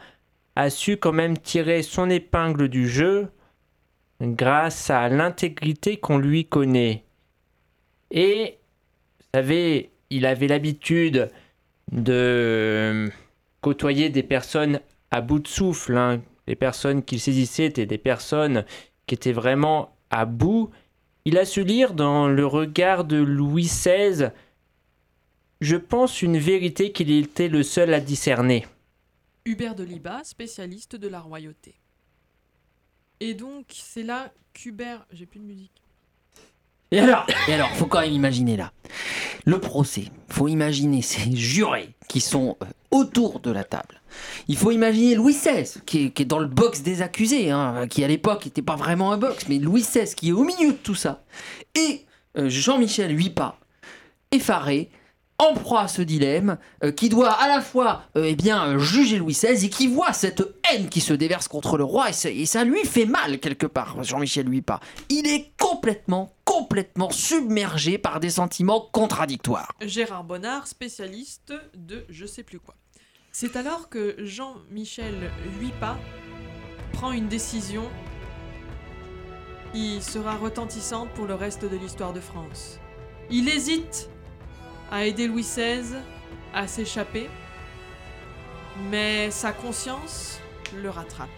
a 0.56 0.70
su 0.70 0.98
quand 0.98 1.14
même 1.14 1.38
tirer 1.38 1.84
son 1.84 2.10
épingle 2.10 2.68
du 2.68 2.88
jeu 2.88 3.30
grâce 4.22 4.90
à 4.90 5.10
l'intégrité 5.10 5.98
qu'on 5.98 6.18
lui 6.18 6.46
connaît. 6.46 7.04
Et, 8.12 8.58
vous 9.20 9.26
savez, 9.34 9.92
il 10.10 10.26
avait 10.26 10.48
l'habitude 10.48 11.32
de 11.92 13.10
côtoyer 13.62 14.10
des 14.10 14.24
personnes 14.24 14.80
à 15.12 15.22
bout 15.22 15.40
de 15.40 15.48
souffle. 15.48 15.98
Hein. 15.98 16.22
Les 16.48 16.56
personnes 16.56 17.04
qu'il 17.04 17.20
saisissait 17.20 17.66
étaient 17.66 17.86
des 17.86 17.98
personnes 17.98 18.66
qui 19.06 19.16
étaient 19.16 19.34
vraiment 19.34 19.96
à 20.10 20.26
bout 20.26 20.72
il 21.28 21.38
a 21.38 21.44
su 21.44 21.66
lire 21.66 21.94
dans 21.94 22.30
le 22.30 22.46
regard 22.46 23.04
de 23.04 23.18
Louis 23.18 23.64
XVI, 23.64 24.30
je 25.60 25.76
pense, 25.76 26.22
une 26.22 26.38
vérité 26.38 26.94
qu'il 26.94 27.12
était 27.12 27.50
le 27.50 27.64
seul 27.64 27.94
à 27.94 28.00
discerner. 28.00 28.66
Hubert 29.44 29.76
de 29.76 29.84
Liba, 29.84 30.24
spécialiste 30.24 30.96
de 30.96 31.10
la 31.10 31.20
royauté. 31.20 31.76
Et 33.20 33.34
donc, 33.34 33.66
c'est 33.70 34.04
là 34.04 34.32
qu'Hubert. 34.54 35.06
J'ai 35.12 35.26
plus 35.26 35.40
de 35.40 35.46
musique. 35.46 35.72
Et 36.92 37.00
alors 37.00 37.26
Et 37.50 37.76
faut 37.76 37.86
quand 37.86 38.02
même 38.02 38.14
imaginer 38.14 38.56
là. 38.56 38.72
Le 39.46 39.60
procès, 39.60 40.06
faut 40.30 40.48
imaginer 40.48 41.02
ces 41.02 41.36
jurés 41.36 41.96
qui 42.08 42.22
sont 42.22 42.58
euh, 42.62 42.66
autour 42.92 43.40
de 43.40 43.52
la 43.52 43.64
table. 43.64 44.02
Il 44.48 44.58
faut 44.58 44.72
imaginer 44.72 45.16
Louis 45.16 45.34
XVI, 45.34 45.82
qui 45.86 46.14
est, 46.16 46.26
dans 46.26 46.40
le 46.40 46.48
box 46.48 46.82
des 46.82 47.02
accusés, 47.02 47.52
hein, 47.52 47.88
qui 47.90 48.04
à 48.04 48.08
l'époque 48.08 48.46
n'était 48.46 48.62
pas 48.62 48.76
vraiment 48.76 49.12
un 49.12 49.18
box, 49.18 49.48
mais 49.50 49.58
Louis 49.58 49.82
XVI 49.82 50.14
qui 50.16 50.30
est 50.30 50.34
au 50.34 50.44
milieu 50.44 50.72
de 50.72 50.78
tout 50.78 50.96
ça. 50.96 51.24
Et 51.76 52.06
euh, 52.38 52.50
Jean-Michel 52.50 53.16
Huipa, 53.18 53.58
effaré, 54.32 54.90
en 55.40 55.54
proie 55.54 55.82
à 55.82 55.88
ce 55.88 56.02
dilemme, 56.02 56.58
euh, 56.84 56.92
qui 56.92 57.10
doit 57.10 57.32
à 57.32 57.48
la 57.48 57.62
fois 57.62 58.04
euh, 58.16 58.26
eh 58.26 58.36
bien, 58.36 58.78
juger 58.78 59.18
Louis 59.18 59.34
XVI 59.34 59.66
et 59.66 59.70
qui 59.70 59.88
voit 59.88 60.14
cette 60.14 60.44
haine 60.72 60.90
qui 60.90 61.02
se 61.02 61.14
déverse 61.14 61.48
contre 61.48 61.78
le 61.78 61.84
roi, 61.84 62.10
et 62.10 62.46
ça, 62.46 62.64
lui 62.64 62.84
fait 62.86 63.06
mal 63.06 63.40
quelque 63.40 63.68
part, 63.68 64.04
Jean-Michel 64.04 64.50
Huipa. 64.50 64.80
Il 65.10 65.28
est 65.28 65.52
complètement, 65.60 66.34
complètement 66.44 67.12
submergé 67.12 67.98
par 67.98 68.20
des 68.20 68.32
sentiments 68.32 68.82
contradictoires. 68.92 69.74
Gérard 69.82 70.24
Bonnard, 70.24 70.68
spécialiste 70.68 71.54
de 71.76 72.06
je 72.10 72.26
sais 72.26 72.44
plus 72.44 72.60
quoi. 72.60 72.76
C'est 73.32 73.56
alors 73.56 73.90
que 73.90 74.16
Jean-Michel 74.20 75.32
Huipa 75.60 75.98
prend 76.94 77.12
une 77.12 77.28
décision 77.28 77.84
qui 79.74 80.02
sera 80.02 80.36
retentissante 80.36 81.10
pour 81.12 81.28
le 81.28 81.36
reste 81.36 81.64
de 81.64 81.78
l'histoire 81.78 82.14
de 82.14 82.20
France. 82.20 82.80
Il 83.30 83.50
hésite 83.50 84.10
à 84.92 85.06
aider 85.06 85.28
Louis 85.28 85.44
XVI 85.44 85.96
à 86.54 86.68
s'échapper, 86.68 87.30
mais 88.90 89.32
sa 89.32 89.52
conscience 89.52 90.40
le 90.76 90.90
rattrape. 90.90 91.30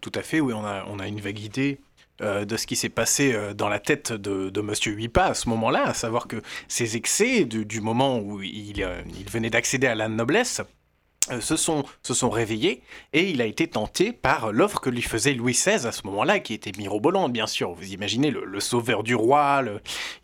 Tout 0.00 0.12
à 0.14 0.22
fait, 0.22 0.40
oui, 0.40 0.54
on 0.54 0.64
a, 0.64 1.06
une 1.06 1.20
vague 1.20 1.38
idée 1.38 1.78
euh, 2.22 2.44
de 2.44 2.56
ce 2.56 2.66
qui 2.66 2.76
s'est 2.76 2.88
passé 2.88 3.32
euh, 3.34 3.52
dans 3.52 3.68
la 3.68 3.78
tête 3.78 4.12
de, 4.12 4.60
Monsieur 4.60 4.92
Huipa 4.92 5.26
à 5.26 5.34
ce 5.34 5.48
moment-là, 5.50 5.88
à 5.88 5.94
savoir 5.94 6.26
que 6.26 6.42
ces 6.68 6.96
excès 6.96 7.44
du, 7.44 7.80
moment 7.80 8.18
où 8.18 8.40
euh, 8.40 8.44
il 8.44 9.30
venait 9.30 9.50
d'accéder 9.50 9.86
à 9.86 9.94
la 9.94 10.08
noblesse 10.08 10.62
se 11.40 11.56
sont, 11.56 11.84
sont 12.02 12.30
réveillés 12.30 12.82
et 13.12 13.30
il 13.30 13.42
a 13.42 13.46
été 13.46 13.68
tenté 13.68 14.12
par 14.12 14.52
l'offre 14.52 14.80
que 14.80 14.90
lui 14.90 15.02
faisait 15.02 15.34
Louis 15.34 15.52
XVI 15.52 15.86
à 15.86 15.92
ce 15.92 16.04
moment-là, 16.06 16.40
qui 16.40 16.54
était 16.54 16.72
mirobolante, 16.76 17.32
bien 17.32 17.46
sûr. 17.46 17.72
Vous 17.72 17.92
imaginez 17.92 18.30
le, 18.30 18.60
sauveur 18.60 19.02
du 19.02 19.14
roi, 19.14 19.62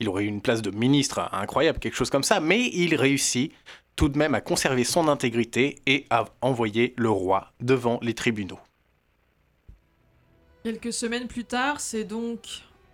il 0.00 0.08
aurait 0.08 0.24
eu 0.24 0.28
une 0.28 0.40
place 0.40 0.62
de 0.62 0.70
ministre 0.70 1.28
incroyable, 1.32 1.78
quelque 1.78 1.96
chose 1.96 2.08
comme 2.10 2.24
ça, 2.24 2.40
mais 2.40 2.70
il 2.72 2.94
réussit 2.94 3.52
tout 3.94 4.08
de 4.08 4.18
même 4.18 4.34
à 4.34 4.40
conserver 4.40 4.84
son 4.84 5.08
intégrité 5.08 5.76
et 5.86 6.06
à 6.10 6.24
envoyer 6.42 6.94
le 6.96 7.10
roi 7.10 7.52
devant 7.60 7.98
les 8.02 8.14
tribunaux. 8.14 8.58
Quelques 10.64 10.92
semaines 10.92 11.28
plus 11.28 11.44
tard, 11.44 11.80
c'est 11.80 12.04
donc 12.04 12.40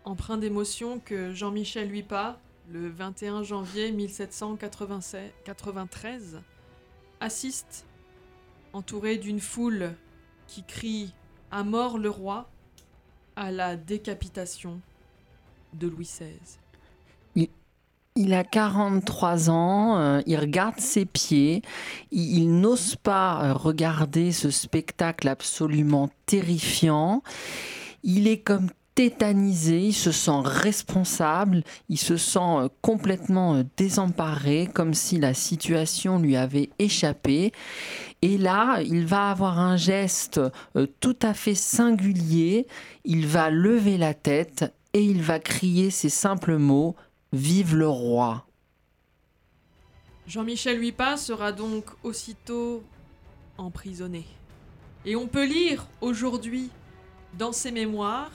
empreint 0.04 0.38
d'émotion 0.38 1.00
que 1.04 1.32
Jean-Michel 1.32 1.90
Huipa, 1.90 2.38
le 2.70 2.88
21 2.88 3.42
janvier 3.42 3.90
1793, 3.92 6.40
assiste, 7.20 7.86
entouré 8.72 9.18
d'une 9.18 9.40
foule 9.40 9.94
qui 10.46 10.62
crie 10.64 11.12
À 11.50 11.64
mort 11.64 11.98
le 11.98 12.10
roi, 12.10 12.48
à 13.36 13.50
la 13.50 13.76
décapitation 13.76 14.80
de 15.74 15.88
Louis 15.88 16.04
XVI. 16.04 16.58
Il 18.14 18.34
a 18.34 18.44
43 18.44 19.48
ans, 19.48 19.96
euh, 19.96 20.20
il 20.26 20.36
regarde 20.36 20.78
ses 20.78 21.06
pieds, 21.06 21.62
il, 22.10 22.60
n'ose 22.60 22.94
pas 22.94 23.42
euh, 23.42 23.54
regarder 23.54 24.32
ce 24.32 24.50
spectacle 24.50 25.28
absolument 25.28 26.10
terrifiant. 26.26 27.22
Il 28.02 28.28
est 28.28 28.40
comme 28.40 28.68
tétanisé, 28.94 29.80
il 29.80 29.92
se 29.92 30.12
sent 30.12 30.40
responsable, 30.44 31.62
il 31.88 31.98
se 31.98 32.16
sent 32.16 32.38
euh, 32.40 32.68
complètement 32.80 33.64
désemparé, 33.76 34.68
comme 34.72 34.94
si 34.94 35.18
la 35.18 35.34
situation 35.34 36.18
lui 36.18 36.36
avait 36.36 36.70
échappé. 36.78 37.52
Et 38.22 38.38
là, 38.38 38.80
il 38.82 39.06
va 39.06 39.30
avoir 39.30 39.58
un 39.58 39.76
geste 39.76 40.40
tout 41.00 41.16
à 41.22 41.34
fait 41.34 41.54
singulier, 41.54 42.66
il 43.04 43.26
va 43.26 43.50
lever 43.50 43.98
la 43.98 44.14
tête 44.14 44.72
et 44.92 45.02
il 45.02 45.22
va 45.22 45.38
crier 45.38 45.90
ces 45.90 46.08
simples 46.08 46.56
mots 46.56 46.94
Vive 47.32 47.76
le 47.76 47.88
roi 47.88 48.44
Jean-Michel 50.26 50.80
Huipa 50.80 51.16
sera 51.16 51.50
donc 51.50 51.86
aussitôt 52.02 52.82
emprisonné. 53.56 54.26
Et 55.04 55.16
on 55.16 55.26
peut 55.26 55.46
lire 55.46 55.86
aujourd'hui 56.00 56.70
dans 57.38 57.52
ses 57.52 57.72
mémoires 57.72 58.30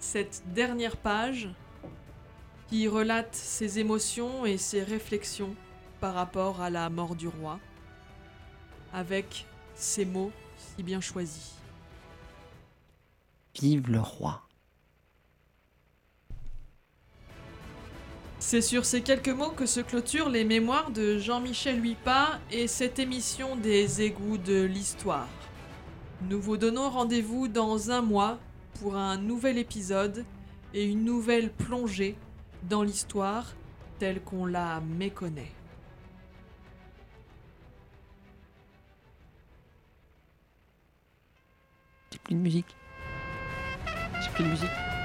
cette 0.00 0.42
dernière 0.54 0.96
page 0.96 1.48
qui 2.68 2.88
relate 2.88 3.34
ses 3.34 3.78
émotions 3.78 4.44
et 4.44 4.58
ses 4.58 4.82
réflexions 4.82 5.54
par 6.00 6.14
rapport 6.14 6.60
à 6.60 6.70
la 6.70 6.90
mort 6.90 7.14
du 7.14 7.28
roi, 7.28 7.58
avec 8.92 9.46
ces 9.74 10.04
mots 10.04 10.32
si 10.56 10.82
bien 10.82 11.00
choisis. 11.00 11.54
Vive 13.60 13.90
le 13.90 14.00
roi. 14.00 14.42
C'est 18.40 18.62
sur 18.62 18.84
ces 18.84 19.02
quelques 19.02 19.28
mots 19.28 19.50
que 19.50 19.66
se 19.66 19.80
clôturent 19.80 20.28
les 20.28 20.44
mémoires 20.44 20.92
de 20.92 21.18
Jean-Michel 21.18 21.82
Huipa 21.82 22.38
et 22.52 22.68
cette 22.68 23.00
émission 23.00 23.56
des 23.56 24.00
égouts 24.02 24.38
de 24.38 24.62
l'histoire. 24.62 25.28
Nous 26.30 26.40
vous 26.40 26.56
donnons 26.56 26.88
rendez-vous 26.88 27.48
dans 27.48 27.90
un 27.90 28.00
mois 28.00 28.38
pour 28.80 28.96
un 28.96 29.16
nouvel 29.16 29.58
épisode 29.58 30.24
et 30.74 30.84
une 30.84 31.04
nouvelle 31.04 31.50
plongée 31.50 32.16
dans 32.62 32.82
l'histoire 32.82 33.54
telle 33.98 34.20
qu'on 34.20 34.46
la 34.46 34.80
méconnaît. 34.80 35.52
Plus 42.24 42.34
de 42.34 42.40
musique. 42.40 42.76
Plus 44.34 44.44
de 44.44 44.50
musique. 44.50 44.97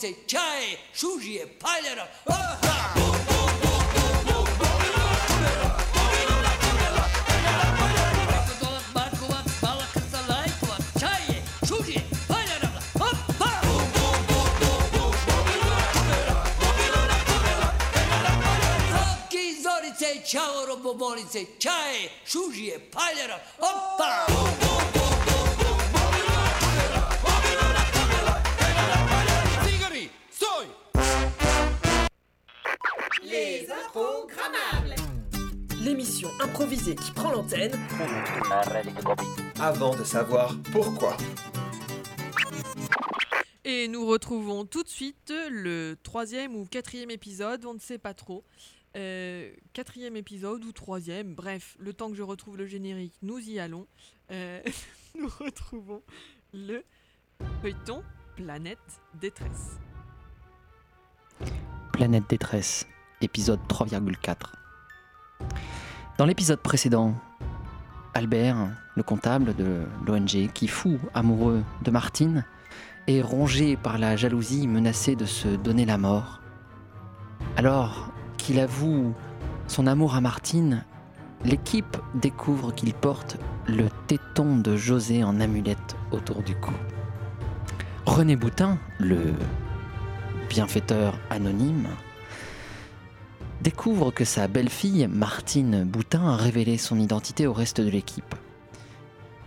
Loznice, 0.00 0.26
Čaje, 0.26 0.78
Šužije, 0.94 1.46
Paljera. 1.60 2.06
Чао, 20.30 20.62
робоболице, 20.66 21.42
чае, 21.58 22.06
шужије, 22.22 22.78
šužije, 22.94 23.40
опа! 23.58 23.74
Опа! 23.98 24.39
L'émission 35.82 36.28
improvisée 36.40 36.94
qui 36.94 37.10
prend 37.12 37.30
l'antenne. 37.30 37.72
Avant 39.60 39.96
de 39.96 40.04
savoir 40.04 40.56
pourquoi. 40.72 41.16
Et 43.64 43.88
nous 43.88 44.06
retrouvons 44.06 44.64
tout 44.64 44.82
de 44.82 44.88
suite 44.88 45.32
le 45.48 45.96
troisième 46.02 46.56
ou 46.56 46.66
quatrième 46.66 47.10
épisode, 47.10 47.64
on 47.64 47.74
ne 47.74 47.78
sait 47.78 47.98
pas 47.98 48.14
trop. 48.14 48.44
Euh, 48.96 49.52
quatrième 49.72 50.16
épisode 50.16 50.64
ou 50.64 50.72
troisième, 50.72 51.34
bref, 51.34 51.76
le 51.78 51.92
temps 51.92 52.10
que 52.10 52.16
je 52.16 52.22
retrouve 52.22 52.56
le 52.56 52.66
générique, 52.66 53.14
nous 53.22 53.38
y 53.38 53.60
allons. 53.60 53.86
Euh, 54.32 54.60
nous 55.14 55.30
retrouvons 55.38 56.02
le 56.52 56.82
feuilleton 57.62 58.02
Planète 58.36 58.78
Détresse. 59.20 59.78
Planète 61.92 62.24
détresse, 62.28 62.86
épisode 63.20 63.60
3,4. 63.68 64.34
Dans 66.18 66.26
l'épisode 66.26 66.60
précédent, 66.60 67.14
Albert, 68.14 68.56
le 68.96 69.02
comptable 69.02 69.54
de 69.54 69.82
l'ONG, 70.06 70.50
qui 70.52 70.68
fou 70.68 70.98
amoureux 71.14 71.62
de 71.82 71.90
Martine, 71.90 72.44
est 73.06 73.22
rongé 73.22 73.76
par 73.76 73.98
la 73.98 74.16
jalousie 74.16 74.66
menacé 74.66 75.16
de 75.16 75.24
se 75.24 75.48
donner 75.48 75.84
la 75.84 75.98
mort. 75.98 76.40
Alors 77.56 78.12
qu'il 78.36 78.58
avoue 78.58 79.14
son 79.66 79.86
amour 79.86 80.14
à 80.14 80.20
Martine, 80.20 80.84
l'équipe 81.44 81.96
découvre 82.14 82.72
qu'il 82.72 82.94
porte 82.94 83.36
le 83.66 83.88
téton 84.06 84.56
de 84.56 84.76
José 84.76 85.24
en 85.24 85.40
amulette 85.40 85.96
autour 86.10 86.42
du 86.42 86.54
cou. 86.54 86.74
René 88.06 88.36
Boutin, 88.36 88.78
le 88.98 89.34
bienfaiteur 90.48 91.18
anonyme, 91.30 91.86
découvre 93.62 94.10
que 94.10 94.24
sa 94.24 94.48
belle-fille, 94.48 95.06
Martine 95.06 95.84
Boutin, 95.84 96.26
a 96.26 96.36
révélé 96.36 96.78
son 96.78 96.98
identité 96.98 97.46
au 97.46 97.52
reste 97.52 97.80
de 97.80 97.90
l'équipe. 97.90 98.34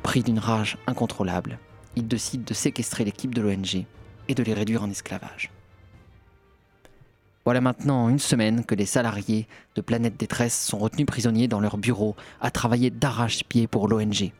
Pris 0.03 0.21
d'une 0.21 0.39
rage 0.39 0.77
incontrôlable, 0.87 1.57
il 1.95 2.07
décide 2.07 2.43
de 2.43 2.53
séquestrer 2.53 3.05
l'équipe 3.05 3.33
de 3.33 3.41
l'ONG 3.41 3.85
et 4.27 4.35
de 4.35 4.43
les 4.43 4.53
réduire 4.53 4.83
en 4.83 4.89
esclavage. 4.89 5.51
Voilà 7.45 7.59
maintenant 7.59 8.07
une 8.07 8.19
semaine 8.19 8.63
que 8.63 8.75
les 8.75 8.85
salariés 8.85 9.47
de 9.75 9.81
Planète 9.81 10.17
Détresse 10.17 10.65
sont 10.65 10.77
retenus 10.77 11.05
prisonniers 11.05 11.49
dans 11.49 11.59
leur 11.59 11.77
bureau 11.77 12.15
à 12.39 12.51
travailler 12.51 12.89
d'arrache-pied 12.89 13.67
pour 13.67 13.87
l'ONG. 13.87 14.31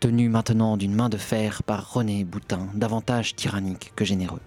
Tenus 0.00 0.30
maintenant 0.30 0.76
d'une 0.76 0.94
main 0.94 1.08
de 1.08 1.16
fer 1.16 1.62
par 1.62 1.92
René 1.92 2.24
Boutin, 2.24 2.68
davantage 2.74 3.36
tyrannique 3.36 3.92
que 3.94 4.04
généreux. 4.04 4.40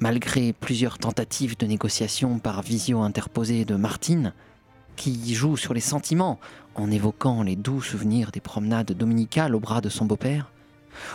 Malgré 0.00 0.52
plusieurs 0.52 0.98
tentatives 0.98 1.56
de 1.56 1.66
négociation 1.66 2.38
par 2.38 2.62
visio 2.62 3.00
interposée 3.00 3.64
de 3.64 3.74
Martine, 3.74 4.32
qui 4.94 5.34
joue 5.34 5.56
sur 5.56 5.74
les 5.74 5.80
sentiments 5.80 6.38
en 6.76 6.90
évoquant 6.90 7.42
les 7.42 7.56
doux 7.56 7.82
souvenirs 7.82 8.30
des 8.30 8.40
promenades 8.40 8.92
dominicales 8.92 9.56
au 9.56 9.60
bras 9.60 9.80
de 9.80 9.88
son 9.88 10.04
beau-père, 10.04 10.52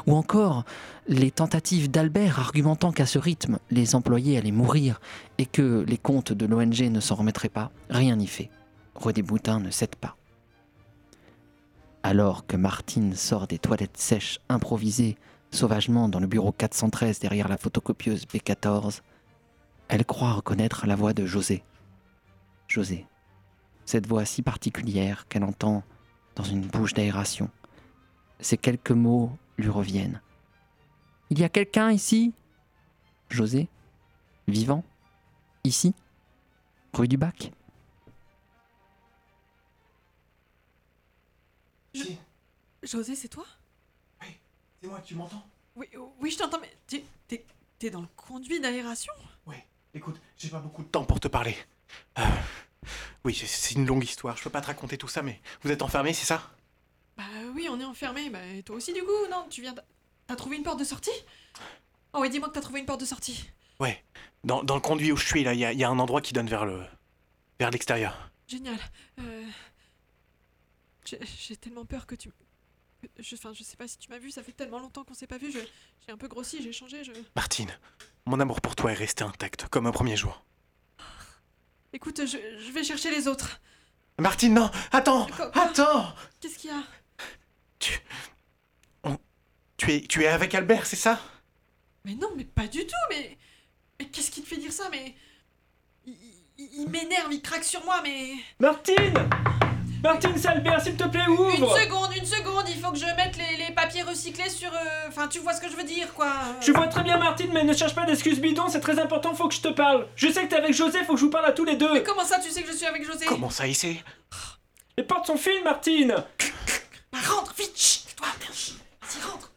ou 0.06 0.16
encore 0.16 0.66
les 1.08 1.32
tentatives 1.32 1.90
d'Albert 1.90 2.40
argumentant 2.40 2.92
qu'à 2.92 3.06
ce 3.06 3.20
rythme, 3.20 3.60
les 3.72 3.96
employés 3.96 4.38
allaient 4.38 4.52
mourir 4.52 5.00
et 5.38 5.46
que 5.46 5.86
les 5.88 5.98
comptes 5.98 6.34
de 6.34 6.46
l'ONG 6.46 6.82
ne 6.82 7.00
s'en 7.00 7.16
remettraient 7.16 7.50
pas, 7.50 7.72
rien 7.90 8.18
n'y 8.18 8.28
fait. 8.28 8.50
René 8.96 9.22
Boutin 9.22 9.60
ne 9.60 9.72
cède 9.72 9.96
pas. 9.96 10.18
Alors 12.04 12.46
que 12.46 12.58
Martine 12.58 13.16
sort 13.16 13.48
des 13.48 13.60
toilettes 13.60 13.98
sèches 13.98 14.40
improvisées 14.50 15.18
sauvagement 15.54 16.10
dans 16.10 16.20
le 16.20 16.28
bureau 16.28 16.52
413 16.52 17.20
derrière 17.20 17.48
la 17.48 17.58
photocopieuse 17.58 18.26
B14, 18.26 19.02
elle 19.88 20.06
croit 20.06 20.34
reconnaître 20.34 20.88
la 20.88 20.96
voix 20.96 21.14
de 21.14 21.26
José. 21.26 21.64
José. 22.68 23.06
Cette 23.86 24.08
voix 24.08 24.26
si 24.26 24.42
particulière 24.42 25.28
qu'elle 25.28 25.44
entend 25.44 25.84
dans 26.36 26.44
une 26.44 26.62
bouche 26.62 26.94
d'aération. 26.94 27.50
Ces 28.40 28.58
quelques 28.58 28.92
mots 28.92 29.32
lui 29.58 29.70
reviennent. 29.70 30.22
Il 31.30 31.40
y 31.40 31.44
a 31.44 31.50
quelqu'un 31.50 31.92
ici? 31.92 32.34
José 33.30 33.68
Vivant 34.48 34.84
Ici 35.64 35.94
Rue 36.94 37.08
du 37.08 37.18
Bac 37.18 37.52
José, 42.84 43.16
c'est 43.16 43.30
toi? 43.30 43.46
C'est 44.84 44.90
moi, 44.90 45.00
tu 45.00 45.16
m'entends? 45.16 45.42
Oui, 45.78 45.88
oui, 46.20 46.30
je 46.30 46.38
t'entends, 46.38 46.60
mais 46.60 46.70
t'es- 46.88 47.06
t'es 47.30 47.46
t'es 47.80 47.90
dans 47.90 48.02
le 48.02 48.08
conduit 48.18 48.60
d'aération? 48.60 49.14
Écoute, 49.96 50.20
j'ai 50.38 50.50
pas 50.50 50.60
beaucoup 50.60 50.82
de 50.82 50.88
temps 50.88 51.06
pour 51.06 51.20
te 51.20 51.28
parler. 51.28 51.56
Euh, 52.18 52.24
oui, 53.24 53.36
c'est- 53.36 53.46
c'est 53.46 53.76
une 53.76 53.86
longue 53.86 54.04
histoire, 54.04 54.36
je 54.36 54.42
peux 54.44 54.50
pas 54.50 54.60
te 54.60 54.66
raconter 54.66 54.98
tout 54.98 55.08
ça, 55.08 55.22
mais 55.22 55.40
vous 55.62 55.70
êtes 55.70 55.84
enfermé, 55.84 56.14
c'est 56.14 56.26
ça? 56.26 56.52
Bah 57.16 57.24
oui, 57.54 57.68
on 57.70 57.80
est 57.80 57.84
enfermé. 57.86 58.28
Bah 58.32 58.44
et 58.44 58.64
toi 58.64 58.76
aussi 58.78 58.92
du 58.92 59.02
coup, 59.04 59.28
non 59.30 59.46
Tu 59.52 59.62
viens. 59.62 59.74
d'- 59.74 59.84
T'as 60.26 60.36
trouvé 60.36 60.58
une 60.58 60.64
porte 60.64 60.80
de 60.80 60.84
sortie? 60.84 61.12
Oh 62.14 62.20
oui, 62.22 62.32
dis-moi 62.32 62.50
que 62.50 62.56
t'as 62.56 62.62
trouvé 62.62 62.80
une 62.80 62.88
porte 62.88 63.02
de 63.02 63.06
sortie. 63.06 63.52
Ouais, 63.80 64.04
dans, 64.44 64.64
dans 64.64 64.74
le 64.76 64.82
conduit 64.82 65.12
où 65.12 65.16
je 65.18 65.28
suis, 65.28 65.44
là, 65.44 65.54
il 65.54 65.60
y, 65.60 65.66
a- 65.66 65.72
il 65.74 65.78
y 65.80 65.84
a 65.84 65.90
un 65.90 66.00
endroit 66.00 66.22
qui 66.22 66.34
donne 66.34 66.50
vers 66.50 66.66
le. 66.66 66.84
vers 67.60 67.70
l'extérieur. 67.70 68.32
Génial. 68.48 68.80
Euh... 69.20 69.48
J'ai 71.06 71.20
j'ai 71.24 71.56
tellement 71.56 71.86
peur 71.86 72.08
que 72.08 72.16
tu. 72.16 72.32
Je, 73.20 73.36
enfin, 73.36 73.54
je 73.54 73.64
sais 73.64 73.76
pas 73.78 73.88
si 73.88 73.98
tu 73.98 74.10
m'as 74.10 74.18
vu, 74.18 74.32
ça 74.32 74.44
fait 74.44 74.52
tellement 74.54 74.80
longtemps 74.80 75.04
qu'on 75.04 75.14
s'est 75.14 75.28
pas 75.28 75.38
vu. 75.38 75.52
je- 75.52 75.60
J'ai 76.06 76.12
un 76.14 76.18
peu 76.18 76.28
grossi, 76.28 76.62
j'ai 76.64 76.72
changé. 76.74 77.04
Je... 77.04 77.12
Martine, 77.36 77.72
mon 78.26 78.40
amour 78.40 78.62
pour 78.62 78.76
toi 78.76 78.92
est 78.92 78.96
resté 78.96 79.24
intact, 79.24 79.68
comme 79.70 79.86
un 79.88 79.92
premier 79.92 80.16
jour. 80.18 80.44
Écoute, 81.94 82.22
je, 82.26 82.38
je 82.60 82.72
vais 82.72 82.84
chercher 82.84 83.12
les 83.12 83.28
autres. 83.28 83.60
Martine, 84.20 84.54
non 84.54 84.70
Attends 84.92 85.28
Attends 85.54 86.14
Qu'est-ce 86.40 86.58
qu'il 86.58 86.70
y 86.70 86.74
a? 86.74 86.84
Tu 89.78 89.92
es, 89.92 90.02
tu 90.02 90.24
es 90.24 90.28
avec 90.28 90.56
Albert, 90.56 90.86
c'est 90.86 90.96
ça? 90.96 91.20
Mais 92.06 92.16
non, 92.16 92.30
mais 92.38 92.46
pas 92.46 92.68
du 92.68 92.86
tout. 92.86 92.94
Mais, 93.10 93.38
mais 94.00 94.08
qu'est-ce 94.08 94.32
qui 94.32 94.42
te 94.42 94.48
fait 94.48 94.58
dire 94.58 94.72
ça 94.72 94.88
Mais 94.92 95.16
il, 96.06 96.14
il- 96.58 96.70
il 96.82 96.90
m'énerve, 96.90 97.34
il 97.34 97.42
craque 97.42 97.64
sur 97.66 97.84
moi. 97.84 98.02
Mais 98.02 98.34
Martine 98.60 99.14
Martine 100.04 100.38
Salbert, 100.38 100.82
s'il 100.82 100.96
te 100.98 101.06
plaît, 101.08 101.24
une 101.28 101.34
ouvre 101.34 101.78
seconde, 101.80 102.10
une 102.18 102.26
seconde. 102.26 102.66
Il 102.68 102.78
faut 102.82 102.92
que 102.92 102.98
je 102.98 103.06
mette 103.06 103.38
les, 103.38 103.66
les 103.68 103.72
papiers 103.74 104.02
recyclés 104.04 104.50
sur. 104.50 104.70
euh, 104.74 105.08
Enfin, 105.08 105.28
tu 105.30 105.40
vois 105.40 105.54
ce 105.54 105.62
que 105.62 105.70
je 105.70 105.76
veux 105.78 105.84
dire, 105.86 106.14
quoi. 106.14 106.30
Je 106.62 106.72
vois 106.74 106.88
très 106.88 107.04
bien 107.04 107.18
Martine, 107.18 107.50
mais 107.54 107.64
ne 107.64 107.74
cherche 107.74 107.96
pas 107.96 108.06
d'excuses 108.06 108.40
bidons, 108.42 108.68
c'est 108.68 108.82
très 108.82 109.00
important, 109.00 109.34
faut 109.34 109.48
que 109.48 109.56
je 109.56 109.62
te 109.62 109.70
parle. 109.70 110.08
Je 110.18 110.28
sais 110.30 110.44
que 110.44 110.50
t'es 110.50 110.58
avec 110.58 110.74
José, 110.74 111.00
faut 111.06 111.14
que 111.14 111.20
je 111.20 111.26
vous 111.26 111.32
parle 111.32 111.46
à 111.46 111.54
tous 111.54 111.64
les 111.66 111.78
deux. 111.78 111.94
Mais 111.94 112.04
comment 112.04 112.26
ça, 112.26 112.40
tu 112.40 112.50
sais 112.52 112.64
que 112.64 112.72
je 112.72 112.76
suis 112.78 112.86
avec 112.86 113.06
José? 113.06 113.26
Comment 113.26 113.50
ça, 113.50 113.66
il 113.66 113.76
sait? 113.76 114.04
Les 114.98 115.04
portes 115.04 115.26
sont 115.28 115.38
fines, 115.38 115.64
Martine 115.64 116.14
Bah, 117.12 117.20
rentre, 117.26 117.54
vite. 117.58 117.72
chut, 117.76 118.14
Toi, 118.18 118.28
vas-y, 118.42 119.22
rentre. 119.32 119.52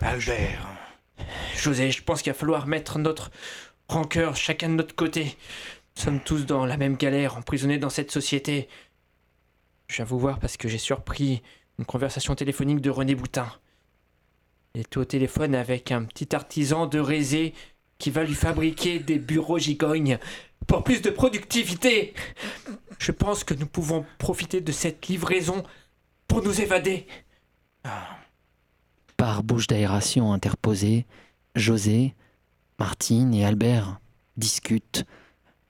Albert. 0.00 0.66
José, 1.56 1.90
je 1.90 2.02
pense 2.02 2.20
qu'il 2.22 2.32
va 2.32 2.38
falloir 2.38 2.66
mettre 2.66 2.98
notre 2.98 3.30
rancœur 3.88 4.36
chacun 4.36 4.68
de 4.68 4.74
notre 4.74 4.94
côté. 4.94 5.36
Nous 5.96 6.02
sommes 6.02 6.20
tous 6.20 6.44
dans 6.46 6.66
la 6.66 6.76
même 6.76 6.96
galère, 6.96 7.36
emprisonnés 7.36 7.78
dans 7.78 7.88
cette 7.90 8.10
société. 8.10 8.68
Je 9.94 9.98
viens 9.98 10.06
vous 10.06 10.18
voir 10.18 10.40
parce 10.40 10.56
que 10.56 10.66
j'ai 10.66 10.78
surpris 10.78 11.40
une 11.78 11.84
conversation 11.84 12.34
téléphonique 12.34 12.80
de 12.80 12.90
René 12.90 13.14
Boutin. 13.14 13.46
Il 14.74 14.80
était 14.80 14.98
au 14.98 15.04
téléphone 15.04 15.54
avec 15.54 15.92
un 15.92 16.02
petit 16.02 16.34
artisan 16.34 16.88
de 16.88 16.98
Rézé 16.98 17.54
qui 17.98 18.10
va 18.10 18.24
lui 18.24 18.34
fabriquer 18.34 18.98
des 18.98 19.20
bureaux 19.20 19.60
gigognes 19.60 20.18
pour 20.66 20.82
plus 20.82 21.00
de 21.00 21.10
productivité. 21.10 22.12
Je 22.98 23.12
pense 23.12 23.44
que 23.44 23.54
nous 23.54 23.68
pouvons 23.68 24.04
profiter 24.18 24.60
de 24.60 24.72
cette 24.72 25.06
livraison 25.06 25.62
pour 26.26 26.42
nous 26.42 26.60
évader. 26.60 27.06
Par 29.16 29.44
bouche 29.44 29.68
d'aération 29.68 30.32
interposée, 30.32 31.06
José, 31.54 32.16
Martine 32.80 33.32
et 33.32 33.44
Albert 33.44 34.00
discutent, 34.36 35.04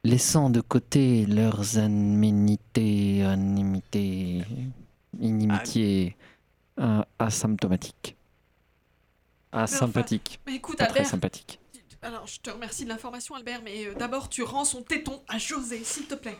laissant 0.05 0.51
de 0.51 0.61
côté 0.61 1.27
leurs 1.27 1.79
aménités, 1.79 3.25
animité, 3.25 4.43
inimitiés 5.19 6.17
euh, 6.79 7.03
asymptomatiques. 7.19 8.17
Asympathiques. 9.51 10.41
mais 10.47 10.57
écoute, 10.57 10.79
Pas 10.79 10.87
très 10.87 11.05
sympathique. 11.05 11.59
Alors, 12.03 12.27
je 12.27 12.39
te 12.39 12.51
remercie 12.51 12.85
de 12.85 12.91
l'information, 12.91 13.35
Albert, 13.35 13.63
mais 13.65 13.87
euh, 13.87 13.95
d'abord, 13.95 14.29
tu 14.29 14.43
rends 14.43 14.65
son 14.65 14.83
téton 14.83 15.23
à 15.29 15.39
José, 15.39 15.83
s'il 15.85 16.07
te 16.07 16.15
plaît. 16.15 16.37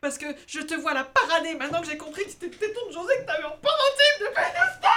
Parce 0.00 0.16
que 0.16 0.26
je 0.46 0.60
te 0.60 0.74
vois 0.74 0.94
la 0.94 1.04
parader 1.04 1.54
maintenant 1.54 1.80
que 1.80 1.86
j'ai 1.86 1.98
compris 1.98 2.24
que 2.24 2.30
c'était 2.30 2.46
le 2.46 2.52
téton 2.52 2.80
de 2.88 2.92
José 2.92 3.14
que 3.20 3.26
t'avais 3.26 3.44
en 3.44 3.56
pendentif 3.56 4.14
depuis 4.20 4.34
l'instant 4.34 4.88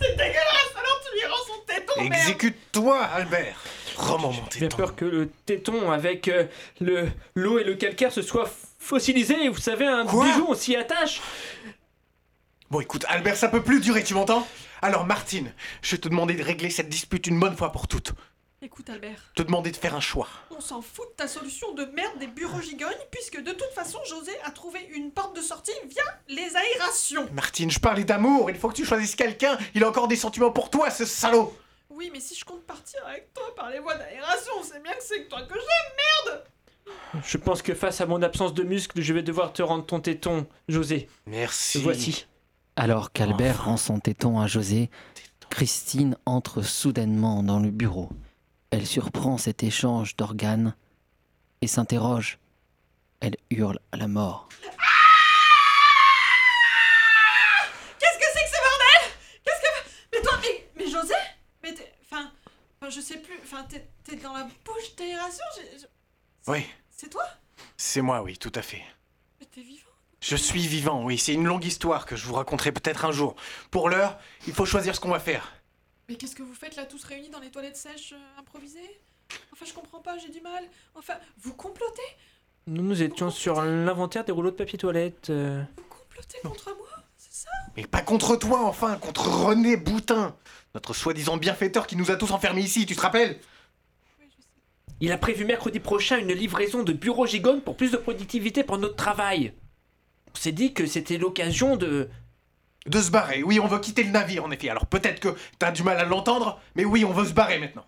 C'est 0.00 0.16
dégueulasse 0.16 0.74
Alors 0.76 1.00
tu 1.04 1.16
lui 1.16 1.26
rends 1.26 1.46
son 1.46 1.64
téton, 1.66 2.02
Exécute-toi, 2.02 3.04
Albert 3.04 3.60
Mon 3.98 4.32
J'ai 4.56 4.68
peur 4.68 4.94
que 4.94 5.04
le 5.04 5.28
téton 5.46 5.90
avec 5.90 6.28
euh, 6.28 6.44
le 6.80 7.08
l'eau 7.34 7.58
et 7.58 7.64
le 7.64 7.74
calcaire 7.74 8.12
se 8.12 8.22
soit 8.22 8.50
fossilisé. 8.78 9.48
Vous 9.48 9.58
savez, 9.58 9.86
un 9.86 10.04
bijou, 10.04 10.46
on 10.48 10.54
s'y 10.54 10.76
attache. 10.76 11.20
Bon, 12.70 12.80
écoute, 12.80 13.04
Albert, 13.08 13.36
ça 13.36 13.48
peut 13.48 13.62
plus 13.62 13.80
durer, 13.80 14.04
tu 14.04 14.14
m'entends? 14.14 14.46
Alors, 14.82 15.04
Martine, 15.06 15.52
je 15.82 15.92
vais 15.96 16.00
te 16.00 16.08
demander 16.08 16.34
de 16.34 16.42
régler 16.42 16.70
cette 16.70 16.88
dispute 16.88 17.26
une 17.26 17.40
bonne 17.40 17.56
fois 17.56 17.72
pour 17.72 17.88
toutes. 17.88 18.12
Écoute, 18.60 18.90
Albert, 18.90 19.30
Te 19.36 19.42
demander 19.42 19.70
de 19.70 19.76
faire 19.76 19.94
un 19.94 20.00
choix. 20.00 20.28
on 20.50 20.60
s'en 20.60 20.82
fout 20.82 21.06
de 21.10 21.14
ta 21.16 21.28
solution 21.28 21.72
de 21.74 21.84
merde 21.84 22.18
des 22.18 22.26
bureaux 22.26 22.60
gigognes, 22.60 22.90
puisque 23.10 23.40
de 23.40 23.52
toute 23.52 23.70
façon, 23.74 23.98
José 24.04 24.32
a 24.44 24.50
trouvé 24.50 24.80
une 24.94 25.12
porte 25.12 25.36
de 25.36 25.40
sortie 25.42 25.70
via 25.88 26.02
les 26.28 26.56
aérations 26.56 27.28
Martine, 27.32 27.70
je 27.70 27.78
parlais 27.78 28.02
d'amour, 28.04 28.50
il 28.50 28.56
faut 28.56 28.68
que 28.68 28.74
tu 28.74 28.84
choisisses 28.84 29.14
quelqu'un. 29.14 29.56
Il 29.74 29.84
a 29.84 29.88
encore 29.88 30.08
des 30.08 30.16
sentiments 30.16 30.50
pour 30.50 30.70
toi, 30.70 30.90
ce 30.90 31.04
salaud 31.04 31.56
Oui, 31.98 32.10
mais 32.12 32.20
si 32.20 32.36
je 32.36 32.44
compte 32.44 32.62
partir 32.62 33.04
avec 33.08 33.34
toi 33.34 33.52
par 33.56 33.70
les 33.70 33.80
voies 33.80 33.96
d'aération, 33.96 34.52
c'est 34.62 34.80
bien 34.80 34.92
que 34.92 35.02
c'est 35.02 35.24
que 35.24 35.28
toi 35.28 35.42
que 35.42 35.54
j'aime, 35.54 36.26
merde 36.28 36.44
Je 37.24 37.36
pense 37.38 37.60
que 37.60 37.74
face 37.74 38.00
à 38.00 38.06
mon 38.06 38.22
absence 38.22 38.54
de 38.54 38.62
muscles, 38.62 39.00
je 39.02 39.12
vais 39.12 39.24
devoir 39.24 39.52
te 39.52 39.62
rendre 39.62 39.84
ton 39.84 39.98
téton, 39.98 40.46
José. 40.68 41.08
Merci. 41.26 41.82
Voici. 41.82 42.28
Alors 42.76 43.10
qu'Albert 43.10 43.64
rend 43.64 43.76
son 43.76 43.98
téton 43.98 44.38
à 44.38 44.46
José, 44.46 44.90
Christine 45.50 46.16
entre 46.24 46.62
soudainement 46.62 47.42
dans 47.42 47.58
le 47.58 47.72
bureau. 47.72 48.10
Elle 48.70 48.86
surprend 48.86 49.36
cet 49.36 49.64
échange 49.64 50.14
d'organes 50.14 50.76
et 51.62 51.66
s'interroge. 51.66 52.38
Elle 53.18 53.34
hurle 53.50 53.80
à 53.90 53.96
la 53.96 54.06
mort. 54.06 54.48
Qu'est-ce 57.98 58.18
que 58.18 58.24
c'est 58.32 58.44
que 58.44 58.50
ce 58.50 58.60
bordel 58.62 59.10
Qu'est-ce 59.42 59.62
que. 59.62 59.90
Mais 60.12 60.22
toi, 60.22 60.38
mais, 60.40 60.68
mais 60.76 60.88
José 60.88 61.14
Mais 61.64 61.74
t'es. 61.74 61.92
Enfin. 62.80 62.90
je 62.90 63.00
sais 63.00 63.18
plus. 63.18 63.38
Enfin, 63.42 63.66
t'es 64.04 64.16
dans 64.16 64.32
la 64.32 64.44
bouche 64.64 64.94
d'aération 64.96 65.44
j'ai- 65.56 65.78
je- 65.78 65.86
Oui, 66.50 66.64
C'est 66.90 67.10
toi? 67.10 67.24
C'est 67.76 68.00
moi, 68.02 68.22
oui, 68.22 68.36
tout 68.38 68.52
à 68.54 68.62
fait. 68.62 68.82
Mais 69.40 69.46
t'es 69.46 69.60
vivant? 69.62 69.84
Je 70.20 70.34
suis 70.36 70.66
vivant, 70.66 71.04
oui, 71.04 71.16
c'est 71.18 71.32
une 71.34 71.46
longue 71.46 71.64
histoire 71.64 72.06
que 72.06 72.16
je 72.16 72.26
vous 72.26 72.34
raconterai 72.34 72.72
peut-être 72.72 73.04
un 73.04 73.12
jour. 73.12 73.36
Pour 73.70 73.88
l'heure, 73.88 74.18
il 74.48 74.52
faut 74.52 74.64
choisir 74.64 74.94
ce 74.96 75.00
qu'on 75.00 75.10
va 75.10 75.20
faire. 75.20 75.52
Mais 76.08 76.16
qu'est-ce 76.16 76.34
que 76.34 76.42
vous 76.42 76.54
faites 76.54 76.74
là, 76.76 76.86
tous 76.86 77.04
réunis 77.04 77.28
dans 77.28 77.38
les 77.38 77.50
toilettes 77.50 77.76
sèches 77.76 78.14
euh, 78.14 78.38
improvisées? 78.40 79.00
Enfin, 79.52 79.64
je 79.66 79.72
comprends 79.74 80.00
pas, 80.00 80.16
j'ai 80.18 80.30
du 80.30 80.40
mal. 80.40 80.64
Enfin, 80.96 81.14
vous 81.38 81.54
complotez? 81.54 82.02
Nous 82.66 82.82
nous 82.82 83.02
étions 83.02 83.30
sur 83.30 83.62
l'inventaire 83.62 84.24
des 84.24 84.32
rouleaux 84.32 84.50
de 84.50 84.56
papier 84.56 84.78
toilette. 84.78 85.30
euh. 85.30 85.62
Complotez 85.88 86.38
contre 86.42 86.74
moi? 86.76 86.88
Ça 87.38 87.50
Mais 87.76 87.86
pas 87.86 88.02
contre 88.02 88.36
toi, 88.36 88.64
enfin, 88.64 88.96
contre 88.96 89.28
René 89.28 89.76
Boutin, 89.76 90.34
notre 90.74 90.92
soi-disant 90.92 91.36
bienfaiteur 91.36 91.86
qui 91.86 91.96
nous 91.96 92.10
a 92.10 92.16
tous 92.16 92.32
enfermés 92.32 92.62
ici, 92.62 92.84
tu 92.84 92.96
te 92.96 93.00
rappelles? 93.00 93.38
Il 95.00 95.12
a 95.12 95.18
prévu 95.18 95.44
mercredi 95.44 95.78
prochain 95.78 96.18
une 96.18 96.32
livraison 96.32 96.82
de 96.82 96.92
bureaux 96.92 97.26
gigognes 97.26 97.60
pour 97.60 97.76
plus 97.76 97.92
de 97.92 97.96
productivité 97.96 98.64
pour 98.64 98.78
notre 98.78 98.96
travail. 98.96 99.54
On 100.32 100.34
s'est 100.34 100.52
dit 100.52 100.74
que 100.74 100.86
c'était 100.86 101.18
l'occasion 101.18 101.76
de... 101.76 102.08
De 102.86 103.00
se 103.00 103.10
barrer, 103.10 103.42
oui, 103.42 103.60
on 103.60 103.66
veut 103.66 103.80
quitter 103.80 104.02
le 104.02 104.10
navire, 104.10 104.44
en 104.44 104.50
effet. 104.50 104.70
Alors 104.70 104.86
peut-être 104.86 105.20
que 105.20 105.36
t'as 105.58 105.70
du 105.70 105.82
mal 105.82 105.98
à 105.98 106.04
l'entendre, 106.04 106.60
mais 106.74 106.84
oui, 106.84 107.04
on 107.04 107.12
veut 107.12 107.26
se 107.26 107.34
barrer 107.34 107.58
maintenant. 107.58 107.84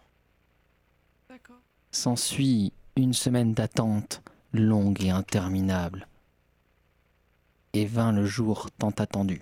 S'ensuit 1.91 2.73
une 2.97 3.15
semaine 3.15 3.55
d'attente 3.55 4.23
longue 4.53 5.03
et 5.03 5.11
interminable. 5.11 6.07
Et 7.73 7.85
vint 7.87 8.13
le 8.13 8.25
jour 8.27 8.69
tant 8.79 8.91
attendu. 8.99 9.41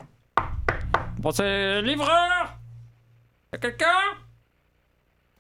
Bon, 1.19 1.31
c'est 1.31 1.83
livreur 1.83 2.55
Y'a 3.53 3.59
quelqu'un? 3.59 3.87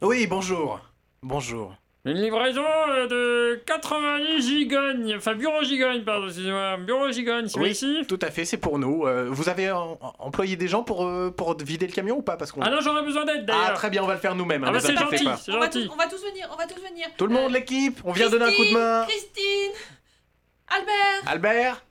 Oui, 0.01 0.26
bonjour. 0.26 0.80
Bonjour. 1.22 1.74
Une 2.05 2.16
livraison 2.16 2.64
euh, 2.89 3.07
de 3.09 3.62
90 3.66 4.41
gigognes, 4.41 5.14
enfin 5.16 5.34
bureau 5.34 5.62
gigogne, 5.62 6.03
pardon, 6.05 6.26
excusez-moi, 6.28 6.78
bureau 6.78 7.11
gigogne, 7.11 7.49
c'est 7.49 7.59
Oui, 7.61 7.70
ici? 7.72 8.05
tout 8.09 8.18
à 8.22 8.30
fait, 8.30 8.47
c'est 8.47 8.57
pour 8.57 8.78
nous. 8.78 9.05
Euh, 9.07 9.28
vous 9.28 9.51
avez 9.51 9.70
en- 9.70 9.99
en- 10.01 10.14
employé 10.20 10.57
des 10.57 10.68
gens 10.68 10.82
pour, 10.84 11.05
euh, 11.05 11.30
pour 11.30 11.55
vider 11.59 11.86
le 11.86 11.93
camion 11.93 12.16
ou 12.18 12.22
pas? 12.22 12.36
Parce 12.39 12.53
qu'on... 12.53 12.62
Ah 12.62 12.70
non, 12.70 12.80
j'aurais 12.80 13.03
besoin 13.03 13.26
d'aide 13.26 13.45
d'ailleurs. 13.45 13.66
Ah, 13.70 13.72
très 13.72 13.91
bien, 13.91 14.03
on 14.03 14.07
va 14.07 14.14
le 14.14 14.20
faire 14.20 14.34
nous-mêmes. 14.34 14.64
Ah 14.64 14.68
hein, 14.68 14.72
bah 14.72 14.78
ne 14.78 14.82
c'est 14.82 14.93
vous 14.95 15.03
inquiétez 15.03 15.24
gentil, 15.24 15.24
pas. 15.24 15.36
c'est 15.36 15.53
On 15.53 15.59
va, 15.59 15.64
gentil. 15.66 15.86
tous, 15.86 15.93
on 15.93 15.97
va 15.97 16.07
tous 16.07 16.24
venir, 16.24 16.49
on 16.53 16.57
va 16.57 16.66
tous 16.66 16.80
venir. 16.80 17.09
Tout 17.18 17.26
le 17.26 17.34
monde, 17.34 17.53
l'équipe, 17.53 18.01
on 18.05 18.12
vient 18.12 18.30
donner 18.30 18.45
un 18.45 18.49
coup 18.49 18.53
de 18.53 18.57
Christine, 18.62 18.78
main. 18.78 19.05
Christine 19.07 19.72
Albert 20.68 21.22
Albert? 21.26 21.84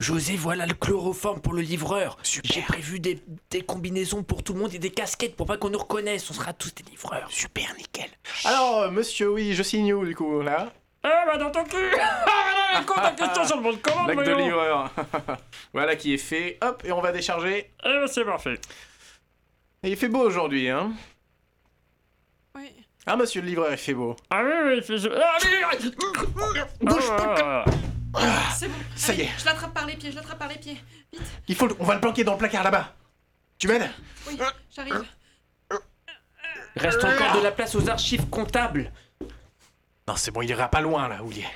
José, 0.00 0.36
voilà 0.36 0.66
le 0.66 0.74
chloroforme 0.74 1.40
pour 1.40 1.52
le 1.54 1.62
livreur. 1.62 2.18
J'ai 2.22 2.62
prévu 2.62 3.00
des, 3.00 3.22
des 3.50 3.62
combinaisons 3.62 4.22
pour 4.22 4.42
tout 4.42 4.52
le 4.52 4.58
monde 4.60 4.74
et 4.74 4.78
des 4.78 4.90
casquettes 4.90 5.36
pour 5.36 5.46
pas 5.46 5.56
qu'on 5.56 5.70
nous 5.70 5.78
reconnaisse. 5.78 6.30
On 6.30 6.34
sera 6.34 6.52
tous 6.52 6.74
des 6.74 6.82
livreurs. 6.90 7.30
Super, 7.30 7.74
nickel. 7.78 8.10
Alors, 8.44 8.80
euh, 8.80 8.90
monsieur, 8.90 9.30
oui, 9.32 9.54
je 9.54 9.62
signe 9.62 9.92
où 9.94 10.04
du 10.04 10.14
coup, 10.14 10.40
là? 10.42 10.72
Ah 11.06 11.24
bah 11.26 11.36
dans 11.36 11.50
ton 11.50 11.64
cul 11.64 11.76
Ah 12.00 12.24
bah 12.26 12.80
non, 12.80 12.86
compte 12.86 13.16
question 13.16 13.44
sur 13.44 13.56
le 13.56 13.62
bon 13.62 13.72
de 13.72 13.76
commande, 13.76 14.06
Blague 14.06 14.26
de 14.26 14.32
livreur. 14.42 14.90
voilà 15.74 15.96
qui 15.96 16.14
est 16.14 16.18
fait. 16.18 16.58
Hop, 16.62 16.82
et 16.84 16.92
on 16.92 17.02
va 17.02 17.12
décharger. 17.12 17.70
Eh 17.84 17.88
bah 17.88 18.06
c'est 18.06 18.24
parfait. 18.24 18.58
Et 19.82 19.90
il 19.90 19.96
fait 19.96 20.08
beau 20.08 20.22
aujourd'hui, 20.26 20.70
hein? 20.70 20.92
Oui. 22.56 22.70
Ah, 23.06 23.16
monsieur 23.16 23.42
le 23.42 23.48
livreur, 23.48 23.70
il 23.70 23.76
fait 23.76 23.92
beau. 23.92 24.16
Ah 24.30 24.42
oui, 24.42 24.52
oui, 24.64 24.74
il 24.78 24.82
fait... 24.82 25.10
Ah 25.14 25.36
oui 25.44 25.90
Bouge 26.80 27.06
pas 27.08 27.64
C'est 28.56 28.68
bon. 28.68 28.74
Ça 28.96 29.12
y 29.14 29.22
est. 29.22 29.30
Je 29.38 29.44
l'attrape 29.44 29.74
par 29.74 29.86
les 29.86 29.96
pieds, 29.96 30.10
je 30.10 30.16
l'attrape 30.16 30.38
par 30.38 30.48
les 30.48 30.56
pieds. 30.58 30.76
Vite. 31.12 31.22
Il 31.48 31.54
faut, 31.54 31.66
le- 31.66 31.76
on 31.80 31.84
va 31.84 31.94
le 31.94 32.00
planquer 32.00 32.24
dans 32.24 32.32
le 32.32 32.38
placard 32.38 32.62
là-bas. 32.64 32.94
Tu 33.58 33.68
m'aides? 33.68 33.90
Oui, 34.28 34.38
j'arrive. 34.74 35.04
Reste 36.76 37.04
encore 37.04 37.36
de 37.36 37.42
la 37.42 37.52
place 37.52 37.74
aux 37.74 37.88
archives 37.88 38.28
comptables. 38.28 38.92
Non, 40.08 40.16
c'est 40.16 40.30
bon, 40.32 40.42
il 40.42 40.50
ira 40.50 40.68
pas 40.68 40.80
loin 40.80 41.08
là 41.08 41.22
où 41.22 41.30
il 41.30 41.38
est. 41.40 41.48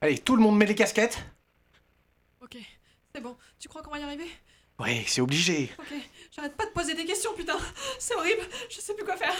Allez, 0.00 0.18
tout 0.18 0.34
le 0.36 0.42
monde 0.42 0.56
met 0.56 0.66
les 0.66 0.74
casquettes 0.74 1.24
Ok, 2.42 2.56
c'est 3.14 3.20
bon. 3.22 3.36
Tu 3.58 3.68
crois 3.68 3.82
qu'on 3.82 3.90
va 3.90 3.98
y 3.98 4.02
arriver? 4.02 4.28
Oui, 4.78 5.04
c'est 5.06 5.20
obligé. 5.20 5.70
Ok, 5.78 5.94
j'arrête 6.34 6.56
pas 6.56 6.66
de 6.66 6.70
poser 6.70 6.94
des 6.94 7.04
questions, 7.04 7.30
putain. 7.36 7.56
C'est 7.98 8.14
horrible, 8.14 8.42
je 8.70 8.80
sais 8.80 8.94
plus 8.94 9.04
quoi 9.04 9.16
faire. 9.16 9.34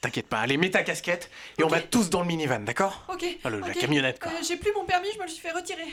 T'inquiète 0.00 0.28
pas, 0.28 0.40
allez, 0.40 0.56
mets 0.56 0.70
ta 0.70 0.82
casquette 0.84 1.30
et 1.58 1.64
on 1.64 1.68
va 1.68 1.80
tous 1.80 2.08
dans 2.10 2.20
le 2.20 2.26
minivan, 2.26 2.60
d'accord? 2.60 3.04
Ok. 3.08 3.24
Ah, 3.44 3.50
le- 3.50 3.60
la 3.60 3.68
ok. 3.68 3.78
camionnette, 3.78 4.20
quoi. 4.20 4.30
Euh, 4.30 4.42
J'ai 4.46 4.56
plus 4.56 4.72
mon 4.74 4.84
permis, 4.84 5.08
je 5.12 5.18
me 5.18 5.24
le 5.24 5.28
suis 5.28 5.40
fait 5.40 5.50
retirer. 5.52 5.86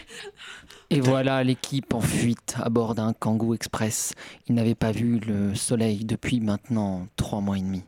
Et 0.92 1.00
voilà 1.02 1.44
l'équipe 1.44 1.94
en 1.94 2.02
fuite 2.02 2.56
à 2.62 2.70
bord 2.70 2.94
d'un 2.94 3.14
Kangoo 3.14 3.56
Express. 3.56 4.14
Ils 4.48 4.54
n'avaient 4.56 4.76
pas 4.76 4.92
vu 4.92 5.20
le 5.20 5.56
soleil 5.56 6.06
depuis 6.06 6.40
maintenant 6.40 7.08
trois 7.16 7.42
mois 7.42 7.58
et 7.58 7.62
demi. 7.62 7.84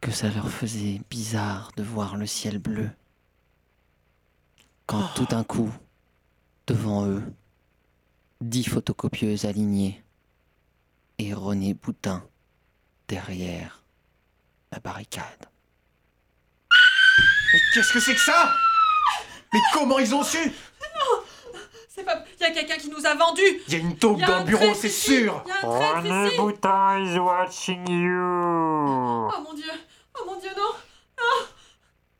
Que 0.00 0.12
ça 0.12 0.28
leur 0.28 0.50
faisait 0.50 1.00
bizarre 1.10 1.72
de 1.76 1.82
voir 1.82 2.16
le 2.16 2.26
ciel 2.26 2.58
bleu. 2.58 2.90
Quand 4.86 5.02
tout 5.16 5.24
d'un 5.26 5.42
coup, 5.42 5.70
devant 6.68 7.06
eux, 7.06 7.22
dix 8.40 8.64
photocopieuses 8.64 9.44
alignées 9.44 10.02
et 11.18 11.32
René 11.32 11.74
Boutin 11.74 12.22
derrière 13.08 13.82
la 14.72 14.80
barricade. 14.80 15.48
Mais 17.52 17.60
qu'est-ce 17.72 17.92
que 17.92 18.00
c'est 18.00 18.14
que 18.14 18.20
ça? 18.20 18.52
Mais 19.52 19.60
comment 19.72 19.98
ils 19.98 20.14
ont 20.14 20.22
su? 20.22 20.38
Non! 20.44 21.22
C'est 21.88 22.04
pas. 22.04 22.24
Y 22.40 22.44
a 22.44 22.50
quelqu'un 22.50 22.76
qui 22.76 22.90
nous 22.90 23.06
a 23.06 23.14
vendus. 23.14 23.62
Il 23.68 23.72
y 23.72 23.76
a 23.76 23.78
une 23.78 23.96
taupe 23.96 24.20
dans 24.20 24.40
le 24.40 24.44
bureau, 24.44 24.74
c'est 24.74 24.90
sûr. 24.90 25.42
Y 25.46 25.50
a 25.50 25.56
un 25.56 25.70
traître 25.70 25.96
René 25.96 26.26
ici 26.26 26.36
Boutin 26.36 27.04
is 27.04 27.18
watching 27.18 27.88
you. 27.88 29.30
Oh 29.32 29.42
mon 29.42 29.54
dieu. 29.54 29.72
Oh 30.18 30.24
mon 30.26 30.38
dieu, 30.38 30.50
non. 30.56 30.72
Non. 31.18 31.46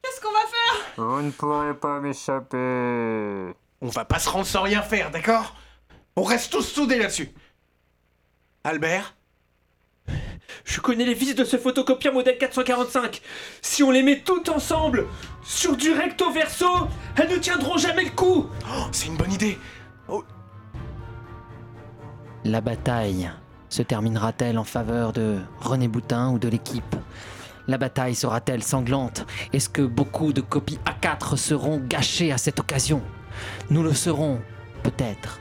Qu'est-ce 0.02 0.20
qu'on 0.20 0.32
va 0.32 0.46
faire? 0.46 0.94
Vous 0.96 1.22
ne 1.22 1.30
pourrez 1.30 1.74
pas 1.74 2.00
m'échapper. 2.00 3.54
On 3.82 3.88
va 3.88 4.04
pas 4.06 4.18
se 4.18 4.30
rendre 4.30 4.46
sans 4.46 4.62
rien 4.62 4.80
faire, 4.80 5.10
d'accord? 5.10 5.54
On 6.18 6.22
reste 6.22 6.50
tous 6.50 6.62
soudés 6.62 6.98
là-dessus. 6.98 7.28
Albert 8.64 9.14
Je 10.64 10.80
connais 10.80 11.04
les 11.04 11.12
vis 11.12 11.34
de 11.34 11.44
ce 11.44 11.58
photocopieur 11.58 12.14
modèle 12.14 12.38
445. 12.38 13.20
Si 13.60 13.82
on 13.82 13.90
les 13.90 14.02
met 14.02 14.20
toutes 14.20 14.48
ensemble, 14.48 15.06
sur 15.44 15.76
du 15.76 15.92
recto 15.92 16.32
verso, 16.32 16.88
elles 17.16 17.28
ne 17.28 17.36
tiendront 17.36 17.76
jamais 17.76 18.04
le 18.04 18.10
coup. 18.10 18.46
Oh, 18.66 18.86
c'est 18.92 19.08
une 19.08 19.16
bonne 19.16 19.32
idée. 19.32 19.58
La 22.44 22.62
bataille 22.62 23.30
se 23.68 23.82
terminera-t-elle 23.82 24.56
en 24.56 24.64
faveur 24.64 25.12
de 25.12 25.40
René 25.60 25.86
Boutin 25.86 26.30
ou 26.30 26.38
de 26.38 26.48
l'équipe? 26.48 26.96
La 27.66 27.76
bataille 27.76 28.14
sera-t-elle 28.14 28.62
sanglante? 28.62 29.26
Est-ce 29.52 29.68
que 29.68 29.82
beaucoup 29.82 30.32
de 30.32 30.40
copies 30.40 30.78
A4 30.86 31.36
seront 31.36 31.78
gâchées 31.78 32.32
à 32.32 32.38
cette 32.38 32.60
occasion? 32.60 33.02
Nous 33.68 33.82
le 33.82 33.92
saurons 33.92 34.40
peut-être 34.82 35.40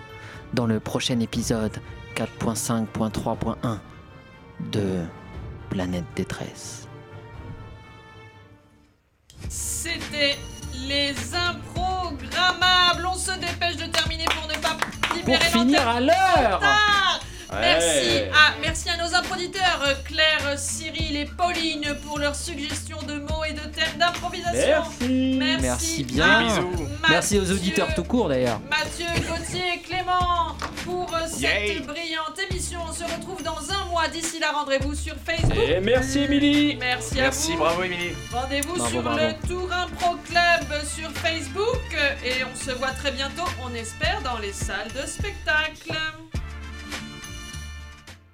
dans 0.55 0.65
le 0.65 0.79
prochain 0.79 1.19
épisode 1.19 1.81
4.5.3.1 2.15 3.77
de 4.71 5.03
Planète 5.69 6.05
Détresse. 6.15 6.87
C'était 9.49 10.37
les 10.87 11.13
improgrammables. 11.35 13.05
On 13.05 13.15
se 13.15 13.31
dépêche 13.31 13.75
de 13.75 13.85
terminer 13.91 14.25
pour 14.25 14.47
ne 14.47 14.53
pas 14.61 14.77
libérer 15.13 15.37
Pour 15.51 15.61
finir 15.61 15.87
à 15.87 15.99
l'heure. 15.99 16.61
Ouais. 17.51 17.59
Merci 17.61 18.09
à, 18.33 18.53
merci 18.61 18.89
à 18.89 18.97
nos 18.97 19.13
improditeurs 19.15 19.81
euh, 19.85 19.93
Claire, 20.05 20.57
Cyril 20.57 21.15
et 21.15 21.25
Pauline 21.25 21.95
pour 22.05 22.17
leurs 22.19 22.35
suggestions 22.35 23.01
de 23.07 23.15
mots 23.19 23.43
et 23.47 23.53
de 23.53 23.59
thèmes 23.59 23.97
d'improvisation. 23.99 24.83
Merci. 24.99 25.37
Merci. 25.37 25.61
Merci 25.61 26.03
bien. 26.03 26.41
Bisous. 26.43 26.87
Merci 27.09 27.39
aux 27.39 27.51
auditeurs 27.51 27.93
tout 27.93 28.03
court 28.03 28.29
d'ailleurs. 28.29 28.59
Mathieu, 28.69 29.05
Gauthier 29.29 29.63
et 29.75 29.79
Clément 29.81 30.57
pour 30.83 31.13
euh, 31.13 31.19
cette 31.27 31.41
Yay. 31.41 31.79
brillante 31.81 32.39
émission. 32.49 32.79
On 32.89 32.93
se 32.93 33.03
retrouve 33.03 33.43
dans 33.43 33.59
un 33.71 33.85
mois. 33.85 34.07
D'ici 34.07 34.39
là, 34.39 34.51
rendez-vous 34.51 34.95
sur 34.95 35.15
Facebook. 35.25 35.57
Et 35.57 35.79
merci 35.79 36.19
Émilie. 36.21 36.75
Merci 36.79 37.19
à 37.19 37.23
Merci, 37.23 37.51
vous. 37.53 37.57
bravo 37.59 37.83
Émilie. 37.83 38.13
Rendez-vous 38.31 38.87
sur 38.89 39.01
bravo. 39.03 39.19
le 39.19 39.47
Tour 39.47 39.69
Impro 39.71 40.15
Club 40.27 40.81
sur 40.95 41.11
Facebook 41.11 41.81
et 42.23 42.43
on 42.43 42.55
se 42.55 42.71
voit 42.71 42.91
très 42.91 43.11
bientôt, 43.11 43.43
on 43.63 43.73
espère, 43.75 44.21
dans 44.23 44.37
les 44.39 44.51
salles 44.53 44.91
de 44.99 45.07
spectacle. 45.07 45.93